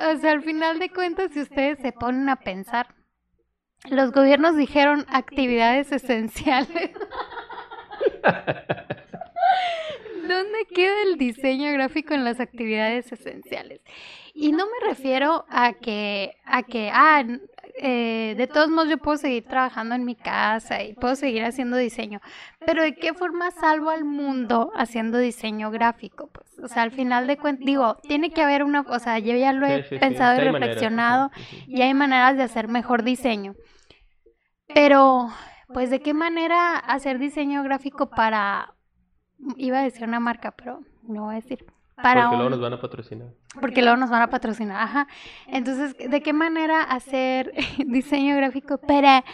o 0.14 0.16
sea, 0.16 0.32
al 0.32 0.40
final 0.40 0.78
de 0.78 0.88
cuentas, 0.88 1.30
si 1.32 1.42
ustedes 1.42 1.78
se 1.80 1.92
ponen 1.92 2.30
a 2.30 2.36
pensar, 2.36 2.94
los 3.88 4.12
gobiernos 4.12 4.56
dijeron 4.56 5.06
actividades 5.08 5.90
esenciales. 5.92 6.90
¿Dónde 10.28 10.66
queda 10.72 11.02
el 11.02 11.18
diseño 11.18 11.72
gráfico 11.72 12.14
en 12.14 12.24
las 12.24 12.38
actividades 12.40 13.10
esenciales? 13.10 13.80
Y 14.32 14.52
no 14.52 14.66
me 14.66 14.88
refiero 14.88 15.44
a 15.48 15.72
que, 15.72 16.36
a 16.44 16.62
que, 16.62 16.90
ah, 16.92 17.24
eh, 17.82 18.34
de 18.36 18.46
todos 18.46 18.68
modos 18.68 18.90
yo 18.90 18.98
puedo 18.98 19.16
seguir 19.16 19.46
trabajando 19.46 19.94
en 19.94 20.04
mi 20.04 20.14
casa 20.14 20.82
y 20.82 20.92
puedo 20.92 21.16
seguir 21.16 21.44
haciendo 21.44 21.78
diseño, 21.78 22.20
pero 22.66 22.82
¿de 22.82 22.94
qué 22.94 23.14
forma 23.14 23.50
salvo 23.50 23.88
al 23.88 24.04
mundo 24.04 24.70
haciendo 24.76 25.16
diseño 25.16 25.70
gráfico? 25.70 26.28
Pues, 26.30 26.58
o 26.58 26.68
sea, 26.68 26.82
al 26.82 26.90
final 26.90 27.26
de 27.26 27.38
cuentas, 27.38 27.64
digo, 27.64 27.96
tiene 28.02 28.32
que 28.32 28.42
haber 28.42 28.64
una, 28.64 28.82
o 28.82 28.98
sea, 28.98 29.18
yo 29.18 29.34
ya 29.34 29.54
lo 29.54 29.66
he 29.66 29.82
pensado 29.98 30.38
y 30.38 30.44
reflexionado 30.44 31.30
y 31.66 31.80
hay 31.80 31.94
maneras 31.94 32.36
de 32.36 32.42
hacer 32.42 32.68
mejor 32.68 33.02
diseño. 33.02 33.54
Pero, 34.74 35.30
pues, 35.72 35.88
¿de 35.88 36.00
qué 36.00 36.12
manera 36.12 36.76
hacer 36.76 37.18
diseño 37.18 37.62
gráfico 37.62 38.10
para, 38.10 38.74
iba 39.56 39.78
a 39.78 39.82
decir 39.82 40.04
una 40.06 40.20
marca, 40.20 40.50
pero 40.50 40.80
no 41.02 41.24
voy 41.24 41.32
a 41.32 41.36
decir 41.36 41.64
porque 42.02 42.36
luego 42.36 42.50
nos 42.50 42.60
van 42.60 42.72
a 42.72 42.80
patrocinar. 42.80 43.28
Porque 43.60 43.82
luego 43.82 43.96
nos 43.96 44.10
van 44.10 44.22
a 44.22 44.30
patrocinar, 44.30 44.82
ajá. 44.82 45.08
Entonces, 45.46 45.96
¿de 45.98 46.20
qué 46.22 46.32
manera 46.32 46.82
hacer 46.82 47.52
diseño 47.86 48.36
gráfico 48.36 48.78
para 48.78 49.24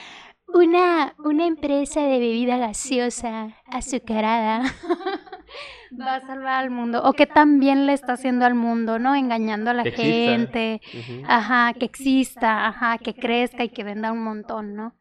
una, 0.48 1.14
una 1.18 1.46
empresa 1.46 2.00
de 2.00 2.18
bebida 2.18 2.56
gaseosa, 2.58 3.56
azucarada, 3.66 4.62
va 6.00 6.16
a 6.16 6.20
salvar 6.20 6.64
al 6.64 6.70
mundo? 6.70 7.02
O 7.04 7.12
que 7.12 7.26
también 7.26 7.86
le 7.86 7.92
está 7.92 8.14
haciendo 8.14 8.44
al 8.46 8.54
mundo, 8.54 8.98
¿no? 8.98 9.14
Engañando 9.14 9.70
a 9.70 9.74
la 9.74 9.84
gente, 9.84 10.80
ajá, 11.26 11.72
que 11.74 11.84
exista, 11.84 12.66
ajá, 12.66 12.98
que 12.98 13.14
crezca 13.14 13.64
y 13.64 13.68
que 13.68 13.84
venda 13.84 14.12
un 14.12 14.22
montón, 14.22 14.74
¿no? 14.74 14.94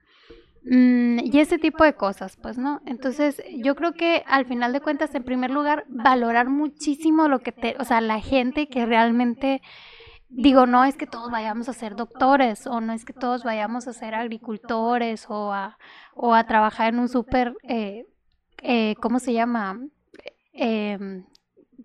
Mm, 0.67 1.19
y 1.19 1.39
ese 1.39 1.59
tipo 1.59 1.83
de 1.83 1.93
cosas, 1.93 2.37
pues, 2.37 2.57
¿no? 2.57 2.81
Entonces, 2.87 3.41
yo 3.53 3.75
creo 3.75 3.93
que 3.93 4.23
al 4.25 4.45
final 4.47 4.73
de 4.73 4.81
cuentas, 4.81 5.13
en 5.13 5.23
primer 5.23 5.51
lugar, 5.51 5.85
valorar 5.87 6.49
muchísimo 6.49 7.27
lo 7.27 7.39
que 7.39 7.51
te, 7.51 7.75
o 7.79 7.83
sea, 7.83 8.01
la 8.01 8.19
gente 8.19 8.67
que 8.67 8.87
realmente, 8.87 9.61
digo, 10.29 10.65
no 10.65 10.83
es 10.83 10.97
que 10.97 11.05
todos 11.05 11.29
vayamos 11.29 11.69
a 11.69 11.73
ser 11.73 11.95
doctores 11.95 12.65
o 12.65 12.81
no 12.81 12.93
es 12.93 13.05
que 13.05 13.13
todos 13.13 13.43
vayamos 13.43 13.87
a 13.87 13.93
ser 13.93 14.15
agricultores 14.15 15.27
o 15.29 15.53
a, 15.53 15.77
o 16.15 16.33
a 16.33 16.45
trabajar 16.47 16.93
en 16.93 16.99
un 16.99 17.09
súper, 17.09 17.55
eh, 17.63 18.07
eh, 18.63 18.95
¿cómo 19.01 19.19
se 19.19 19.33
llama? 19.33 19.79
Em, 20.53 21.25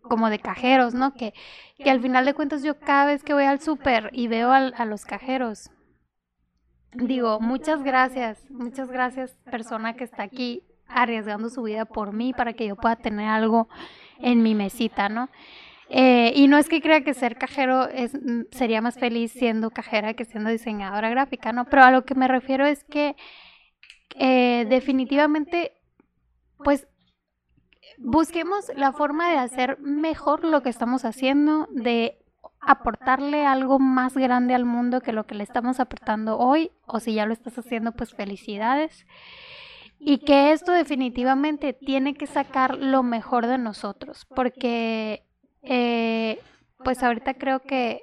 como 0.03 0.31
de 0.31 0.39
cajeros, 0.39 0.95
¿no? 0.95 1.13
Que, 1.13 1.35
que 1.77 1.91
al 1.91 2.01
final 2.01 2.25
de 2.25 2.33
cuentas 2.33 2.63
yo 2.63 2.79
cada 2.79 3.05
vez 3.05 3.25
que 3.25 3.35
voy 3.35 3.45
al 3.45 3.61
súper 3.61 4.09
y 4.15 4.29
veo 4.29 4.53
a 4.53 4.85
los 4.87 5.05
cajeros, 5.05 5.71
digo, 6.93 7.41
muchas 7.41 7.83
gracias, 7.83 8.39
muchas 8.51 8.91
gracias 8.91 9.37
persona 9.51 9.95
que 9.95 10.05
está 10.05 10.23
aquí 10.23 10.63
arriesgando 10.87 11.51
su 11.51 11.63
vida 11.63 11.85
por 11.85 12.13
mí 12.13 12.33
para 12.33 12.53
que 12.53 12.67
yo 12.67 12.77
pueda 12.77 12.97
tener 12.97 13.29
algo 13.29 13.69
en 14.19 14.43
mi 14.43 14.55
mesita, 14.55 15.09
¿no? 15.09 15.29
Eh, 15.89 16.33
y 16.37 16.47
no 16.47 16.57
es 16.57 16.69
que 16.69 16.81
crea 16.81 17.03
que 17.03 17.15
ser 17.15 17.37
cajero 17.37 17.89
es, 17.89 18.15
mm, 18.15 18.43
sería 18.53 18.81
más 18.81 18.97
feliz 18.99 19.33
siendo 19.33 19.71
cajera 19.71 20.15
que 20.15 20.25
siendo 20.25 20.51
diseñadora 20.51 21.11
gráfica, 21.11 21.53
¿no? 21.53 21.65
Pero 21.65 21.83
a 21.83 21.91
lo 21.91 22.05
que 22.05 22.15
me 22.15 22.29
refiero 22.29 22.65
es 22.65 22.85
que 22.85 23.17
eh, 24.17 24.67
definitivamente, 24.69 25.73
pues, 26.59 26.87
busquemos 27.99 28.71
la 28.77 28.93
forma 28.93 29.31
de 29.31 29.39
hacer 29.39 29.79
mejor 29.81 30.45
lo 30.45 30.63
que 30.63 30.71
estamos 30.71 31.05
haciendo, 31.05 31.67
de 31.71 32.20
aportarle 32.61 33.47
algo 33.47 33.79
más 33.79 34.15
grande 34.15 34.55
al 34.55 34.65
mundo 34.65 35.01
que 35.01 35.13
lo 35.13 35.27
que 35.27 35.35
le 35.35 35.45
estamos 35.45 35.81
aportando 35.81 36.39
hoy, 36.39 36.71
o 36.87 37.01
si 37.01 37.15
ya 37.15 37.27
lo 37.27 37.33
estás 37.33 37.59
haciendo, 37.59 37.93
pues 37.93 38.15
felicidades. 38.15 39.07
Y 39.99 40.19
que 40.19 40.53
esto 40.53 40.73
definitivamente 40.73 41.73
tiene 41.73 42.15
que 42.15 42.27
sacar 42.27 42.77
lo 42.77 43.03
mejor 43.03 43.47
de 43.47 43.59
nosotros, 43.59 44.27
porque 44.35 45.27
eh, 45.63 46.41
pues 46.83 47.03
ahorita 47.03 47.35
creo 47.35 47.61
que 47.61 48.03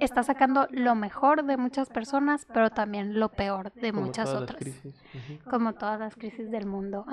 está 0.00 0.22
sacando 0.22 0.66
lo 0.70 0.94
mejor 0.94 1.44
de 1.44 1.56
muchas 1.56 1.88
personas, 1.88 2.46
pero 2.52 2.70
también 2.70 3.18
lo 3.18 3.30
peor 3.30 3.72
de 3.74 3.92
muchas 3.92 4.30
otras. 4.30 4.62
Como 5.50 5.74
todas 5.74 6.00
las 6.00 6.14
crisis 6.14 6.50
del 6.50 6.66
mundo. 6.66 7.04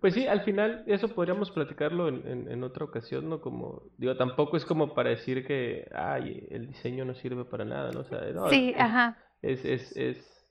Pues 0.00 0.14
sí, 0.14 0.26
al 0.26 0.42
final 0.42 0.84
eso 0.86 1.08
podríamos 1.08 1.50
platicarlo 1.50 2.08
en, 2.08 2.50
en, 2.50 2.64
otra 2.64 2.84
ocasión, 2.84 3.28
¿no? 3.28 3.40
Como, 3.40 3.82
digo, 3.98 4.16
tampoco 4.16 4.56
es 4.56 4.64
como 4.64 4.94
para 4.94 5.10
decir 5.10 5.46
que, 5.46 5.88
ay, 5.94 6.46
el 6.50 6.66
diseño 6.68 7.04
no 7.04 7.14
sirve 7.14 7.44
para 7.44 7.64
nada, 7.64 7.90
¿no? 7.92 8.00
O 8.00 8.04
sea, 8.04 8.20
sí, 8.50 8.70
es, 8.74 8.80
ajá. 8.80 9.16
Es, 9.42 9.64
es, 9.64 9.96
es, 9.96 10.48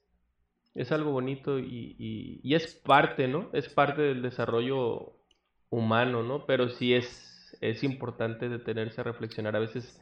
es, 0.73 0.91
algo 0.91 1.11
bonito 1.11 1.59
y, 1.59 1.95
y, 1.99 2.39
y 2.43 2.55
es 2.55 2.75
parte, 2.75 3.27
¿no? 3.27 3.49
Es 3.53 3.67
parte 3.69 4.01
del 4.01 4.21
desarrollo 4.21 5.17
humano, 5.69 6.23
¿no? 6.23 6.45
Pero 6.45 6.69
sí 6.69 6.93
es 6.93 7.31
es 7.61 7.83
importante 7.83 8.49
detenerse 8.49 9.01
a 9.01 9.03
reflexionar 9.03 9.55
a 9.55 9.59
veces 9.59 10.01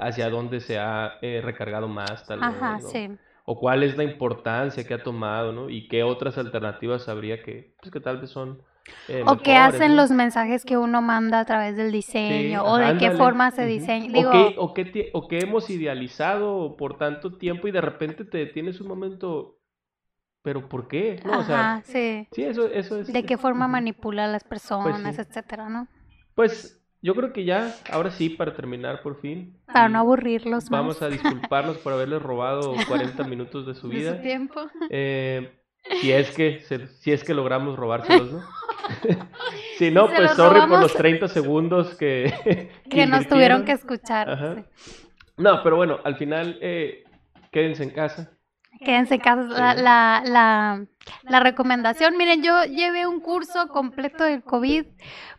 hacia 0.00 0.30
dónde 0.30 0.60
se 0.60 0.78
ha 0.78 1.18
eh, 1.22 1.40
recargado 1.42 1.88
más, 1.88 2.26
tal 2.26 2.40
vez. 2.40 3.08
O 3.44 3.58
cuál 3.58 3.82
es 3.82 3.96
la 3.96 4.04
importancia 4.04 4.86
que 4.86 4.94
ha 4.94 5.02
tomado, 5.02 5.52
¿no? 5.52 5.70
Y 5.70 5.88
qué 5.88 6.02
otras 6.02 6.36
alternativas 6.36 7.08
habría 7.08 7.42
que, 7.42 7.74
pues 7.80 7.90
que 7.90 8.00
tal 8.00 8.20
vez 8.20 8.30
son. 8.30 8.62
Eh, 9.08 9.22
o 9.26 9.38
qué 9.38 9.56
hacen 9.56 9.96
los 9.96 10.10
mensajes 10.10 10.64
que 10.64 10.76
uno 10.76 11.02
manda 11.02 11.40
a 11.40 11.44
través 11.44 11.76
del 11.76 11.90
diseño, 11.92 12.64
o 12.64 12.76
de 12.76 12.96
qué 12.98 13.10
forma 13.12 13.50
se 13.50 13.64
diseña. 13.64 14.08
o, 14.18 14.30
qué, 14.30 14.54
o, 14.58 14.74
qué, 14.74 15.10
o 15.14 15.28
qué 15.28 15.40
hemos 15.40 15.70
idealizado 15.70 16.76
por 16.76 16.98
tanto 16.98 17.36
tiempo 17.36 17.68
y 17.68 17.70
de 17.70 17.80
repente 17.80 18.24
te 18.24 18.38
detienes 18.38 18.80
un 18.80 18.88
momento 18.88 19.58
pero 20.42 20.68
¿por 20.68 20.88
qué? 20.88 21.20
¿No? 21.24 21.34
Ajá, 21.34 21.82
sí. 21.84 22.26
Sí, 22.32 22.42
eso, 22.42 22.66
eso 22.68 22.98
es. 22.98 23.12
De 23.12 23.24
qué 23.24 23.36
forma 23.36 23.68
manipula 23.68 24.24
a 24.24 24.28
las 24.28 24.44
pues 24.44 24.62
personas, 24.62 25.18
etcétera, 25.18 25.68
¿no? 25.68 25.88
Pues 26.34 26.77
yo 27.00 27.14
creo 27.14 27.32
que 27.32 27.44
ya, 27.44 27.74
ahora 27.90 28.10
sí, 28.10 28.28
para 28.28 28.54
terminar 28.54 29.02
por 29.02 29.20
fin. 29.20 29.56
Para 29.66 29.88
no 29.88 30.00
aburrirlos 30.00 30.64
más. 30.64 30.70
Vamos 30.70 31.02
a 31.02 31.08
disculparnos 31.08 31.78
por 31.78 31.92
haberles 31.92 32.20
robado 32.20 32.74
40 32.88 33.22
minutos 33.24 33.66
de 33.66 33.74
su 33.74 33.88
vida. 33.88 34.12
De 34.12 34.16
su 34.16 34.22
tiempo. 34.22 34.66
Eh, 34.90 35.52
si 36.00 36.12
es 36.12 36.30
que 36.30 36.60
si 36.98 37.12
es 37.12 37.24
que 37.24 37.34
logramos 37.34 37.76
robárselos, 37.76 38.32
¿no? 38.32 38.42
si 39.78 39.90
no, 39.90 40.08
pues 40.08 40.32
sorry 40.32 40.60
por 40.68 40.80
los 40.80 40.94
30 40.94 41.28
segundos 41.28 41.94
que... 41.98 42.70
que, 42.90 43.06
nos 43.06 43.26
tuvieron 43.28 43.64
que 43.64 43.72
escuchar. 43.72 44.66
No, 45.36 45.62
pero 45.62 45.76
bueno, 45.76 46.00
al 46.02 46.16
final 46.16 46.58
eh, 46.60 47.04
quédense 47.52 47.84
en 47.84 47.90
casa. 47.90 48.37
Quédense 48.78 49.14
en 49.14 49.20
casa. 49.20 49.42
La, 49.42 49.74
la, 49.74 50.22
la, 50.24 50.84
la, 51.24 51.40
recomendación, 51.40 52.16
miren, 52.16 52.42
yo 52.42 52.64
llevé 52.64 53.06
un 53.06 53.20
curso 53.20 53.68
completo 53.68 54.24
del 54.24 54.42
COVID 54.42 54.84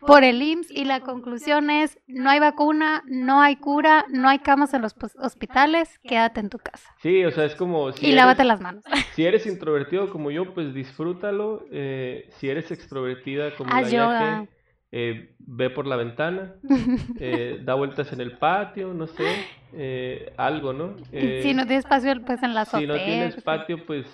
por 0.00 0.24
el 0.24 0.42
IMSS 0.42 0.70
y 0.70 0.84
la 0.84 1.00
conclusión 1.00 1.70
es, 1.70 1.98
no 2.06 2.30
hay 2.30 2.40
vacuna, 2.40 3.02
no 3.06 3.40
hay 3.40 3.56
cura, 3.56 4.04
no 4.08 4.28
hay 4.28 4.40
camas 4.40 4.74
en 4.74 4.82
los 4.82 4.94
hospitales, 5.18 5.98
quédate 6.00 6.40
en 6.40 6.50
tu 6.50 6.58
casa. 6.58 6.94
Sí, 7.02 7.24
o 7.24 7.30
sea, 7.30 7.44
es 7.44 7.54
como... 7.54 7.90
y 8.00 8.12
lávate 8.12 8.44
las 8.44 8.60
manos. 8.60 8.84
Si 9.14 9.26
eres 9.26 9.46
introvertido 9.46 10.08
como 10.10 10.30
yo, 10.30 10.54
pues 10.54 10.72
disfrútalo. 10.72 11.66
Eh, 11.70 12.30
si 12.38 12.48
eres 12.48 12.70
extrovertida 12.70 13.54
como 13.56 13.72
Haz 13.74 13.92
la 13.92 14.46
eh, 14.92 15.36
ve 15.38 15.70
por 15.70 15.86
la 15.86 15.94
ventana, 15.94 16.56
eh, 17.20 17.60
da 17.62 17.74
vueltas 17.74 18.12
en 18.12 18.20
el 18.20 18.38
patio, 18.38 18.92
no 18.92 19.06
sé, 19.06 19.24
eh, 19.72 20.32
algo, 20.36 20.72
¿no? 20.72 20.96
si 21.12 21.54
no 21.54 21.64
tienes 21.64 21.84
espacio, 21.84 22.12
pues 22.26 22.42
en 22.42 22.54
la 22.54 22.62
azotea. 22.62 22.80
Si 22.80 22.86
no 22.86 22.94
tienes 22.96 23.42
patio, 23.42 23.86
pues, 23.86 24.06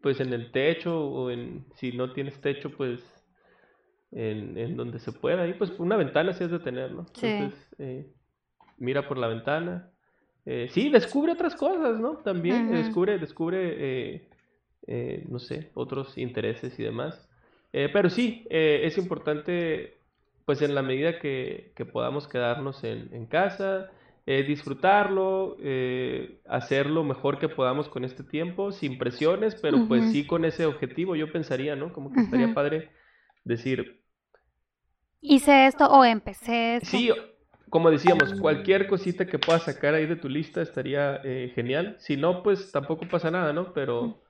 pues 0.00 0.20
en 0.20 0.32
el 0.32 0.52
techo, 0.52 1.04
o 1.04 1.30
en, 1.30 1.66
si 1.74 1.90
no 1.90 2.12
tienes 2.12 2.40
techo, 2.40 2.70
pues 2.70 3.02
en, 4.12 4.56
en 4.56 4.76
donde 4.76 5.00
se 5.00 5.10
pueda. 5.10 5.44
Y 5.48 5.54
pues 5.54 5.72
una 5.80 5.96
ventana 5.96 6.32
sí 6.34 6.44
es 6.44 6.52
de 6.52 6.60
tener, 6.60 6.92
¿no? 6.92 7.06
Entonces, 7.20 8.14
mira 8.76 9.08
por 9.08 9.18
la 9.18 9.26
ventana. 9.26 9.90
sí, 10.68 10.88
descubre 10.88 11.32
otras 11.32 11.56
cosas, 11.56 11.98
¿no? 11.98 12.18
También 12.18 12.70
descubre, 12.70 13.18
descubre, 13.18 14.28
no 15.28 15.40
sé, 15.40 15.72
otros 15.74 16.16
intereses 16.16 16.78
y 16.78 16.84
demás. 16.84 17.27
Eh, 17.72 17.90
pero 17.92 18.10
sí, 18.10 18.46
eh, 18.50 18.80
es 18.84 18.98
importante, 18.98 19.98
pues 20.44 20.62
en 20.62 20.74
la 20.74 20.82
medida 20.82 21.18
que, 21.18 21.72
podamos 21.92 22.26
quedarnos 22.26 22.82
en, 22.84 23.26
casa, 23.26 23.90
eh, 24.26 24.42
disfrutarlo, 24.42 25.56
hacer 26.46 26.86
lo 26.86 27.04
mejor 27.04 27.38
que 27.38 27.48
podamos 27.48 27.88
con 27.88 28.04
este 28.04 28.22
tiempo, 28.24 28.72
sin 28.72 28.98
presiones, 28.98 29.54
pero 29.54 29.86
pues 29.86 30.10
sí 30.12 30.26
con 30.26 30.44
ese 30.44 30.66
objetivo, 30.66 31.16
yo 31.16 31.30
pensaría, 31.32 31.76
¿no? 31.76 31.92
Como 31.92 32.12
que 32.12 32.20
estaría 32.20 32.54
padre 32.54 32.90
decir... 33.44 34.02
Hice 35.20 35.66
esto 35.66 35.86
o 35.86 36.04
empecé 36.04 36.76
esto. 36.76 36.90
Sí, 36.90 37.10
como 37.68 37.90
decíamos, 37.90 38.40
cualquier 38.40 38.86
cosita 38.86 39.26
que 39.26 39.38
puedas 39.38 39.64
sacar 39.64 39.94
ahí 39.94 40.06
de 40.06 40.16
tu 40.16 40.28
lista 40.28 40.62
estaría 40.62 41.20
genial. 41.54 41.96
Si 41.98 42.16
no, 42.16 42.42
pues 42.42 42.70
tampoco 42.72 43.06
pasa 43.08 43.30
nada, 43.30 43.52
¿no? 43.52 43.72
Pero 43.74 44.22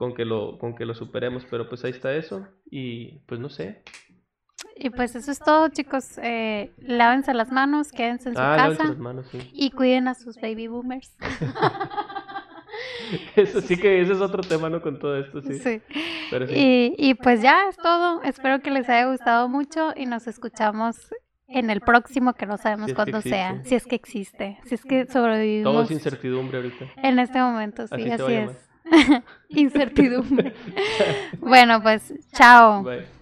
con 0.00 0.14
que 0.14 0.24
lo, 0.24 0.56
con 0.56 0.74
que 0.74 0.86
lo 0.86 0.94
superemos, 0.94 1.46
pero 1.50 1.68
pues 1.68 1.84
ahí 1.84 1.90
está 1.90 2.14
eso 2.14 2.48
y 2.70 3.18
pues 3.26 3.38
no 3.38 3.50
sé. 3.50 3.82
Y 4.74 4.88
pues 4.88 5.14
eso 5.14 5.30
es 5.30 5.38
todo, 5.38 5.68
chicos. 5.68 6.16
Eh, 6.22 6.72
lávense 6.78 7.34
las 7.34 7.52
manos, 7.52 7.92
quédense 7.92 8.30
en 8.30 8.34
su 8.34 8.40
ah, 8.40 8.56
casa 8.56 8.84
las 8.84 8.96
manos, 8.96 9.26
sí. 9.30 9.50
y 9.52 9.70
cuiden 9.72 10.08
a 10.08 10.14
sus 10.14 10.40
baby 10.40 10.68
boomers. 10.68 11.14
eso 13.36 13.60
sí 13.60 13.76
que 13.76 14.00
ese 14.00 14.14
es 14.14 14.22
otro 14.22 14.42
tema, 14.42 14.70
¿no? 14.70 14.80
Con 14.80 14.98
todo 14.98 15.18
esto, 15.18 15.42
sí. 15.42 15.58
sí. 15.58 15.82
Y, 16.48 16.94
y 16.96 17.12
pues 17.12 17.42
ya 17.42 17.68
es 17.68 17.76
todo. 17.76 18.22
Espero 18.22 18.62
que 18.62 18.70
les 18.70 18.88
haya 18.88 19.04
gustado 19.04 19.50
mucho 19.50 19.92
y 19.94 20.06
nos 20.06 20.26
escuchamos 20.26 21.10
en 21.46 21.68
el 21.68 21.82
próximo 21.82 22.32
que 22.32 22.46
no 22.46 22.56
sabemos 22.56 22.94
cuándo 22.94 23.20
sea, 23.20 23.62
si 23.64 23.74
es 23.74 23.84
que 23.84 23.96
existe, 23.96 24.60
si 24.64 24.76
es 24.76 24.82
que 24.82 25.04
sobrevivimos. 25.04 25.70
Todo 25.70 25.82
es 25.82 25.90
incertidumbre 25.90 26.56
ahorita. 26.56 26.86
En 27.02 27.18
este 27.18 27.38
momento, 27.38 27.86
sí, 27.86 27.94
así, 27.94 28.10
así 28.12 28.32
es. 28.32 28.69
Incertidumbre. 29.48 30.54
bueno, 31.40 31.82
pues 31.82 32.12
chao. 32.32 32.82
Bye. 32.82 33.19